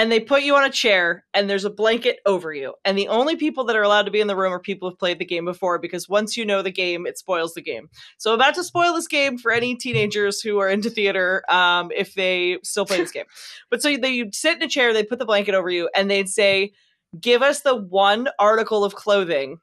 and 0.00 0.10
they 0.10 0.18
put 0.18 0.42
you 0.42 0.56
on 0.56 0.64
a 0.64 0.70
chair 0.70 1.26
and 1.34 1.50
there's 1.50 1.66
a 1.66 1.70
blanket 1.70 2.20
over 2.24 2.54
you. 2.54 2.72
And 2.86 2.96
the 2.96 3.08
only 3.08 3.36
people 3.36 3.64
that 3.64 3.76
are 3.76 3.82
allowed 3.82 4.04
to 4.04 4.10
be 4.10 4.22
in 4.22 4.28
the 4.28 4.36
room 4.36 4.50
are 4.50 4.58
people 4.58 4.88
who've 4.88 4.98
played 4.98 5.18
the 5.18 5.26
game 5.26 5.44
before 5.44 5.78
because 5.78 6.08
once 6.08 6.38
you 6.38 6.46
know 6.46 6.62
the 6.62 6.70
game, 6.70 7.06
it 7.06 7.18
spoils 7.18 7.52
the 7.52 7.60
game. 7.60 7.90
So 8.16 8.30
I'm 8.30 8.36
about 8.36 8.54
to 8.54 8.64
spoil 8.64 8.94
this 8.94 9.06
game 9.06 9.36
for 9.36 9.52
any 9.52 9.76
teenagers 9.76 10.40
who 10.40 10.58
are 10.58 10.70
into 10.70 10.88
theater 10.88 11.44
um, 11.50 11.90
if 11.94 12.14
they 12.14 12.60
still 12.62 12.86
play 12.86 12.96
this 12.96 13.10
game. 13.12 13.26
But 13.68 13.82
so 13.82 13.94
they 13.94 14.08
you'd 14.08 14.34
sit 14.34 14.56
in 14.56 14.62
a 14.62 14.68
chair, 14.68 14.94
they'd 14.94 15.06
put 15.06 15.18
the 15.18 15.26
blanket 15.26 15.54
over 15.54 15.68
you, 15.68 15.90
and 15.94 16.10
they'd 16.10 16.30
say, 16.30 16.72
"Give 17.20 17.42
us 17.42 17.60
the 17.60 17.76
one 17.76 18.30
article 18.38 18.84
of 18.84 18.94
clothing 18.94 19.58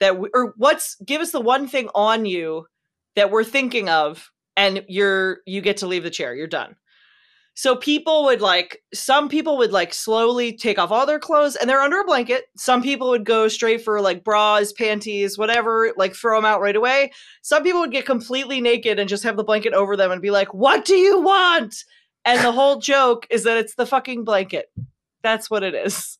that, 0.00 0.18
we, 0.18 0.28
or 0.34 0.52
what's 0.58 0.96
give 0.96 1.22
us 1.22 1.32
the 1.32 1.40
one 1.40 1.66
thing 1.66 1.88
on 1.94 2.26
you 2.26 2.66
that 3.16 3.30
we're 3.30 3.42
thinking 3.42 3.88
of, 3.88 4.30
and 4.54 4.84
you're 4.86 5.38
you 5.46 5.62
get 5.62 5.78
to 5.78 5.86
leave 5.86 6.02
the 6.02 6.10
chair. 6.10 6.34
You're 6.34 6.46
done." 6.46 6.76
So 7.58 7.74
people 7.74 8.22
would 8.22 8.40
like 8.40 8.84
some 8.94 9.28
people 9.28 9.58
would 9.58 9.72
like 9.72 9.92
slowly 9.92 10.52
take 10.52 10.78
off 10.78 10.92
all 10.92 11.06
their 11.06 11.18
clothes 11.18 11.56
and 11.56 11.68
they're 11.68 11.80
under 11.80 11.98
a 11.98 12.04
blanket. 12.04 12.44
Some 12.56 12.80
people 12.84 13.08
would 13.08 13.24
go 13.24 13.48
straight 13.48 13.82
for 13.82 14.00
like 14.00 14.22
bras, 14.22 14.72
panties, 14.72 15.36
whatever, 15.36 15.92
like 15.96 16.14
throw 16.14 16.38
them 16.38 16.44
out 16.44 16.60
right 16.60 16.76
away. 16.76 17.10
Some 17.42 17.64
people 17.64 17.80
would 17.80 17.90
get 17.90 18.06
completely 18.06 18.60
naked 18.60 19.00
and 19.00 19.08
just 19.08 19.24
have 19.24 19.36
the 19.36 19.42
blanket 19.42 19.72
over 19.72 19.96
them 19.96 20.12
and 20.12 20.22
be 20.22 20.30
like, 20.30 20.54
"What 20.54 20.84
do 20.84 20.94
you 20.94 21.20
want?" 21.20 21.74
And 22.24 22.44
the 22.44 22.52
whole 22.52 22.78
joke 22.78 23.26
is 23.28 23.42
that 23.42 23.56
it's 23.56 23.74
the 23.74 23.86
fucking 23.86 24.22
blanket. 24.22 24.70
That's 25.24 25.50
what 25.50 25.64
it 25.64 25.74
is. 25.74 26.16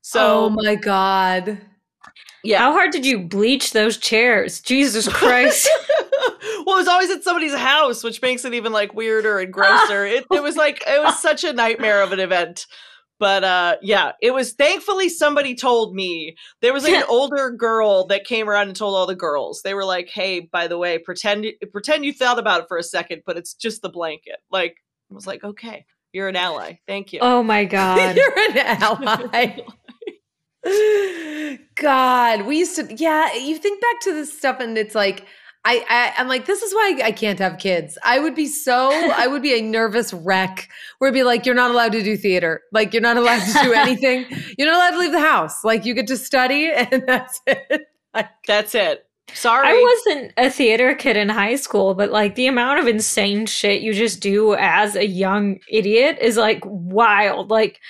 So 0.00 0.46
oh 0.46 0.50
my 0.50 0.74
god. 0.74 1.60
yeah. 2.42 2.58
How 2.58 2.72
hard 2.72 2.90
did 2.90 3.06
you 3.06 3.20
bleach 3.20 3.70
those 3.70 3.96
chairs? 3.96 4.60
Jesus 4.60 5.06
Christ. 5.12 5.70
Well, 6.72 6.78
it 6.78 6.82
was 6.82 6.88
always 6.88 7.10
at 7.10 7.22
somebody's 7.22 7.54
house, 7.54 8.02
which 8.02 8.22
makes 8.22 8.46
it 8.46 8.54
even 8.54 8.72
like 8.72 8.94
weirder 8.94 9.38
and 9.40 9.52
grosser. 9.52 10.06
it, 10.06 10.24
it 10.32 10.42
was 10.42 10.56
like 10.56 10.82
it 10.86 11.02
was 11.02 11.20
such 11.20 11.44
a 11.44 11.52
nightmare 11.52 12.02
of 12.02 12.12
an 12.12 12.20
event. 12.20 12.66
But 13.18 13.44
uh 13.44 13.76
yeah, 13.82 14.12
it 14.22 14.32
was 14.32 14.54
thankfully 14.54 15.08
somebody 15.08 15.54
told 15.54 15.94
me. 15.94 16.34
There 16.62 16.72
was 16.72 16.84
like 16.84 16.94
an 16.94 17.04
older 17.08 17.50
girl 17.50 18.06
that 18.06 18.24
came 18.24 18.48
around 18.48 18.68
and 18.68 18.76
told 18.76 18.94
all 18.94 19.06
the 19.06 19.14
girls. 19.14 19.60
They 19.62 19.74
were 19.74 19.84
like, 19.84 20.08
"Hey, 20.08 20.40
by 20.40 20.66
the 20.66 20.78
way, 20.78 20.98
pretend 20.98 21.46
pretend 21.72 22.04
you 22.04 22.12
thought 22.12 22.38
about 22.38 22.62
it 22.62 22.68
for 22.68 22.78
a 22.78 22.82
second, 22.82 23.22
but 23.26 23.36
it's 23.36 23.54
just 23.54 23.82
the 23.82 23.90
blanket." 23.90 24.38
Like 24.50 24.76
I 25.10 25.14
was 25.14 25.26
like, 25.26 25.44
"Okay, 25.44 25.84
you're 26.12 26.28
an 26.28 26.36
ally. 26.36 26.78
Thank 26.88 27.12
you." 27.12 27.18
oh 27.22 27.42
my 27.42 27.64
god. 27.66 28.16
You're 28.16 28.50
an 28.50 28.58
ally. 28.58 29.60
God, 31.74 32.46
we 32.46 32.58
used 32.58 32.76
to, 32.76 32.94
yeah. 32.94 33.34
You 33.34 33.56
think 33.58 33.80
back 33.80 34.00
to 34.02 34.14
this 34.14 34.36
stuff, 34.36 34.60
and 34.60 34.78
it's 34.78 34.94
like, 34.94 35.26
I, 35.64 35.84
I, 35.88 36.20
I'm 36.20 36.26
like, 36.26 36.46
this 36.46 36.62
is 36.62 36.74
why 36.74 37.00
I 37.04 37.12
can't 37.12 37.38
have 37.38 37.58
kids. 37.58 37.96
I 38.04 38.18
would 38.18 38.34
be 38.34 38.46
so, 38.46 38.90
I 39.14 39.28
would 39.28 39.42
be 39.42 39.56
a 39.58 39.62
nervous 39.62 40.12
wreck. 40.12 40.68
Where 40.98 41.08
it'd 41.08 41.14
be 41.14 41.22
like, 41.22 41.46
you're 41.46 41.54
not 41.54 41.70
allowed 41.70 41.92
to 41.92 42.02
do 42.02 42.16
theater. 42.16 42.62
Like, 42.72 42.92
you're 42.92 43.02
not 43.02 43.16
allowed 43.16 43.44
to 43.46 43.52
do 43.62 43.72
anything. 43.76 44.26
you're 44.58 44.68
not 44.68 44.76
allowed 44.76 44.90
to 44.90 44.98
leave 44.98 45.12
the 45.12 45.20
house. 45.20 45.62
Like, 45.62 45.84
you 45.84 45.94
get 45.94 46.08
to 46.08 46.16
study, 46.16 46.70
and 46.74 47.04
that's 47.06 47.40
it. 47.46 47.86
That's 48.46 48.74
it. 48.74 49.06
Sorry. 49.34 49.68
I 49.68 50.02
wasn't 50.06 50.32
a 50.36 50.50
theater 50.50 50.94
kid 50.94 51.16
in 51.16 51.28
high 51.28 51.54
school, 51.54 51.94
but 51.94 52.10
like 52.10 52.34
the 52.34 52.48
amount 52.48 52.80
of 52.80 52.86
insane 52.86 53.46
shit 53.46 53.80
you 53.80 53.94
just 53.94 54.20
do 54.20 54.54
as 54.54 54.94
a 54.94 55.06
young 55.06 55.58
idiot 55.70 56.18
is 56.20 56.36
like 56.36 56.60
wild. 56.66 57.50
Like 57.50 57.80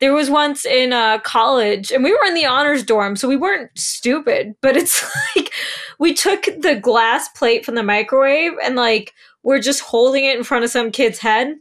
there 0.00 0.14
was 0.14 0.30
once 0.30 0.64
in 0.64 0.92
uh, 0.92 1.18
college, 1.18 1.90
and 1.90 2.04
we 2.04 2.12
were 2.12 2.24
in 2.24 2.34
the 2.34 2.46
honors 2.46 2.84
dorm, 2.84 3.16
so 3.16 3.28
we 3.28 3.36
weren't 3.36 3.76
stupid, 3.76 4.54
but 4.62 4.76
it's 4.76 5.02
like 5.36 5.50
we 5.98 6.14
took 6.14 6.44
the 6.44 6.78
glass 6.80 7.28
plate 7.30 7.64
from 7.64 7.74
the 7.74 7.82
microwave 7.82 8.52
and 8.62 8.76
like 8.76 9.12
we're 9.42 9.60
just 9.60 9.80
holding 9.80 10.24
it 10.24 10.36
in 10.36 10.44
front 10.44 10.64
of 10.64 10.70
some 10.70 10.90
kid's 10.90 11.18
head. 11.18 11.56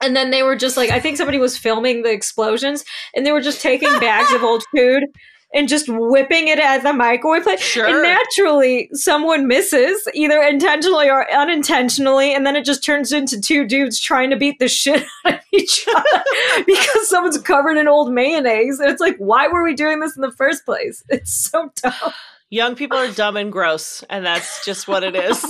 And 0.00 0.14
then 0.14 0.30
they 0.30 0.42
were 0.42 0.56
just 0.56 0.76
like, 0.76 0.90
I 0.90 1.00
think 1.00 1.16
somebody 1.16 1.38
was 1.38 1.58
filming 1.58 2.02
the 2.02 2.12
explosions, 2.12 2.84
and 3.16 3.26
they 3.26 3.32
were 3.32 3.40
just 3.40 3.60
taking 3.60 3.88
bags 4.00 4.32
of 4.32 4.44
old 4.44 4.62
food 4.74 5.04
and 5.54 5.68
just 5.68 5.88
whipping 5.88 6.48
it 6.48 6.58
at 6.58 6.82
the 6.82 6.92
microwave 6.92 7.42
plate. 7.42 7.58
Sure. 7.58 7.86
And 7.86 8.02
naturally, 8.02 8.90
someone 8.92 9.48
misses, 9.48 10.06
either 10.14 10.40
intentionally 10.42 11.08
or 11.08 11.32
unintentionally, 11.32 12.34
and 12.34 12.46
then 12.46 12.54
it 12.54 12.64
just 12.64 12.84
turns 12.84 13.12
into 13.12 13.40
two 13.40 13.66
dudes 13.66 13.98
trying 13.98 14.30
to 14.30 14.36
beat 14.36 14.58
the 14.58 14.68
shit 14.68 15.04
out 15.24 15.34
of 15.34 15.40
each 15.52 15.88
other 15.88 16.24
because 16.66 17.08
someone's 17.08 17.38
covered 17.38 17.76
in 17.76 17.88
old 17.88 18.12
mayonnaise. 18.12 18.78
And 18.78 18.90
it's 18.90 19.00
like, 19.00 19.16
why 19.16 19.48
were 19.48 19.64
we 19.64 19.74
doing 19.74 20.00
this 20.00 20.14
in 20.14 20.22
the 20.22 20.32
first 20.32 20.64
place? 20.64 21.02
It's 21.08 21.32
so 21.32 21.72
dumb. 21.82 22.12
Young 22.50 22.74
people 22.76 22.96
are 22.96 23.10
dumb 23.12 23.36
and 23.36 23.52
gross, 23.52 24.02
and 24.08 24.24
that's 24.24 24.64
just 24.64 24.88
what 24.88 25.02
it 25.04 25.14
is. 25.14 25.44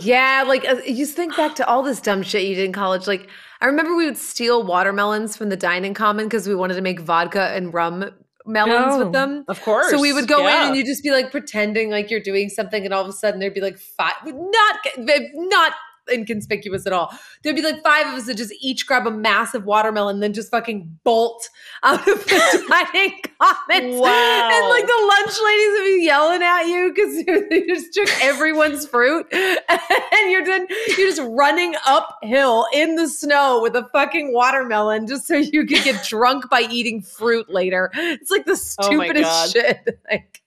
yeah, 0.04 0.44
like 0.46 0.64
uh, 0.68 0.76
you 0.86 0.96
just 0.96 1.16
think 1.16 1.36
back 1.36 1.56
to 1.56 1.66
all 1.66 1.82
this 1.82 2.00
dumb 2.00 2.22
shit 2.22 2.44
you 2.44 2.54
did 2.54 2.64
in 2.66 2.72
college. 2.72 3.08
Like 3.08 3.28
I 3.60 3.66
remember 3.66 3.96
we 3.96 4.04
would 4.04 4.16
steal 4.16 4.64
watermelons 4.64 5.36
from 5.36 5.48
the 5.48 5.56
dining 5.56 5.92
common 5.92 6.26
because 6.26 6.46
we 6.46 6.54
wanted 6.54 6.74
to 6.74 6.82
make 6.82 7.00
vodka 7.00 7.50
and 7.54 7.74
rum 7.74 8.10
melons 8.46 8.94
Oh. 8.94 8.98
with 9.04 9.12
them. 9.12 9.44
of 9.48 9.60
course. 9.62 9.90
So 9.90 10.00
we 10.00 10.12
would 10.12 10.28
go 10.28 10.46
yeah. 10.46 10.62
in 10.62 10.68
and 10.68 10.76
you'd 10.76 10.86
just 10.86 11.02
be 11.02 11.10
like 11.10 11.32
pretending 11.32 11.90
like 11.90 12.10
you're 12.12 12.20
doing 12.20 12.48
something, 12.48 12.84
and 12.84 12.94
all 12.94 13.02
of 13.02 13.08
a 13.08 13.12
sudden 13.12 13.40
there'd 13.40 13.52
be 13.54 13.60
like 13.60 13.78
five, 13.78 14.14
not 14.24 14.76
not 14.96 15.72
inconspicuous 16.12 16.86
at 16.86 16.92
all. 16.92 17.10
There'd 17.42 17.56
be 17.56 17.62
like 17.62 17.82
five 17.82 18.06
of 18.06 18.14
us 18.14 18.26
that 18.26 18.36
just 18.36 18.52
each 18.60 18.86
grab 18.86 19.06
a 19.06 19.10
massive 19.10 19.64
watermelon, 19.64 20.16
and 20.16 20.22
then 20.22 20.32
just 20.32 20.50
fucking 20.50 20.98
bolt 21.04 21.48
out 21.82 22.00
of 22.06 22.24
the 22.24 22.64
dining 22.92 23.18
commons. 23.40 24.00
Wow. 24.00 24.50
And 24.52 24.68
like 24.68 24.86
the 24.86 25.06
lunch 25.08 25.38
ladies 25.44 25.72
would 25.72 25.84
be 25.84 26.04
yelling 26.04 26.42
at 26.42 26.62
you 26.64 26.92
because 26.94 27.24
they 27.48 27.66
just 27.68 27.92
took 27.94 28.08
everyone's 28.22 28.86
fruit, 28.86 29.26
and 29.32 30.30
you're 30.30 30.44
then 30.44 30.66
you're 30.96 31.08
just 31.08 31.22
running 31.30 31.74
uphill 31.86 32.66
in 32.72 32.96
the 32.96 33.08
snow 33.08 33.60
with 33.62 33.74
a 33.76 33.88
fucking 33.92 34.32
watermelon 34.32 35.06
just 35.06 35.26
so 35.26 35.36
you 35.36 35.66
could 35.66 35.82
get 35.84 36.04
drunk 36.04 36.48
by 36.50 36.60
eating 36.70 37.02
fruit 37.02 37.48
later. 37.50 37.90
It's 37.94 38.30
like 38.30 38.44
the 38.44 38.52
Oh 38.52 38.54
stupidest 38.54 39.22
God. 39.24 39.50
shit. 39.50 40.00
Like, 40.10 40.42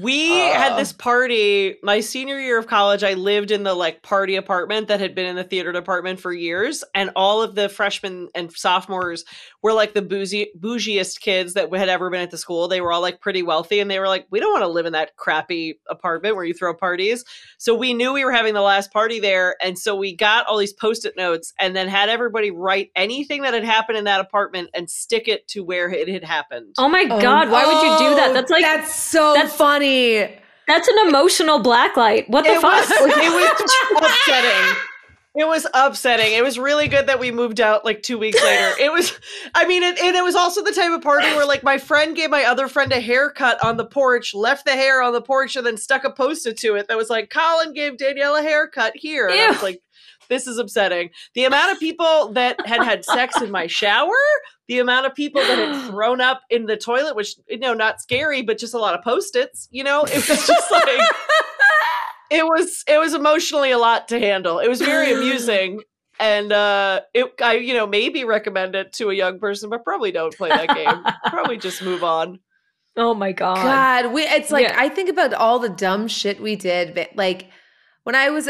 We 0.00 0.30
Oh. 0.42 0.52
had 0.52 0.76
this 0.78 0.92
party 0.92 1.76
my 1.82 2.00
senior 2.00 2.38
year 2.38 2.58
of 2.58 2.66
college. 2.66 3.02
I 3.02 3.14
lived 3.14 3.50
in 3.50 3.62
the 3.62 3.74
like 3.74 4.02
party 4.02 4.36
apartment 4.36 4.88
that 4.88 5.00
had 5.00 5.14
been 5.14 5.26
in 5.26 5.36
the 5.36 5.44
theater 5.44 5.72
department 5.72 6.20
for 6.20 6.32
years, 6.32 6.84
and 6.94 7.10
all 7.16 7.42
of 7.42 7.54
the 7.54 7.68
freshmen 7.68 8.28
and 8.34 8.52
sophomores 8.52 9.24
were 9.62 9.72
like 9.72 9.94
the 9.94 10.02
boozy, 10.02 10.50
bougiest 10.58 11.20
kids 11.20 11.54
that 11.54 11.74
had 11.74 11.88
ever 11.88 12.10
been 12.10 12.20
at 12.20 12.30
the 12.30 12.38
school. 12.38 12.68
They 12.68 12.80
were 12.80 12.92
all 12.92 13.00
like 13.00 13.20
pretty 13.20 13.42
wealthy, 13.42 13.80
and 13.80 13.90
they 13.90 13.98
were 13.98 14.08
like, 14.08 14.26
"We 14.30 14.38
don't 14.38 14.52
want 14.52 14.62
to 14.62 14.68
live 14.68 14.86
in 14.86 14.92
that 14.92 15.16
crappy 15.16 15.78
apartment 15.88 16.36
where 16.36 16.44
you 16.44 16.54
throw 16.54 16.74
parties." 16.74 17.24
So 17.58 17.74
we 17.74 17.94
knew 17.94 18.12
we 18.12 18.24
were 18.24 18.32
having 18.32 18.54
the 18.54 18.60
last 18.62 18.92
party 18.92 19.18
there, 19.18 19.56
and 19.62 19.78
so 19.78 19.96
we 19.96 20.14
got 20.14 20.46
all 20.46 20.58
these 20.58 20.72
post-it 20.74 21.16
notes, 21.16 21.52
and 21.58 21.74
then 21.74 21.88
had 21.88 22.08
everybody 22.08 22.50
write 22.50 22.90
anything 22.96 23.42
that 23.42 23.54
had 23.54 23.64
happened 23.64 23.98
in 23.98 24.04
that 24.04 24.20
apartment 24.20 24.70
and 24.74 24.90
stick 24.90 25.26
it 25.26 25.48
to 25.48 25.64
where 25.64 25.88
it 25.88 26.08
had 26.08 26.22
happened. 26.24 26.74
Oh 26.78 26.88
my 26.88 27.06
oh, 27.10 27.20
God, 27.20 27.50
why 27.50 27.64
would 27.64 27.82
you 27.82 28.10
do 28.10 28.14
that? 28.16 28.30
Oh, 28.30 28.32
That's 28.34 28.50
like, 28.50 28.62
that's 28.62 28.94
so 28.94 29.32
that's- 29.34 29.56
funny. 29.56 29.85
That's 30.66 30.88
an 30.88 31.08
emotional 31.08 31.60
blacklight. 31.60 32.28
What 32.28 32.44
the 32.44 32.52
it 32.52 32.60
fuck? 32.60 32.72
was 32.72 32.90
it 32.90 33.32
was 33.32 34.02
upsetting. 34.02 34.76
It 35.38 35.46
was 35.46 35.66
upsetting. 35.74 36.32
It 36.32 36.42
was 36.42 36.58
really 36.58 36.88
good 36.88 37.08
that 37.08 37.20
we 37.20 37.30
moved 37.30 37.60
out 37.60 37.84
like 37.84 38.02
two 38.02 38.18
weeks 38.18 38.42
later. 38.42 38.72
It 38.80 38.90
was, 38.90 39.12
I 39.54 39.66
mean, 39.66 39.82
it, 39.82 39.98
and 40.00 40.16
it 40.16 40.24
was 40.24 40.34
also 40.34 40.64
the 40.64 40.72
type 40.72 40.92
of 40.92 41.02
party 41.02 41.26
where 41.34 41.46
like 41.46 41.62
my 41.62 41.76
friend 41.76 42.16
gave 42.16 42.30
my 42.30 42.44
other 42.44 42.68
friend 42.68 42.90
a 42.90 43.00
haircut 43.00 43.62
on 43.62 43.76
the 43.76 43.84
porch, 43.84 44.34
left 44.34 44.64
the 44.64 44.72
hair 44.72 45.02
on 45.02 45.12
the 45.12 45.20
porch, 45.20 45.54
and 45.54 45.66
then 45.66 45.76
stuck 45.76 46.04
a 46.04 46.10
post-it 46.10 46.56
to 46.58 46.74
it 46.76 46.88
that 46.88 46.96
was 46.96 47.10
like, 47.10 47.28
Colin 47.28 47.74
gave 47.74 47.98
Danielle 47.98 48.36
a 48.36 48.42
haircut 48.42 48.92
here. 48.96 49.28
And 49.28 49.38
I 49.38 49.50
was 49.50 49.62
like, 49.62 49.82
this 50.28 50.46
is 50.46 50.58
upsetting. 50.58 51.10
The 51.34 51.44
amount 51.44 51.72
of 51.72 51.78
people 51.80 52.32
that 52.32 52.66
had 52.66 52.82
had 52.82 53.04
sex 53.04 53.40
in 53.40 53.50
my 53.50 53.66
shower, 53.66 54.14
the 54.68 54.78
amount 54.78 55.06
of 55.06 55.14
people 55.14 55.42
that 55.42 55.58
had 55.58 55.86
thrown 55.90 56.20
up 56.20 56.42
in 56.50 56.66
the 56.66 56.76
toilet, 56.76 57.14
which, 57.14 57.36
you 57.48 57.58
know, 57.58 57.74
not 57.74 58.00
scary, 58.00 58.42
but 58.42 58.58
just 58.58 58.74
a 58.74 58.78
lot 58.78 58.94
of 58.94 59.04
post-its, 59.04 59.68
you 59.70 59.84
know, 59.84 60.04
it 60.04 60.28
was 60.28 60.46
just 60.46 60.70
like, 60.70 60.86
it 62.30 62.44
was 62.44 62.84
it 62.88 62.98
was 62.98 63.14
emotionally 63.14 63.70
a 63.70 63.78
lot 63.78 64.08
to 64.08 64.18
handle. 64.18 64.58
It 64.58 64.68
was 64.68 64.80
very 64.80 65.12
amusing. 65.12 65.80
And 66.18 66.50
uh 66.50 67.02
it 67.12 67.26
I 67.42 67.56
you 67.56 67.74
know 67.74 67.86
maybe 67.86 68.24
recommend 68.24 68.74
it 68.74 68.94
to 68.94 69.10
a 69.10 69.14
young 69.14 69.38
person, 69.38 69.68
but 69.68 69.84
probably 69.84 70.12
don't 70.12 70.34
play 70.34 70.48
that 70.48 70.74
game. 70.74 71.04
probably 71.26 71.58
just 71.58 71.82
move 71.82 72.02
on. 72.02 72.40
oh 72.96 73.12
my 73.12 73.32
God. 73.32 73.56
God, 73.56 74.14
we 74.14 74.22
it's 74.22 74.50
like 74.50 74.66
Yeah. 74.66 74.76
I 74.78 74.88
think 74.88 75.10
about 75.10 75.34
all 75.34 75.58
the 75.58 75.68
dumb 75.68 76.08
shit 76.08 76.40
we 76.40 76.56
did, 76.56 76.94
but 76.94 77.10
like 77.16 77.50
when 78.04 78.14
I 78.14 78.30
was 78.30 78.48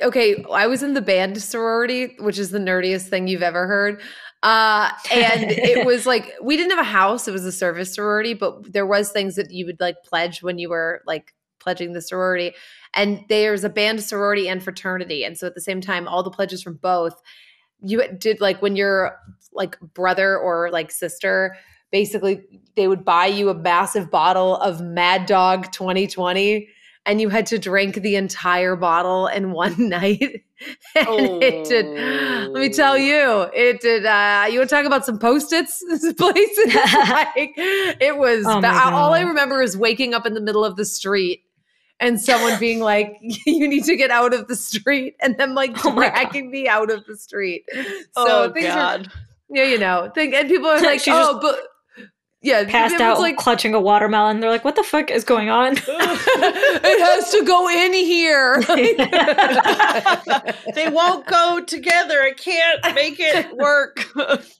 okay, 0.00 0.44
I 0.52 0.68
was 0.68 0.84
in 0.84 0.94
the 0.94 1.00
band 1.00 1.42
sorority, 1.42 2.14
which 2.20 2.38
is 2.38 2.50
the 2.52 2.60
nerdiest 2.60 3.08
thing 3.08 3.26
you've 3.26 3.42
ever 3.42 3.66
heard. 3.66 4.00
Uh 4.44 4.92
and 5.12 5.50
it 5.50 5.84
was 5.92 6.06
like 6.06 6.32
we 6.40 6.56
didn't 6.56 6.70
have 6.70 6.86
a 6.86 6.88
house, 6.88 7.26
it 7.26 7.32
was 7.32 7.44
a 7.44 7.50
service 7.50 7.92
sorority, 7.92 8.34
but 8.34 8.72
there 8.72 8.86
was 8.86 9.10
things 9.10 9.34
that 9.34 9.50
you 9.50 9.66
would 9.66 9.80
like 9.80 9.96
pledge 10.04 10.44
when 10.44 10.60
you 10.60 10.68
were 10.68 11.02
like 11.08 11.34
pledging 11.58 11.92
the 11.92 12.00
sorority. 12.00 12.54
And 12.94 13.24
there's 13.28 13.64
a 13.64 13.68
band 13.68 14.02
sorority 14.02 14.48
and 14.48 14.62
fraternity. 14.62 15.24
And 15.24 15.38
so 15.38 15.46
at 15.46 15.54
the 15.54 15.60
same 15.60 15.80
time, 15.80 16.08
all 16.08 16.22
the 16.22 16.30
pledges 16.30 16.62
from 16.62 16.74
both, 16.74 17.20
you 17.82 18.02
did 18.18 18.40
like 18.40 18.60
when 18.62 18.76
your 18.76 19.16
like 19.52 19.78
brother 19.94 20.38
or 20.38 20.70
like 20.70 20.90
sister 20.90 21.56
basically 21.90 22.42
they 22.76 22.86
would 22.86 23.04
buy 23.04 23.26
you 23.26 23.48
a 23.48 23.54
massive 23.54 24.10
bottle 24.10 24.56
of 24.56 24.80
Mad 24.80 25.26
Dog 25.26 25.72
2020 25.72 26.68
and 27.06 27.20
you 27.20 27.30
had 27.30 27.46
to 27.46 27.58
drink 27.58 27.96
the 27.96 28.16
entire 28.16 28.76
bottle 28.76 29.26
in 29.26 29.52
one 29.52 29.74
night. 29.88 30.44
and 30.94 31.42
it 31.42 31.64
did 31.66 31.86
let 32.52 32.60
me 32.60 32.68
tell 32.68 32.98
you, 32.98 33.48
it 33.54 33.80
did 33.80 34.04
uh 34.04 34.46
you 34.50 34.58
want 34.58 34.68
to 34.68 34.76
talk 34.76 34.84
about 34.84 35.06
some 35.06 35.18
post-its 35.18 35.82
this 35.88 36.12
place 36.12 36.58
like 37.08 37.52
it 37.56 38.16
was 38.16 38.44
Oh 38.46 38.60
all 38.64 39.14
I 39.14 39.22
remember 39.22 39.62
is 39.62 39.76
waking 39.76 40.14
up 40.14 40.26
in 40.26 40.34
the 40.34 40.40
middle 40.40 40.64
of 40.64 40.76
the 40.76 40.84
street 40.84 41.44
and 42.00 42.20
someone 42.20 42.58
being 42.58 42.80
like, 42.80 43.18
"You 43.46 43.68
need 43.68 43.84
to 43.84 43.96
get 43.96 44.10
out 44.10 44.34
of 44.34 44.48
the 44.48 44.56
street," 44.56 45.16
and 45.20 45.36
then 45.38 45.54
like 45.54 45.72
Oh 45.84 45.94
dragging 45.94 46.50
me 46.50 46.66
out 46.66 46.90
of 46.90 47.04
the 47.06 47.16
street. 47.16 47.64
So 47.72 47.84
oh 48.16 48.52
things 48.52 48.66
god. 48.66 49.12
yeah, 49.48 49.64
you 49.64 49.78
know, 49.78 50.10
think, 50.14 50.34
and 50.34 50.48
people 50.48 50.68
are 50.68 50.80
like, 50.80 51.00
She 51.00 51.10
oh, 51.12 51.34
just 51.34 51.40
but 51.42 51.69
yeah, 52.42 52.64
Passed 52.64 53.00
out 53.00 53.18
like, 53.18 53.36
clutching 53.36 53.74
a 53.74 53.80
watermelon. 53.80 54.40
They're 54.40 54.50
like, 54.50 54.64
what 54.64 54.76
the 54.76 54.82
fuck 54.82 55.10
is 55.10 55.24
going 55.24 55.50
on? 55.50 55.72
it 55.76 57.00
has 57.00 57.30
to 57.32 57.44
go 57.44 57.68
in 57.68 57.92
here. 57.92 58.62
they 60.74 60.88
won't 60.88 61.26
go 61.26 61.60
together. 61.66 62.22
I 62.22 62.32
can't 62.32 62.94
make 62.94 63.16
it 63.18 63.54
work. 63.56 64.04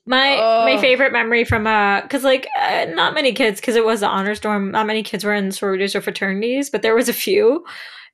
My 0.06 0.36
Oh. 0.38 0.64
my 0.64 0.80
favorite 0.80 1.12
memory 1.12 1.44
from 1.44 1.66
uh, 1.66 2.02
cause 2.08 2.24
like 2.24 2.46
uh, 2.60 2.86
not 2.90 3.14
many 3.14 3.32
kids, 3.32 3.60
cause 3.60 3.76
it 3.76 3.84
was 3.84 4.00
the 4.00 4.08
honors 4.08 4.40
dorm. 4.40 4.70
Not 4.72 4.86
many 4.86 5.02
kids 5.02 5.24
were 5.24 5.34
in 5.34 5.52
sororities 5.52 5.94
or 5.94 6.00
fraternities, 6.00 6.70
but 6.70 6.82
there 6.82 6.94
was 6.94 7.08
a 7.08 7.12
few. 7.14 7.64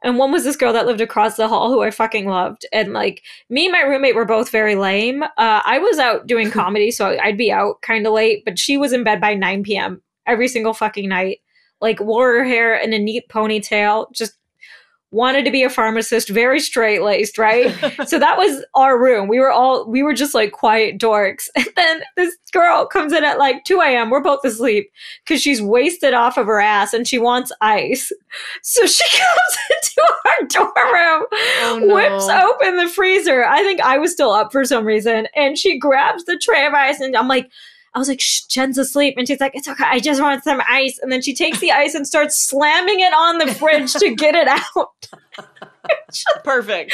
And 0.03 0.19
one 0.19 0.33
was 0.33 0.45
this 0.45 0.57
girl 0.57 0.73
that 0.73 0.87
lived 0.87 1.01
across 1.01 1.37
the 1.37 1.49
hall 1.49 1.71
who 1.71 1.83
I 1.83 1.91
fucking 1.91 2.27
loved. 2.27 2.67
And 2.73 2.93
like 2.93 3.23
me 3.49 3.67
and 3.67 3.73
my 3.73 3.81
roommate 3.81 4.15
were 4.15 4.25
both 4.25 4.51
very 4.51 4.77
lame. 4.77 5.23
Uh, 5.23 5.29
I 5.65 5.79
was 5.79 5.99
out 5.99 6.27
doing 6.27 6.51
comedy, 6.53 6.91
so 6.91 7.17
I'd 7.23 7.39
be 7.39 7.51
out 7.51 7.83
kind 7.83 8.07
of 8.07 8.13
late, 8.13 8.45
but 8.45 8.59
she 8.59 8.77
was 8.77 8.93
in 8.93 9.05
bed 9.05 9.21
by 9.21 9.35
9 9.35 9.63
p.m. 9.63 10.03
every 10.27 10.49
single 10.49 10.75
fucking 10.75 11.09
night. 11.09 11.41
Like 11.81 12.01
wore 12.01 12.39
her 12.39 12.45
hair 12.45 12.75
in 12.77 12.93
a 12.93 12.99
neat 12.99 13.29
ponytail, 13.29 14.13
just 14.13 14.39
wanted 15.13 15.45
to 15.45 15.51
be 15.51 15.63
a 15.63 15.71
pharmacist, 15.71 16.29
very 16.29 16.59
straight 16.61 17.01
laced, 17.03 17.39
right? 17.39 17.71
so 18.07 18.19
that 18.19 18.37
was 18.37 18.65
our 18.75 19.01
room. 19.01 19.29
We 19.29 19.39
were 19.39 19.51
all 19.51 19.89
we 19.89 20.03
were 20.03 20.15
just 20.15 20.35
like 20.35 20.53
quiet 20.53 20.99
dorks. 20.99 21.49
And 21.57 21.67
then 21.77 22.01
this 22.17 22.37
girl 22.53 22.87
comes 22.87 23.13
in 23.13 23.23
at 23.25 23.39
like 23.39 23.65
2 23.65 23.81
a.m. 23.81 24.11
We're 24.11 24.21
both 24.21 24.45
asleep 24.45 24.91
because 25.25 25.41
she's 25.41 25.63
wasted 25.63 26.13
off 26.15 26.37
of 26.37 26.47
her 26.47 26.61
ass 26.61 26.93
and 26.93 27.07
she 27.07 27.19
wants 27.19 27.53
ice. 27.61 28.11
So 28.63 28.87
she 28.87 29.05
comes 29.19 29.59
into 29.71 30.13
our 30.27 30.47
dorm 30.49 30.93
room, 30.95 31.27
Oh, 31.63 31.81
no. 31.83 31.95
whips 31.95 32.29
open 32.29 32.77
the 32.77 32.89
freezer. 32.89 33.45
I 33.45 33.63
think 33.63 33.81
I 33.81 33.99
was 33.99 34.13
still 34.13 34.31
up 34.31 34.53
for 34.53 34.65
some 34.65 34.85
reason, 34.85 35.29
and 35.37 35.57
she 35.57 35.79
grabs 35.79 36.25
the 36.25 36.39
tray 36.43 36.67
of 36.67 36.75
ice, 36.75 37.01
and 37.01 37.17
I'm 37.17 37.29
like. 37.29 37.51
I 37.97 37.99
was 37.99 38.09
like, 38.09 38.21
Shh, 38.21 38.43
Jen's 38.43 38.77
asleep. 38.79 39.15
And 39.17 39.27
she's 39.27 39.41
like, 39.41 39.57
it's 39.57 39.67
okay. 39.67 39.85
I 39.85 39.99
just 39.99 40.21
want 40.21 40.45
some 40.45 40.61
ice. 40.69 40.99
And 41.03 41.11
then 41.11 41.23
she 41.23 41.35
takes 41.35 41.59
the 41.61 41.73
ice 41.73 41.95
and 41.95 42.07
starts 42.07 42.37
slamming 42.39 43.01
it 43.01 43.13
on 43.15 43.39
the 43.39 43.53
fridge 43.55 43.93
to 43.95 44.15
get 44.15 44.35
it 44.35 44.47
out 44.47 45.09
Perfect. 46.45 46.93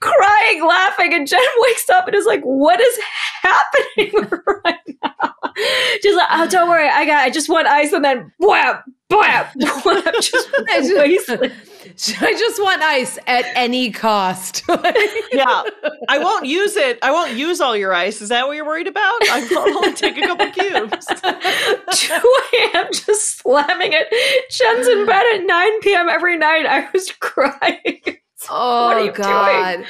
crying, 0.00 0.66
laughing, 0.66 1.14
and 1.14 1.26
Jen 1.26 1.40
wakes 1.60 1.88
up 1.88 2.06
and 2.06 2.16
is 2.16 2.26
like, 2.26 2.42
"What 2.42 2.80
is 2.80 2.98
happening 3.42 4.12
right 4.64 4.96
now?" 5.02 5.34
She's 6.02 6.16
like, 6.16 6.28
"Oh, 6.30 6.48
don't 6.48 6.68
worry, 6.68 6.88
I 6.88 7.06
got. 7.06 7.18
I 7.24 7.30
just 7.30 7.48
want 7.48 7.68
ice." 7.68 7.92
And 7.92 8.04
then, 8.04 8.32
wham, 8.38 8.82
bam, 9.08 9.46
just 9.58 9.86
I 9.86 10.80
just- 10.80 10.94
wasted. 10.96 11.52
I 12.20 12.32
just 12.32 12.60
want 12.62 12.80
ice 12.82 13.18
at 13.26 13.44
any 13.54 13.90
cost. 13.92 14.62
Yeah, 14.68 15.62
I 16.08 16.18
won't 16.18 16.46
use 16.46 16.76
it. 16.76 16.98
I 17.02 17.10
won't 17.12 17.36
use 17.36 17.60
all 17.60 17.76
your 17.76 17.92
ice. 17.92 18.22
Is 18.22 18.30
that 18.30 18.46
what 18.46 18.56
you're 18.56 18.64
worried 18.64 18.86
about? 18.86 19.12
I 19.30 19.46
will 19.50 19.76
only 19.76 19.92
take 19.92 20.16
a 20.16 20.22
couple 20.22 20.50
cubes. 20.50 21.06
2 21.06 22.38
a.m. 22.54 22.86
just 22.90 23.36
slamming 23.38 23.92
it. 23.92 24.08
Jen's 24.50 24.88
in 24.88 25.04
bed 25.06 25.24
at 25.34 25.44
9 25.46 25.80
p.m. 25.82 26.08
every 26.08 26.38
night. 26.38 26.64
I 26.66 26.88
was 26.92 27.12
crying. 27.20 28.00
Oh 28.50 28.86
What 28.86 28.96
are 28.96 29.00
oh, 29.00 29.04
you 29.04 29.12
God. 29.12 29.84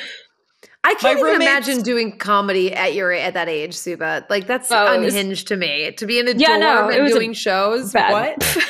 I 0.83 0.95
can't 0.97 1.19
even 1.21 1.37
imagine 1.37 1.81
doing 1.83 2.19
comedy 2.19 2.75
at 2.75 2.93
your 2.95 3.13
at 3.13 3.35
that 3.35 3.49
age, 3.49 3.73
Subhah. 3.75 4.27
Like 4.29 4.47
that's 4.49 4.71
Oh, 4.73 4.93
it 4.95 4.99
was- 5.01 5.15
unhinged 5.15 5.47
to 5.49 5.57
me. 5.57 5.93
To 5.93 6.07
be 6.07 6.19
in 6.19 6.27
a 6.29 6.33
Yeah, 6.33 6.59
dorm 6.59 6.61
no, 6.61 6.89
and 7.05 7.09
doing 7.13 7.33
shows. 7.35 7.93
bad- 7.93 8.13
What? 8.37 8.67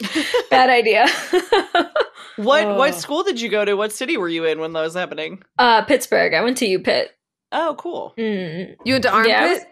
Bad 0.50 0.70
idea. 0.70 1.06
What 2.36 2.64
Oh. 2.64 2.76
what 2.76 2.94
school 2.94 3.24
did 3.24 3.40
you 3.40 3.48
go 3.48 3.64
to? 3.64 3.74
What 3.74 3.90
city 3.90 4.16
were 4.16 4.28
you 4.28 4.44
in 4.44 4.60
when 4.60 4.72
that 4.74 4.80
was 4.82 4.94
happening? 4.94 5.42
uh, 5.58 5.82
Pittsburgh. 5.82 6.34
I 6.34 6.40
went 6.44 6.56
to 6.58 6.66
U 6.66 6.78
Pitt. 6.78 7.10
Oh, 7.50 7.74
cool. 7.78 8.14
Mm. 8.16 8.76
You 8.84 8.94
went 8.94 9.02
to 9.02 9.10
armpit? 9.10 9.66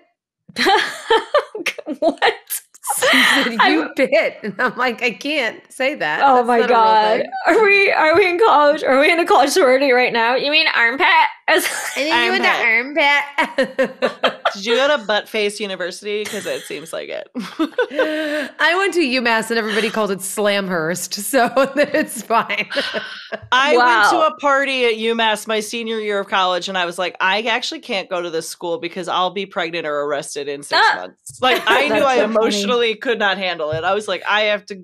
Yeah, 0.58 0.64
what? 2.00 2.22
You 2.24 2.94
said 2.94 3.44
you 3.52 3.82
I'm- 3.82 3.90
bit. 3.96 4.38
And 4.42 4.54
I'm 4.60 4.76
like, 4.76 5.00
I 5.02 5.10
can't 5.12 5.60
say 5.72 5.94
that. 5.94 6.20
Oh 6.24 6.36
That's 6.36 6.48
my 6.48 6.58
not 6.58 6.70
a 6.70 6.72
real 6.72 6.76
god. 6.76 7.26
Are 7.46 7.64
we 7.64 7.92
are 7.92 8.16
we 8.16 8.28
in 8.30 8.38
college? 8.38 8.82
Are 8.82 8.98
we 9.00 9.12
in 9.12 9.20
a 9.20 9.26
college 9.26 9.50
sorority 9.50 9.92
right 9.92 10.12
now? 10.12 10.34
You 10.34 10.50
mean 10.50 10.66
armpit? 10.74 11.06
As- 11.48 11.64
And 11.96 12.06
then 12.10 12.24
you 12.24 12.30
went 12.32 12.44
to 12.44 13.78
armpit. 13.78 14.16
Did 14.54 14.64
you 14.66 14.74
go 14.76 14.88
to 14.96 15.04
Buttface 15.04 15.60
University? 15.60 16.24
Because 16.24 16.44
it 16.46 16.62
seems 16.62 16.92
like 16.92 17.08
it. 17.08 17.28
I 18.58 18.74
went 18.78 18.94
to 18.94 19.00
UMass 19.00 19.50
and 19.50 19.58
everybody 19.58 19.90
called 19.90 20.10
it 20.10 20.20
Slamhurst, 20.20 21.14
so 21.14 21.50
it's 21.76 22.22
fine. 22.22 22.66
I 23.52 23.76
went 23.76 24.10
to 24.10 24.34
a 24.34 24.36
party 24.40 24.86
at 24.86 24.94
UMass 24.94 25.46
my 25.46 25.60
senior 25.60 26.00
year 26.00 26.18
of 26.20 26.28
college, 26.28 26.68
and 26.68 26.76
I 26.78 26.84
was 26.86 26.98
like, 26.98 27.16
I 27.20 27.42
actually 27.42 27.80
can't 27.80 28.08
go 28.08 28.20
to 28.22 28.30
this 28.30 28.48
school 28.48 28.78
because 28.78 29.06
I'll 29.08 29.30
be 29.30 29.46
pregnant 29.46 29.86
or 29.86 30.02
arrested 30.04 30.48
in 30.48 30.62
six 30.62 30.80
Ah. 30.82 30.96
months. 30.96 31.40
Like, 31.40 31.62
I 31.66 31.82
knew 31.82 31.88
That's 31.90 32.04
I 32.06 32.16
so 32.16 32.20
funny. 32.22 32.34
emotionally 32.34 32.94
could 32.96 33.18
not 33.18 33.38
handle 33.38 33.70
it. 33.72 33.84
I 33.84 33.94
was 33.94 34.08
like, 34.08 34.22
I 34.28 34.42
have 34.42 34.64
to 34.66 34.82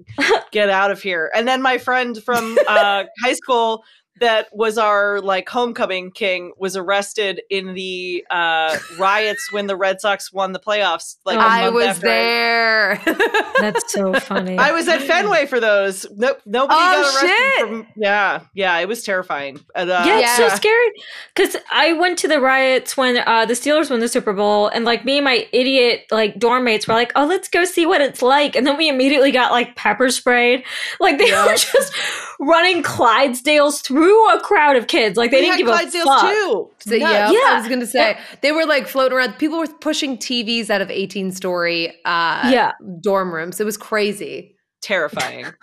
get 0.52 0.68
out 0.70 0.90
of 0.90 1.00
here. 1.02 1.30
And 1.34 1.48
then 1.48 1.62
my 1.62 1.78
friend 1.78 2.22
from 2.22 2.56
uh, 2.68 3.04
high 3.22 3.32
school 3.34 3.84
that 4.22 4.48
was 4.52 4.78
our 4.78 5.20
like 5.20 5.48
homecoming 5.48 6.10
king 6.10 6.52
was 6.56 6.76
arrested 6.76 7.42
in 7.50 7.74
the 7.74 8.24
uh, 8.30 8.78
riots 8.98 9.52
when 9.52 9.66
the 9.66 9.76
Red 9.76 10.00
Sox 10.00 10.32
won 10.32 10.52
the 10.52 10.58
playoffs. 10.60 11.16
Like 11.26 11.36
a 11.36 11.40
I 11.42 11.62
month 11.64 11.74
was 11.74 11.86
after 11.86 12.06
I- 12.06 12.10
there. 12.10 13.02
That's 13.60 13.92
so 13.92 14.14
funny. 14.14 14.56
I 14.58 14.72
was 14.72 14.88
at 14.88 15.02
Fenway 15.02 15.46
for 15.46 15.60
those. 15.60 16.06
No, 16.16 16.34
nobody 16.46 16.78
Oh, 16.80 17.02
got 17.02 17.04
arrested. 17.04 17.28
shit. 17.28 17.60
From, 17.68 17.86
yeah, 17.96 18.40
yeah, 18.54 18.78
it 18.78 18.88
was 18.88 19.02
terrifying. 19.04 19.60
And, 19.74 19.90
uh, 19.90 20.02
yeah, 20.06 20.20
it's 20.20 20.36
so 20.36 20.48
scary. 20.48 20.88
Because 21.34 21.56
I 21.70 21.92
went 21.92 22.18
to 22.20 22.28
the 22.28 22.40
riots 22.40 22.96
when 22.96 23.18
uh, 23.18 23.44
the 23.46 23.54
Steelers 23.54 23.90
won 23.90 24.00
the 24.00 24.08
Super 24.08 24.32
Bowl, 24.32 24.68
and 24.68 24.84
like 24.84 25.04
me 25.04 25.18
and 25.18 25.24
my 25.24 25.46
idiot 25.52 26.06
like 26.10 26.38
dorm 26.38 26.64
mates 26.64 26.88
were 26.88 26.94
like, 26.94 27.12
"Oh, 27.16 27.26
let's 27.26 27.48
go 27.48 27.64
see 27.64 27.86
what 27.86 28.00
it's 28.00 28.22
like," 28.22 28.56
and 28.56 28.66
then 28.66 28.76
we 28.76 28.88
immediately 28.88 29.30
got 29.32 29.52
like 29.52 29.76
pepper 29.76 30.10
sprayed. 30.10 30.64
Like 31.00 31.18
they 31.18 31.28
Yeah. 31.28 31.46
were 31.46 31.52
just 31.56 31.92
running 32.40 32.82
Clydesdales 32.82 33.82
through 33.84 34.11
a 34.34 34.40
crowd 34.40 34.76
of 34.76 34.86
kids. 34.86 35.16
Like 35.16 35.30
they 35.30 35.38
we 35.38 35.50
didn't 35.50 35.66
had 35.68 35.80
give 35.90 35.94
a 35.94 36.00
Clydesdales 36.00 36.04
fuck. 36.04 36.30
too. 36.30 36.70
So, 36.80 36.90
Nuts. 36.96 37.00
yeah, 37.00 37.30
Yeah. 37.30 37.38
I 37.54 37.58
was 37.58 37.68
gonna 37.68 37.86
say 37.86 38.18
they 38.40 38.52
were 38.52 38.64
like 38.66 38.86
floating 38.86 39.16
around. 39.16 39.34
People 39.38 39.58
were 39.58 39.66
pushing 39.66 40.16
TVs 40.18 40.70
out 40.70 40.80
of 40.80 40.90
18 40.90 41.32
story 41.32 41.88
uh, 42.04 42.48
Yeah. 42.50 42.72
dorm 43.00 43.32
rooms. 43.34 43.60
It 43.60 43.64
was 43.64 43.76
crazy. 43.76 44.56
terrifying. 44.82 45.46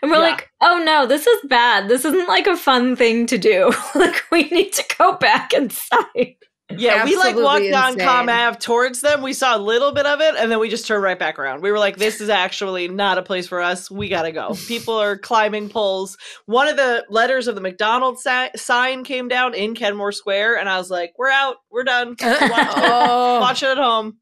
And 0.00 0.10
we're 0.12 0.18
Yeah. 0.18 0.22
like, 0.30 0.48
oh 0.60 0.80
no, 0.86 1.06
this 1.06 1.26
is 1.26 1.40
bad. 1.48 1.88
This 1.88 2.04
isn't 2.04 2.28
like 2.28 2.46
a 2.46 2.56
fun 2.56 2.94
thing 2.94 3.26
to 3.26 3.36
do. 3.36 3.72
like 3.96 4.14
we 4.30 4.44
need 4.44 4.72
to 4.74 4.84
go 4.96 5.14
back 5.16 5.52
inside. 5.52 6.36
Yeah, 6.78 7.04
we 7.04 7.16
like 7.16 7.36
walked 7.36 7.70
down 7.70 7.92
insane. 7.92 8.06
Com 8.06 8.28
Ave 8.28 8.58
towards 8.58 9.00
them. 9.00 9.22
We 9.22 9.32
saw 9.32 9.56
a 9.56 9.58
little 9.58 9.92
bit 9.92 10.06
of 10.06 10.20
it, 10.20 10.34
and 10.36 10.50
then 10.50 10.58
we 10.58 10.68
just 10.68 10.86
turned 10.86 11.02
right 11.02 11.18
back 11.18 11.38
around. 11.38 11.62
We 11.62 11.70
were 11.70 11.78
like, 11.78 11.96
"This 11.96 12.20
is 12.20 12.28
actually 12.28 12.88
not 12.88 13.18
a 13.18 13.22
place 13.22 13.46
for 13.46 13.60
us. 13.60 13.90
We 13.90 14.08
gotta 14.08 14.32
go." 14.32 14.54
People 14.66 14.94
are 14.94 15.16
climbing 15.16 15.68
poles. 15.68 16.16
One 16.46 16.68
of 16.68 16.76
the 16.76 17.04
letters 17.08 17.48
of 17.48 17.54
the 17.54 17.60
McDonald's 17.60 18.22
si- 18.22 18.50
sign 18.56 19.04
came 19.04 19.28
down 19.28 19.54
in 19.54 19.74
Kenmore 19.74 20.12
Square, 20.12 20.58
and 20.58 20.68
I 20.68 20.78
was 20.78 20.90
like, 20.90 21.12
"We're 21.18 21.30
out. 21.30 21.56
We're 21.70 21.84
done. 21.84 22.16
Watch, 22.20 22.40
oh, 22.76 23.40
watch 23.40 23.62
it 23.62 23.68
at 23.68 23.78
home." 23.78 24.18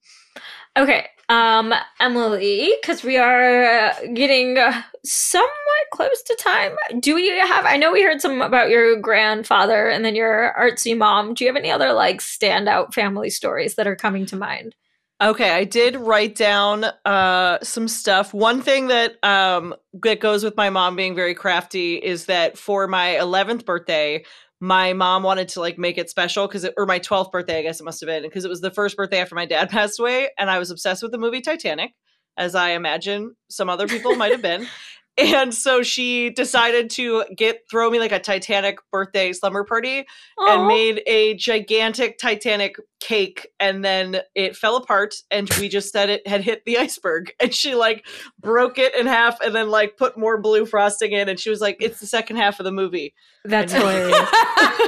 Okay, 0.79 1.07
um, 1.31 1.72
Emily, 2.01 2.74
because 2.83 3.05
we 3.05 3.16
are 3.16 3.64
uh, 3.64 3.95
getting 4.12 4.59
uh, 4.59 4.83
somewhat 5.05 5.47
close 5.93 6.22
to 6.24 6.37
time. 6.41 6.72
Do 6.99 7.14
we 7.14 7.28
have? 7.28 7.64
I 7.64 7.76
know 7.76 7.93
we 7.93 8.03
heard 8.03 8.20
some 8.20 8.43
about 8.43 8.68
your 8.68 9.01
grandfather 9.01 9.89
and 9.89 10.05
then 10.05 10.16
your 10.16 10.53
artsy 10.59 10.99
mom. 10.99 11.35
Do 11.35 11.45
you 11.45 11.49
have 11.49 11.57
any 11.57 11.70
other 11.70 11.93
like 11.93 12.20
standout 12.20 12.93
family 12.93 13.31
stories 13.31 13.76
that 13.76 13.87
are 13.87 13.95
coming 13.95 14.26
to 14.26 14.37
mind? 14.37 14.74
Okay, 15.22 15.51
I 15.51 15.64
did 15.64 15.97
write 15.97 16.35
down 16.35 16.85
uh, 17.05 17.59
some 17.62 17.87
stuff. 17.87 18.35
One 18.35 18.61
thing 18.61 18.89
that 18.89 19.22
um, 19.22 19.76
that 20.03 20.18
goes 20.18 20.43
with 20.43 20.57
my 20.57 20.68
mom 20.68 20.97
being 20.97 21.14
very 21.14 21.35
crafty 21.35 21.95
is 21.95 22.26
that 22.26 22.59
for 22.59 22.89
my 22.89 23.18
11th 23.20 23.64
birthday, 23.64 24.24
my 24.61 24.93
mom 24.93 25.23
wanted 25.23 25.49
to 25.49 25.61
like 25.61 25.79
make 25.79 25.97
it 25.97 26.11
special 26.11 26.47
because 26.47 26.65
it 26.65 26.75
or 26.77 26.87
my 26.87 26.99
12th 26.99 27.33
birthday, 27.33 27.59
I 27.59 27.63
guess 27.63 27.81
it 27.81 27.85
must 27.85 28.01
have 28.01 28.09
been 28.09 28.23
because 28.23 28.45
it 28.45 28.49
was 28.49 28.61
the 28.61 28.71
first 28.71 28.97
birthday 28.97 29.19
after 29.19 29.35
my 29.35 29.47
dad 29.47 29.71
passed 29.71 29.99
away, 29.99 30.29
and 30.39 30.51
I 30.51 30.59
was 30.59 30.71
obsessed 30.71 31.03
with 31.03 31.13
the 31.13 31.19
movie 31.19 31.41
Titanic, 31.41 31.93
as 32.37 32.55
I 32.55 32.71
imagine 32.71 33.35
some 33.49 33.71
other 33.71 33.89
people 33.89 34.15
might 34.15 34.33
have 34.33 34.43
been. 34.43 34.67
And 35.21 35.53
so 35.53 35.83
she 35.83 36.31
decided 36.31 36.91
to 36.91 37.25
get 37.37 37.62
throw 37.71 37.91
me 37.91 37.99
like 37.99 38.12
a 38.12 38.18
Titanic 38.18 38.79
birthday 38.91 39.33
slumber 39.33 39.64
party 39.64 40.07
and 40.39 40.66
made 40.66 41.03
a 41.07 41.35
gigantic 41.35 42.18
Titanic 42.18 42.77
cake, 43.01 43.49
and 43.59 43.85
then 43.85 44.21
it 44.35 44.57
fell 44.57 44.77
apart, 44.77 45.14
and 45.31 45.49
we 45.59 45.68
just 45.68 45.93
said 45.93 46.11
it 46.11 46.27
had 46.27 46.43
hit 46.43 46.64
the 46.64 46.79
iceberg, 46.79 47.33
and 47.41 47.55
she 47.55 47.75
like 47.75 48.07
broke 48.39 48.79
it 48.79 48.95
in 48.95 49.07
half, 49.07 49.41
and 49.41 49.55
then 49.55 49.71
like 49.71 49.97
put 49.97 50.18
more 50.18 50.41
blue 50.41 50.64
frosting 50.66 51.12
in, 51.12 51.29
and 51.29 51.39
she 51.39 51.51
was 51.51 51.61
like, 51.61 51.77
"It's 51.81 52.01
the 52.01 52.07
second 52.07 52.37
half 52.37 52.61
of 52.61 52.64
the 52.64 52.73
movie." 52.73 53.14
That's 53.45 53.73
hilarious. 53.75 54.29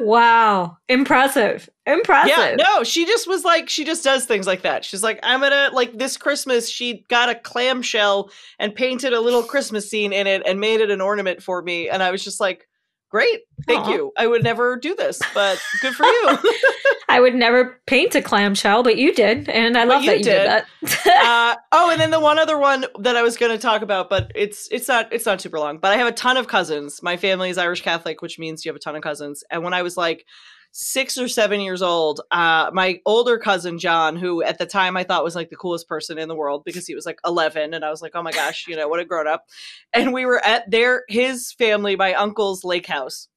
wow, 0.00 0.76
impressive, 0.88 1.68
impressive. 1.86 2.36
Yeah, 2.36 2.56
no, 2.56 2.84
she 2.84 3.06
just 3.06 3.26
was 3.28 3.44
like, 3.44 3.68
she 3.68 3.84
just 3.84 4.02
does 4.02 4.24
things 4.24 4.46
like 4.46 4.62
that. 4.62 4.84
She's 4.84 5.02
like, 5.02 5.20
I'm 5.22 5.40
gonna 5.40 5.70
like 5.72 5.98
this 5.98 6.16
Christmas. 6.16 6.68
She 6.68 7.04
got 7.08 7.28
a 7.28 7.34
clamshell 7.34 8.30
and 8.58 8.74
painted 8.74 9.12
a 9.12 9.20
little 9.20 9.42
Christmas 9.42 9.88
scene 9.90 10.12
in 10.12 10.26
it 10.26 10.42
and 10.46 10.60
made 10.60 10.80
it 10.80 10.90
an 10.90 11.00
ornament 11.00 11.42
for 11.42 11.62
me, 11.62 11.88
and 11.88 12.02
I 12.02 12.10
was 12.10 12.24
just 12.24 12.40
like. 12.40 12.66
Great, 13.10 13.40
thank 13.66 13.86
Aw. 13.86 13.90
you. 13.90 14.12
I 14.16 14.26
would 14.28 14.44
never 14.44 14.76
do 14.76 14.94
this, 14.94 15.20
but 15.34 15.60
good 15.82 15.94
for 15.94 16.06
you. 16.06 16.38
I 17.08 17.18
would 17.18 17.34
never 17.34 17.80
paint 17.86 18.14
a 18.14 18.22
clamshell, 18.22 18.84
but 18.84 18.96
you 18.96 19.12
did, 19.12 19.48
and 19.48 19.76
I 19.76 19.84
But 19.84 19.88
love 19.88 20.02
you 20.04 20.10
that 20.10 20.18
you 20.18 20.24
did, 20.24 20.64
did. 20.82 20.92
that. 21.04 21.56
uh, 21.56 21.60
oh, 21.72 21.90
and 21.90 22.00
then 22.00 22.12
the 22.12 22.20
one 22.20 22.38
other 22.38 22.56
one 22.56 22.86
that 23.00 23.16
I 23.16 23.22
was 23.22 23.36
going 23.36 23.50
to 23.50 23.58
talk 23.58 23.82
about, 23.82 24.08
but 24.08 24.30
it's 24.36 24.68
it's 24.70 24.86
not 24.86 25.12
it's 25.12 25.26
not 25.26 25.40
super 25.40 25.58
long. 25.58 25.78
But 25.78 25.90
I 25.90 25.96
have 25.96 26.06
a 26.06 26.12
ton 26.12 26.36
of 26.36 26.46
cousins. 26.46 27.02
My 27.02 27.16
family 27.16 27.50
is 27.50 27.58
Irish 27.58 27.82
Catholic, 27.82 28.22
which 28.22 28.38
means 28.38 28.64
you 28.64 28.68
have 28.70 28.76
a 28.76 28.80
ton 28.80 28.94
of 28.94 29.02
cousins. 29.02 29.42
And 29.50 29.64
when 29.64 29.74
I 29.74 29.82
was 29.82 29.96
like 29.96 30.24
six 30.72 31.18
or 31.18 31.28
seven 31.28 31.60
years 31.60 31.82
old, 31.82 32.20
uh, 32.30 32.70
my 32.72 33.00
older 33.04 33.38
cousin 33.38 33.78
John, 33.78 34.16
who 34.16 34.42
at 34.42 34.58
the 34.58 34.66
time 34.66 34.96
I 34.96 35.04
thought 35.04 35.24
was 35.24 35.34
like 35.34 35.50
the 35.50 35.56
coolest 35.56 35.88
person 35.88 36.18
in 36.18 36.28
the 36.28 36.36
world 36.36 36.62
because 36.64 36.86
he 36.86 36.94
was 36.94 37.06
like 37.06 37.18
eleven, 37.24 37.74
and 37.74 37.84
I 37.84 37.90
was 37.90 38.02
like, 38.02 38.12
oh 38.14 38.22
my 38.22 38.32
gosh, 38.32 38.66
you 38.68 38.76
know 38.76 38.88
what 38.88 39.00
a 39.00 39.04
grown 39.04 39.26
up. 39.26 39.46
And 39.92 40.12
we 40.12 40.26
were 40.26 40.44
at 40.44 40.70
their 40.70 41.04
his 41.08 41.52
family, 41.52 41.96
my 41.96 42.14
uncle's 42.14 42.64
lake 42.64 42.86
house. 42.86 43.28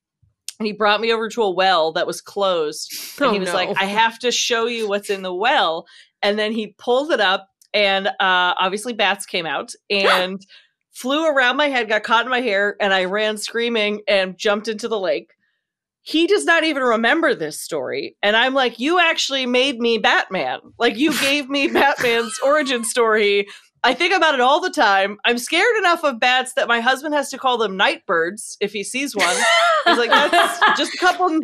And 0.59 0.67
he 0.67 0.73
brought 0.73 1.01
me 1.01 1.11
over 1.11 1.29
to 1.29 1.41
a 1.41 1.49
well 1.49 1.91
that 1.93 2.05
was 2.05 2.21
closed. 2.21 2.93
And 3.19 3.29
Oh, 3.29 3.33
he 3.33 3.39
was 3.39 3.49
no. 3.49 3.55
like, 3.55 3.69
I 3.81 3.85
have 3.85 4.19
to 4.19 4.31
show 4.31 4.67
you 4.67 4.87
what's 4.87 5.09
in 5.09 5.23
the 5.23 5.33
well. 5.33 5.87
And 6.21 6.37
then 6.37 6.51
he 6.51 6.75
pulled 6.77 7.11
it 7.11 7.19
up, 7.19 7.49
and 7.73 8.07
uh, 8.07 8.13
obviously 8.19 8.93
bats 8.93 9.25
came 9.25 9.47
out 9.47 9.71
and 9.89 10.45
flew 10.91 11.27
around 11.27 11.57
my 11.57 11.67
head, 11.69 11.89
got 11.89 12.03
caught 12.03 12.25
in 12.25 12.29
my 12.29 12.41
hair, 12.41 12.77
and 12.79 12.93
I 12.93 13.05
ran 13.05 13.37
screaming 13.37 14.01
and 14.07 14.37
jumped 14.37 14.67
into 14.67 14.87
the 14.87 14.99
lake. 14.99 15.31
He 16.03 16.27
does 16.27 16.43
not 16.45 16.63
even 16.65 16.83
remember 16.83 17.33
this 17.33 17.59
story. 17.59 18.15
And 18.21 18.35
I'm 18.35 18.53
like, 18.53 18.77
You 18.77 18.99
actually 18.99 19.45
made 19.45 19.79
me 19.79 19.97
Batman. 19.97 20.59
Like, 20.77 20.97
you 20.97 21.19
gave 21.21 21.49
me 21.49 21.67
Batman's 21.67 22.37
origin 22.43 22.83
story. 22.83 23.47
I 23.85 23.93
think 23.93 24.13
about 24.13 24.33
it 24.33 24.39
all 24.39 24.61
the 24.61 24.69
time. 24.69 25.17
I'm 25.25 25.37
scared 25.37 25.75
enough 25.77 26.05
of 26.05 26.19
bats 26.19 26.53
that 26.53 26.69
my 26.69 26.79
husband 26.79 27.13
has 27.15 27.29
to 27.31 27.37
call 27.37 27.57
them 27.57 27.75
night 27.75 28.05
birds 28.05 28.55
if 28.61 28.71
he 28.71 28.83
sees 28.83 29.15
one. 29.15 29.35
He's 29.85 29.97
like, 29.97 30.09
That's 30.09 30.59
just 30.77 30.93
a 30.93 30.97
couple 30.97 31.39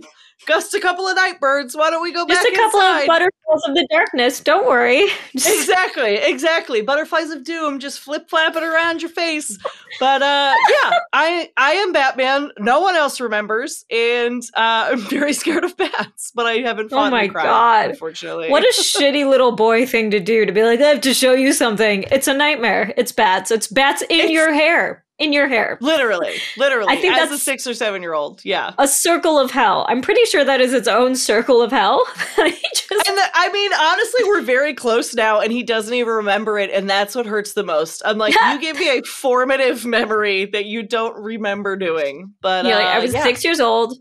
Just 0.48 0.74
a 0.74 0.80
couple 0.80 1.08
of 1.08 1.16
night 1.16 1.40
birds. 1.40 1.76
Why 1.76 1.90
don't 1.90 2.02
we 2.02 2.12
go 2.12 2.26
Just 2.26 2.42
back 2.44 2.52
Just 2.52 2.54
a 2.54 2.58
couple 2.58 2.80
inside? 2.80 3.02
of 3.02 3.08
butterflies 3.08 3.62
of 3.68 3.76
the 3.76 3.88
darkness. 3.92 4.40
Don't 4.40 4.66
worry. 4.68 5.04
exactly, 5.34 6.16
exactly. 6.16 6.82
Butterflies 6.82 7.30
of 7.32 7.44
doom 7.44 7.80
just 7.80 8.00
flip 8.00 8.30
flapping 8.30 8.64
around 8.64 9.02
your 9.02 9.10
face. 9.10 9.58
But 10.00 10.22
uh 10.22 10.54
yeah, 10.70 10.92
I 11.14 11.52
I 11.58 11.72
am 11.74 11.92
Batman. 11.92 12.52
No 12.58 12.80
one 12.80 12.96
else 12.96 13.20
remembers, 13.20 13.86
and 13.92 14.42
uh, 14.56 14.90
I'm 14.92 15.00
very 15.02 15.34
scared 15.34 15.64
of 15.66 15.76
bats. 15.78 16.32
But 16.34 16.46
I 16.46 16.54
haven't. 16.60 16.92
Oh 16.94 17.10
my 17.10 17.28
God. 17.28 17.92
Unfortunately, 17.92 18.50
What 18.50 18.64
a 18.64 18.74
shitty 18.82 19.30
little 19.30 19.52
boy 19.52 19.86
thing 19.86 20.10
to 20.12 20.20
do 20.20 20.46
to 20.46 20.52
be 20.52 20.64
like, 20.64 20.80
I 20.80 20.88
have 20.88 21.02
to 21.02 21.14
show 21.14 21.34
you 21.34 21.54
something. 21.54 22.04
It's 22.12 22.28
a 22.28 22.34
nightmare. 22.34 22.94
It's 22.98 23.12
bats. 23.12 23.52
It's 23.52 23.68
bats 23.68 24.02
in 24.04 24.12
It's- 24.12 24.30
your 24.32 24.54
hair. 24.54 25.04
In 25.20 25.34
your 25.34 25.48
hair. 25.50 25.78
literally, 25.82 26.36
literally. 26.58 26.94
I 26.96 27.02
think 27.02 27.16
as 27.18 27.30
a 27.32 27.38
six 27.38 27.68
or 27.68 27.74
seven 27.74 28.02
year 28.02 28.14
old. 28.14 28.42
Yeah. 28.46 28.74
A 28.78 28.88
circle 28.88 29.38
of 29.38 29.52
hell. 29.52 29.86
I'm 29.90 30.02
pretty 30.02 30.24
sure 30.26 30.46
that 30.46 30.62
is 30.62 30.74
its 30.74 30.88
own 30.88 31.16
circle 31.16 31.62
of 31.62 31.72
hell. 31.72 32.06
Just- 32.38 33.08
And 33.08 33.18
the, 33.18 33.24
I 33.34 33.52
mean, 33.52 33.72
honestly, 33.74 34.24
we're 34.26 34.42
very 34.42 34.74
close 34.74 35.14
now, 35.14 35.40
and 35.42 35.52
he 35.52 35.62
doesn't 35.64 35.94
even 35.94 36.14
remember 36.14 36.58
it, 36.58 36.70
and 36.72 36.90
that's 36.90 37.16
what 37.16 37.26
hurts 37.26 37.54
the 37.54 37.64
most. 37.64 38.02
I'm 38.06 38.18
like, 38.18 38.34
you 38.34 38.62
gave 38.62 38.80
me 38.80 38.98
a 38.98 39.02
formative 39.06 39.86
memory 39.86 40.46
that 40.46 40.66
you 40.66 40.84
don't 40.84 41.16
remember 41.22 41.76
doing. 41.76 42.34
But 42.42 42.66
You're 42.66 42.76
like, 42.76 42.86
uh, 42.86 42.90
I 42.90 43.00
was 43.00 43.14
yeah, 43.14 43.24
six 43.24 43.44
years 43.44 43.60
old. 43.60 43.98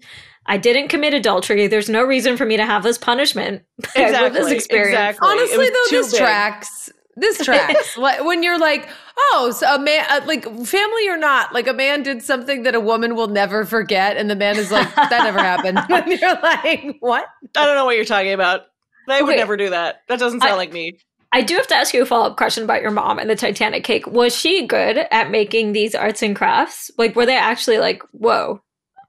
I 0.46 0.56
didn't 0.56 0.88
commit 0.88 1.12
adultery. 1.12 1.66
There's 1.66 1.90
no 1.90 2.02
reason 2.02 2.36
for 2.38 2.46
me 2.46 2.56
to 2.56 2.64
have 2.64 2.82
this 2.82 2.96
punishment 2.96 3.62
exactly, 3.96 4.30
this 4.40 4.50
experience. 4.50 4.88
exactly. 4.94 5.28
Honestly, 5.28 5.68
though, 5.68 5.84
this 5.90 6.10
big. 6.12 6.20
tracks. 6.20 6.90
This 7.20 7.38
tracks. 7.44 7.96
when 7.96 8.42
you're 8.42 8.58
like, 8.58 8.88
oh, 9.18 9.50
so 9.56 9.74
a 9.74 9.78
man, 9.78 10.06
uh, 10.08 10.20
like 10.26 10.44
family 10.66 11.08
or 11.08 11.16
not, 11.16 11.52
like 11.52 11.66
a 11.66 11.72
man 11.74 12.02
did 12.02 12.22
something 12.22 12.62
that 12.62 12.74
a 12.74 12.80
woman 12.80 13.14
will 13.16 13.28
never 13.28 13.64
forget, 13.64 14.16
and 14.16 14.30
the 14.30 14.36
man 14.36 14.56
is 14.56 14.70
like, 14.70 14.94
that 14.94 15.10
never 15.24 15.38
happened. 15.38 15.78
and 15.88 16.20
you're 16.20 16.40
like, 16.40 16.96
what? 17.00 17.24
I 17.56 17.66
don't 17.66 17.74
know 17.76 17.84
what 17.84 17.96
you're 17.96 18.04
talking 18.04 18.32
about. 18.32 18.62
They 19.06 19.22
would 19.22 19.30
Okay. 19.30 19.38
never 19.38 19.56
do 19.56 19.70
that. 19.70 20.02
That 20.08 20.18
doesn't 20.18 20.40
sound 20.40 20.52
I- 20.52 20.56
like 20.56 20.72
me. 20.72 20.98
I 21.30 21.42
do 21.42 21.56
have 21.56 21.66
to 21.66 21.74
ask 21.74 21.92
you 21.92 22.00
a 22.00 22.06
follow 22.06 22.30
up 22.30 22.38
question 22.38 22.64
about 22.64 22.80
your 22.80 22.90
mom 22.90 23.18
and 23.18 23.28
the 23.28 23.36
Titanic 23.36 23.84
cake. 23.84 24.06
Was 24.06 24.34
she 24.34 24.66
good 24.66 24.96
at 25.10 25.30
making 25.30 25.72
these 25.72 25.94
arts 25.94 26.22
and 26.22 26.34
crafts? 26.34 26.90
Like, 26.96 27.14
were 27.16 27.26
they 27.26 27.36
actually 27.36 27.76
like, 27.78 28.02
whoa? 28.12 28.62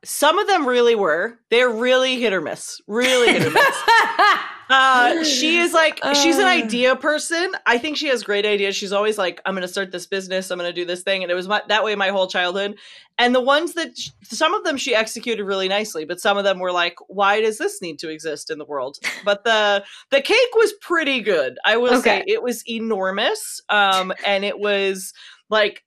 Some 0.04 0.38
of 0.38 0.46
them 0.48 0.68
really 0.68 0.96
were. 0.96 1.40
They're 1.50 1.70
really 1.70 2.20
hit 2.20 2.34
or 2.34 2.42
miss. 2.42 2.82
Really 2.88 3.32
hit 3.32 3.46
or 3.48 3.52
miss. 3.52 3.84
Uh, 4.70 5.24
she 5.24 5.58
is 5.58 5.74
like 5.74 6.00
she's 6.14 6.38
an 6.38 6.46
Uh. 6.46 6.50
idea 6.50 6.96
person. 6.96 7.52
I 7.66 7.78
think 7.78 7.98
she 7.98 8.08
has 8.08 8.24
great 8.24 8.46
ideas. 8.46 8.76
She's 8.76 8.92
always 8.94 9.18
like, 9.18 9.42
"I'm 9.46 9.54
going 9.54 9.64
to 9.64 9.68
start 9.68 9.92
this 9.92 10.06
business. 10.06 10.52
I'm 10.52 10.60
going 10.60 10.70
to 10.70 10.74
do 10.82 10.86
this 10.86 11.02
thing," 11.04 11.24
and 11.24 11.32
it 11.32 11.36
was 11.36 11.48
my, 11.48 11.62
that 11.68 11.84
way 11.84 11.96
my 11.96 12.10
whole 12.10 12.28
childhood. 12.28 12.78
And 13.18 13.34
the 13.36 13.42
ones 13.42 13.74
that 13.74 13.98
sh- 13.98 14.10
some 14.24 14.54
of 14.54 14.64
them 14.64 14.78
she 14.78 14.94
executed 14.96 15.44
really 15.44 15.68
nicely, 15.68 16.06
but 16.06 16.22
some 16.22 16.38
of 16.38 16.44
them 16.44 16.60
were 16.60 16.72
like, 16.72 16.96
"Why 17.08 17.42
does 17.42 17.58
this 17.58 17.82
need 17.82 18.00
to 18.00 18.10
exist 18.10 18.50
in 18.52 18.60
the 18.60 18.66
world?" 18.66 18.98
But 19.26 19.44
the 19.44 19.84
the 20.12 20.22
cake 20.22 20.56
was 20.56 20.74
pretty 20.82 21.22
good. 21.22 21.58
I 21.66 21.78
will 21.78 21.96
Okay. 21.96 22.20
say 22.20 22.24
it 22.28 22.44
was 22.44 22.64
enormous, 22.70 23.62
um, 23.70 24.14
and 24.26 24.46
it 24.46 24.60
was 24.60 25.14
like. 25.50 25.84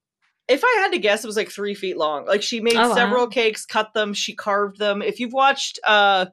If 0.49 0.65
I 0.65 0.79
had 0.83 0.91
to 0.93 0.99
guess, 0.99 1.23
it 1.25 1.29
was 1.29 1.37
like 1.37 1.51
three 1.51 1.73
feet 1.73 1.97
long. 1.97 2.27
Like 2.27 2.43
she 2.43 2.61
made 2.61 2.75
Oh, 2.77 2.89
wow. 2.89 2.95
several 2.97 3.27
cakes, 3.29 3.65
cut 3.65 3.95
them, 3.95 4.13
she 4.13 4.35
carved 4.35 4.77
them. 4.79 5.01
If 5.01 5.21
you've 5.21 5.33
watched 5.33 5.79
uh 5.87 6.27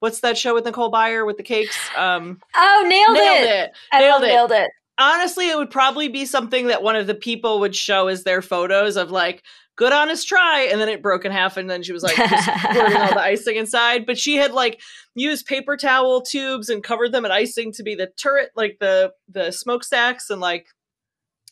what's 0.00 0.20
that 0.20 0.38
show 0.38 0.54
with 0.54 0.64
Nicole 0.64 0.90
Byer 0.92 1.26
with 1.26 1.36
the 1.36 1.42
cakes? 1.42 1.76
Um 1.96 2.40
Oh, 2.56 2.84
nailed, 2.88 3.14
nailed 3.16 3.44
it. 3.46 3.50
it. 3.50 3.70
I 3.92 4.00
Nailed 4.00 4.22
it. 4.22 4.26
nailed 4.28 4.52
it. 4.52 4.70
Honestly, 5.00 5.48
it 5.48 5.56
would 5.56 5.70
probably 5.70 6.08
be 6.08 6.26
something 6.26 6.66
that 6.66 6.82
one 6.82 6.96
of 6.96 7.06
the 7.06 7.14
people 7.14 7.60
would 7.60 7.76
show 7.76 8.08
as 8.08 8.24
their 8.24 8.42
photos 8.42 8.96
of 8.96 9.12
like, 9.12 9.44
good 9.76 9.92
honest 9.92 10.26
try, 10.26 10.62
and 10.72 10.80
then 10.80 10.88
it 10.88 11.02
broke 11.04 11.24
in 11.24 11.30
half, 11.30 11.56
and 11.56 11.70
then 11.70 11.84
she 11.84 11.92
was 11.92 12.02
like 12.02 12.16
just 12.16 12.48
pouring 12.72 12.96
all 12.96 13.10
the 13.10 13.20
icing 13.20 13.54
inside. 13.54 14.06
But 14.06 14.18
she 14.18 14.34
had 14.34 14.50
like 14.50 14.80
used 15.14 15.46
paper 15.46 15.76
towel 15.76 16.20
tubes 16.20 16.68
and 16.68 16.82
covered 16.82 17.12
them 17.12 17.24
in 17.24 17.30
icing 17.30 17.70
to 17.74 17.84
be 17.84 17.94
the 17.94 18.08
turret, 18.16 18.50
like 18.56 18.78
the 18.80 19.12
the 19.28 19.52
smokestacks, 19.52 20.30
and 20.30 20.40
like 20.40 20.66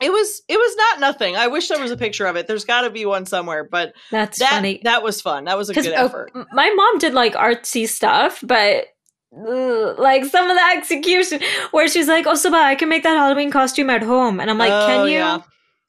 it 0.01 0.11
was 0.11 0.43
it 0.49 0.57
was 0.57 0.77
not 0.77 1.01
nothing. 1.01 1.37
I 1.37 1.47
wish 1.47 1.69
there 1.69 1.81
was 1.81 1.91
a 1.91 1.97
picture 1.97 2.27
of 2.27 2.37
it. 2.37 2.47
There's 2.47 2.65
got 2.65 2.83
to 2.83 2.91
be 2.91 3.07
one 3.07 3.25
somewhere, 3.27 3.65
but 3.65 3.95
That's 4.11 4.39
that 4.39 4.51
funny. 4.51 4.81
that 4.85 5.03
was 5.03 5.21
fun. 5.21 5.45
That 5.45 5.57
was 5.57 5.71
a 5.71 5.75
good 5.75 5.87
oh, 5.89 6.05
effort. 6.07 6.33
m- 6.35 6.47
my 6.53 6.69
mom 6.71 6.99
did 6.99 7.15
like 7.15 7.35
artsy 7.35 7.89
stuff, 7.89 8.41
but 8.43 8.87
ugh, 9.37 9.99
like 9.99 10.25
some 10.27 10.51
of 10.51 10.57
the 10.57 10.77
execution 10.77 11.41
where 11.71 11.89
she's 11.89 12.09
like, 12.09 12.27
"Oh, 12.27 12.35
Subhah, 12.35 12.63
I 12.63 12.75
can 12.75 12.89
make 12.89 13.03
that 13.05 13.17
Halloween 13.17 13.51
costume 13.51 13.91
at 13.91 14.03
home," 14.03 14.39
and 14.41 14.51
I'm 14.51 14.59
like, 14.59 14.73
Oh, 14.73 14.87
"Can 14.87 15.07
you? 15.09 15.15
yeah. 15.15 15.39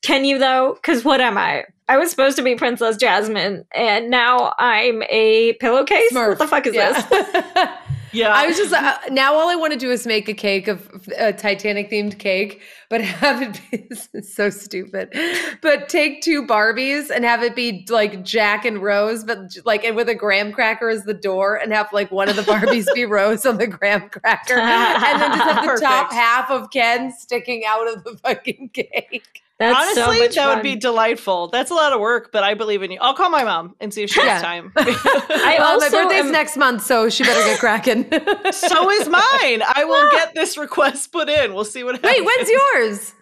Can 0.03 0.25
you 0.25 0.37
though? 0.37 0.75
Because 0.75 1.03
what 1.03 1.19
am 1.19 1.37
I? 1.37 1.65
I 1.89 1.97
was 1.97 2.09
supposed 2.09 2.35
to 2.37 2.43
be 2.43 2.55
Princess 2.55 2.97
Jasmine, 2.97 3.65
and 3.73 4.09
now 4.09 4.53
I'm 4.59 5.03
a 5.09 5.53
pillowcase. 5.53 6.11
What 6.13 6.37
the 6.37 6.47
fuck 6.47 6.65
is 6.67 6.73
this?" 6.73 7.03
this? 7.05 7.45
Yeah, 8.17 8.33
I 8.33 8.47
was 8.47 8.57
just 8.57 8.73
uh, 8.73 8.97
now 9.11 9.35
all 9.35 9.47
I 9.47 9.55
want 9.55 9.73
to 9.73 9.79
do 9.79 9.91
is 9.91 10.07
make 10.07 10.27
a 10.27 10.33
cake 10.33 10.67
of 10.67 11.07
a 11.19 11.31
Titanic 11.31 11.91
themed 11.91 12.17
cake, 12.17 12.61
but 12.89 13.01
have 13.01 13.43
it 13.43 13.61
be 13.69 13.85
this 13.89 14.09
is 14.13 14.33
so 14.33 14.49
stupid. 14.49 15.13
But 15.61 15.87
take 15.87 16.21
two 16.23 16.45
Barbies 16.45 17.11
and 17.11 17.23
have 17.23 17.43
it 17.43 17.55
be 17.55 17.85
like 17.89 18.23
Jack 18.23 18.65
and 18.65 18.81
Rose, 18.81 19.23
but 19.23 19.55
like 19.65 19.83
and 19.83 19.95
with 19.95 20.09
a 20.09 20.15
graham 20.15 20.51
cracker 20.51 20.89
as 20.89 21.03
the 21.03 21.13
door, 21.13 21.57
and 21.57 21.71
have 21.71 21.93
like 21.93 22.09
one 22.11 22.27
of 22.27 22.35
the 22.35 22.41
Barbies 22.41 22.91
be 22.95 23.05
Rose 23.17 23.45
on 23.45 23.57
the 23.57 23.67
graham 23.67 24.09
cracker, 24.09 24.57
and 24.57 25.21
then 25.21 25.37
just 25.37 25.43
have 25.43 25.75
the 25.75 25.79
top 25.79 26.11
half 26.11 26.49
of 26.49 26.71
Ken 26.71 27.11
sticking 27.11 27.65
out 27.67 27.87
of 27.87 28.03
the 28.03 28.17
fucking 28.17 28.69
cake. 28.73 29.43
That's 29.59 29.95
so 29.95 30.03
Honestly, 30.03 30.19
much 30.25 30.35
that 30.35 30.45
fun. 30.45 30.57
would 30.57 30.63
be 30.63 30.75
delightful. 30.75 31.47
That's 31.47 31.71
a 31.71 31.73
lot 31.73 31.91
of 31.91 31.99
work, 31.99 32.29
but 32.31 32.43
I 32.43 32.53
believe 32.53 32.83
in 32.83 32.91
you. 32.91 32.99
I'll 33.01 33.15
call 33.15 33.31
my 33.31 33.43
mom 33.43 33.75
and 33.79 33.91
see 33.91 34.03
if 34.03 34.11
she 34.11 34.21
Yeah. 34.21 34.33
has 34.33 34.41
time. 34.43 34.71
I 34.77 35.55
Well, 35.57 35.79
my 35.79 35.89
birthday's 35.89 36.25
am- 36.25 36.31
next 36.31 36.57
month, 36.57 36.83
so 36.83 37.09
she 37.09 37.23
better 37.23 37.43
get 37.43 37.59
cracking. 37.59 38.03
so 38.51 38.91
is 38.91 39.07
mine. 39.09 39.63
I 39.65 39.83
will 39.87 40.11
get 40.11 40.35
this 40.35 40.57
request 40.59 41.11
put 41.11 41.27
in. 41.27 41.55
We'll 41.55 41.65
see 41.65 41.83
what 41.83 41.95
happens. 41.95 42.13
Wait, 42.13 42.23
when's 42.23 42.49
yours? 42.49 43.13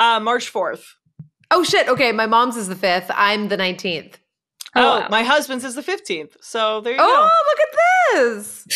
Uh, 0.00 0.18
March 0.20 0.52
4th. 0.52 0.82
Oh 1.52 1.62
shit! 1.62 1.88
Okay, 1.88 2.10
my 2.10 2.26
mom's 2.26 2.56
is 2.56 2.66
the 2.66 2.74
fifth. 2.74 3.10
I'm 3.14 3.46
the 3.48 3.56
nineteenth. 3.56 4.18
Oh, 4.74 4.80
Oh, 4.80 5.00
wow. 5.02 5.08
my 5.08 5.22
husband's 5.22 5.64
is 5.64 5.76
the 5.76 5.82
15th. 5.82 6.32
So 6.40 6.80
there 6.80 6.94
you 6.94 6.98
go. 6.98 7.04
Oh, 7.06 7.30
look 7.48 7.60
at 7.60 8.24
this! 8.26 8.66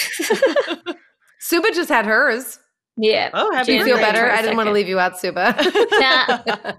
Subhah 1.40 1.74
just 1.74 1.88
had 1.88 2.06
hers. 2.06 2.60
Yeah. 2.98 3.30
Oh, 3.32 3.54
happy 3.54 3.66
Do 3.72 3.78
you 3.78 3.84
feel 3.84 3.96
better? 3.96 4.28
I 4.30 4.42
didn't 4.42 4.56
want 4.56 4.66
to 4.66 4.72
leave 4.72 4.88
you 4.88 4.98
out, 4.98 5.14
Subhah. 5.14 5.54
Nah. 6.00 6.72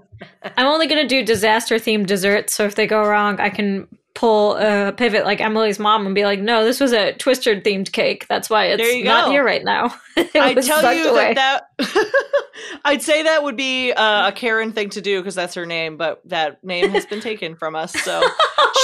I'm 0.58 0.68
only 0.68 0.86
gonna 0.88 1.08
do 1.08 1.24
disaster 1.24 1.76
themed 1.76 2.06
desserts, 2.08 2.54
so 2.54 2.66
if 2.66 2.76
they 2.76 2.86
go 2.88 3.06
wrong, 3.08 3.40
I 3.40 3.50
can 3.50 3.88
pull 4.16 4.58
a 4.58 4.92
pivot 4.92 5.24
like 5.24 5.40
Emily's 5.40 5.80
mom 5.80 6.06
and 6.06 6.14
be 6.14 6.26
like, 6.26 6.42
"No, 6.42 6.66
this 6.66 6.82
was 6.82 6.92
a 6.92 7.14
Twister 7.14 7.56
themed 7.62 7.94
cake. 7.94 8.28
That's 8.28 8.50
why 8.50 8.66
it's 8.66 8.82
There 8.84 8.92
you 8.92 9.06
not 9.06 9.26
go. 9.26 9.32
here 9.32 9.46
right 9.46 9.64
now." 9.64 9.94
I 10.18 10.54
tell 10.56 10.94
you 10.94 11.10
away. 11.10 11.34
that 11.36 11.64
that 11.78 12.12
I'd 12.86 13.02
say 13.02 13.24
that 13.24 13.44
would 13.44 13.56
be 13.56 13.94
uh, 13.94 14.28
a 14.28 14.32
Karen 14.34 14.74
thing 14.74 14.90
to 14.90 15.02
do 15.02 15.22
because 15.22 15.36
that's 15.36 15.54
her 15.54 15.66
name, 15.66 15.96
but 15.96 16.22
that 16.26 16.62
name 16.66 16.90
has 16.92 17.06
been 17.06 17.22
taken 17.22 17.56
from 17.56 17.76
us. 17.76 17.94
So 17.94 18.22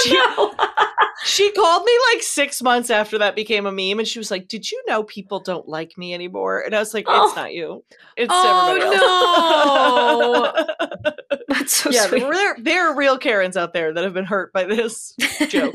she, 0.04 0.16
Oh, 0.18 0.54
no. 0.58 0.86
She 1.24 1.50
called 1.52 1.84
me 1.84 1.92
like 2.12 2.22
six 2.22 2.60
months 2.62 2.90
after 2.90 3.18
that 3.18 3.34
became 3.36 3.66
a 3.66 3.72
meme, 3.72 3.98
and 3.98 4.06
she 4.08 4.18
was 4.18 4.30
like, 4.30 4.48
"Did 4.48 4.70
you 4.70 4.82
know 4.86 5.02
people 5.02 5.40
don't 5.40 5.68
like 5.68 5.96
me 5.96 6.12
anymore?" 6.14 6.60
And 6.60 6.74
I 6.74 6.78
was 6.78 6.92
like, 6.94 7.04
"It's 7.08 7.32
Oh. 7.32 7.32
not 7.36 7.52
you. 7.54 7.84
It's 8.16 8.32
Oh, 8.34 8.76
everybody 8.76 8.96
else." 11.06 11.16
That's 11.48 11.72
so 11.72 11.90
yeah, 11.90 12.06
sweet. 12.06 12.20
there 12.30 12.56
there 12.60 12.88
are 12.90 12.94
real 12.96 13.16
Karens 13.18 13.56
out 13.56 13.72
there 13.72 13.92
that 13.94 14.04
have 14.04 14.14
been 14.14 14.24
hurt 14.24 14.52
by 14.52 14.64
this 14.64 15.14
joke. 15.48 15.74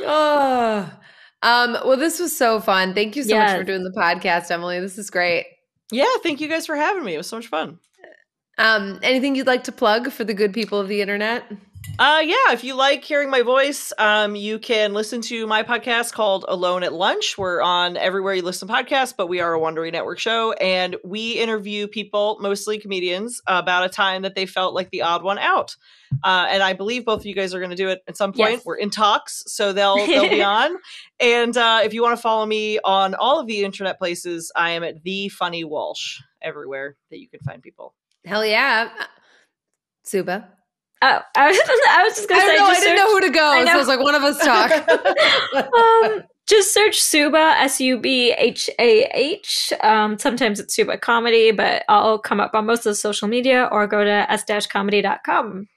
oh. 0.00 0.90
Um, 1.42 1.72
well, 1.86 1.96
this 1.96 2.20
was 2.20 2.36
so 2.36 2.60
fun. 2.60 2.92
Thank 2.92 3.16
you 3.16 3.22
so 3.22 3.34
much 3.38 3.56
for 3.56 3.64
doing 3.64 3.82
the 3.82 3.90
podcast, 3.92 4.50
Emily. 4.50 4.78
This 4.78 4.98
is 4.98 5.08
great. 5.08 5.46
yeah, 5.90 6.04
thank 6.22 6.38
you 6.38 6.48
guys 6.48 6.66
for 6.66 6.76
having 6.76 7.02
me. 7.02 7.14
It 7.14 7.16
was 7.16 7.28
so 7.28 7.36
much 7.36 7.46
fun. 7.46 7.78
Um, 8.58 9.00
anything 9.02 9.34
you'd 9.34 9.46
like 9.46 9.64
to 9.64 9.72
plug 9.72 10.12
for 10.12 10.22
the 10.22 10.34
good 10.34 10.52
people 10.52 10.78
of 10.78 10.88
the 10.88 11.00
internet? 11.00 11.44
Uh, 11.98 12.22
yeah, 12.24 12.52
if 12.52 12.64
you 12.64 12.74
like 12.74 13.04
hearing 13.04 13.28
my 13.28 13.42
voice, 13.42 13.92
um, 13.98 14.34
you 14.34 14.58
can 14.58 14.94
listen 14.94 15.20
to 15.20 15.46
my 15.46 15.62
podcast 15.62 16.12
called 16.12 16.44
Alone 16.48 16.82
at 16.82 16.92
Lunch. 16.94 17.36
We're 17.36 17.60
on 17.60 17.96
everywhere 17.96 18.34
you 18.34 18.42
listen 18.42 18.68
to 18.68 18.74
podcasts, 18.74 19.14
but 19.14 19.26
we 19.26 19.40
are 19.40 19.54
a 19.54 19.58
Wondery 19.58 19.92
Network 19.92 20.18
show, 20.18 20.52
and 20.54 20.96
we 21.04 21.32
interview 21.32 21.86
people, 21.86 22.38
mostly 22.40 22.78
comedians, 22.78 23.42
about 23.46 23.84
a 23.84 23.88
time 23.90 24.22
that 24.22 24.34
they 24.34 24.46
felt 24.46 24.74
like 24.74 24.90
the 24.90 25.02
odd 25.02 25.22
one 25.22 25.38
out. 25.38 25.76
Uh, 26.24 26.46
and 26.48 26.62
I 26.62 26.72
believe 26.72 27.04
both 27.04 27.20
of 27.20 27.26
you 27.26 27.34
guys 27.34 27.54
are 27.54 27.58
going 27.58 27.70
to 27.70 27.76
do 27.76 27.88
it 27.88 28.00
at 28.08 28.16
some 28.16 28.32
point. 28.32 28.52
Yes. 28.52 28.64
We're 28.64 28.76
in 28.76 28.90
talks, 28.90 29.42
so 29.46 29.72
they'll 29.72 29.96
they'll 30.06 30.30
be 30.30 30.42
on. 30.42 30.76
And 31.18 31.56
uh, 31.56 31.82
if 31.84 31.92
you 31.92 32.02
want 32.02 32.16
to 32.16 32.22
follow 32.22 32.46
me 32.46 32.78
on 32.82 33.14
all 33.14 33.38
of 33.40 33.46
the 33.46 33.62
internet 33.62 33.98
places, 33.98 34.50
I 34.56 34.70
am 34.70 34.82
at 34.84 35.02
the 35.02 35.28
Funny 35.28 35.64
Walsh 35.64 36.18
everywhere 36.40 36.96
that 37.10 37.20
you 37.20 37.28
can 37.28 37.40
find 37.40 37.62
people. 37.62 37.94
Hell 38.24 38.44
yeah. 38.44 38.90
Subhah. 40.06 40.48
Oh, 41.02 41.20
I 41.36 41.48
was, 41.48 41.58
I 41.88 42.02
was 42.04 42.16
just 42.16 42.28
gonna 42.28 42.42
I 42.42 42.46
say, 42.46 42.56
know. 42.56 42.64
I 42.64 42.68
just 42.68 42.82
didn't 42.82 42.96
know 42.96 43.12
who 43.12 43.20
to 43.20 43.30
go. 43.30 43.64
So. 43.64 43.70
I 43.70 43.76
was 43.76 43.88
like, 43.88 44.00
one 44.00 44.14
of 44.14 44.22
us 44.22 44.38
talk. 44.38 44.70
um, 45.74 46.22
just 46.46 46.74
search 46.74 47.00
Subhah, 47.00 47.54
S 47.60 47.80
U 47.80 47.98
B 47.98 48.32
H 48.32 48.68
A 48.78 49.04
H. 49.14 49.72
Um, 49.82 50.18
sometimes 50.18 50.60
it's 50.60 50.76
Subhah 50.76 51.00
Comedy, 51.00 51.52
but 51.52 51.84
I'll 51.88 52.18
come 52.18 52.40
up 52.40 52.54
on 52.54 52.66
most 52.66 52.80
of 52.80 52.90
the 52.90 52.94
social 52.96 53.28
media 53.28 53.68
or 53.70 53.86
go 53.86 54.04
to 54.04 54.30
s-comedy.com. 54.30 55.68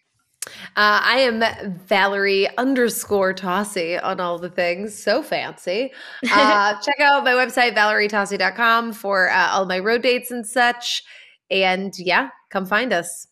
Uh, 0.76 1.00
I 1.04 1.20
am 1.20 1.44
Valerie 1.86 2.50
underscore 2.58 3.34
Tosi 3.34 4.04
on 4.04 4.20
all 4.20 4.38
the 4.38 4.50
things. 4.50 4.98
So 5.02 5.24
fancy. 5.24 5.92
Uh, 6.34 6.74
check 6.82 7.00
out 7.00 7.24
my 7.24 7.34
website, 7.34 7.76
valerietosi.com 7.76 8.94
for 8.94 9.30
uh, 9.30 9.50
all 9.52 9.66
my 9.66 9.80
road 9.80 10.02
dates 10.02 10.32
and 10.32 10.46
such. 10.46 11.04
And 11.52 11.94
yeah, 11.98 12.30
come 12.50 12.66
find 12.66 12.92
us. 12.92 13.28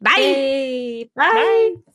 Bye. 0.00 0.12
Hey, 0.16 1.10
bye. 1.14 1.32
Bye. 1.32 1.92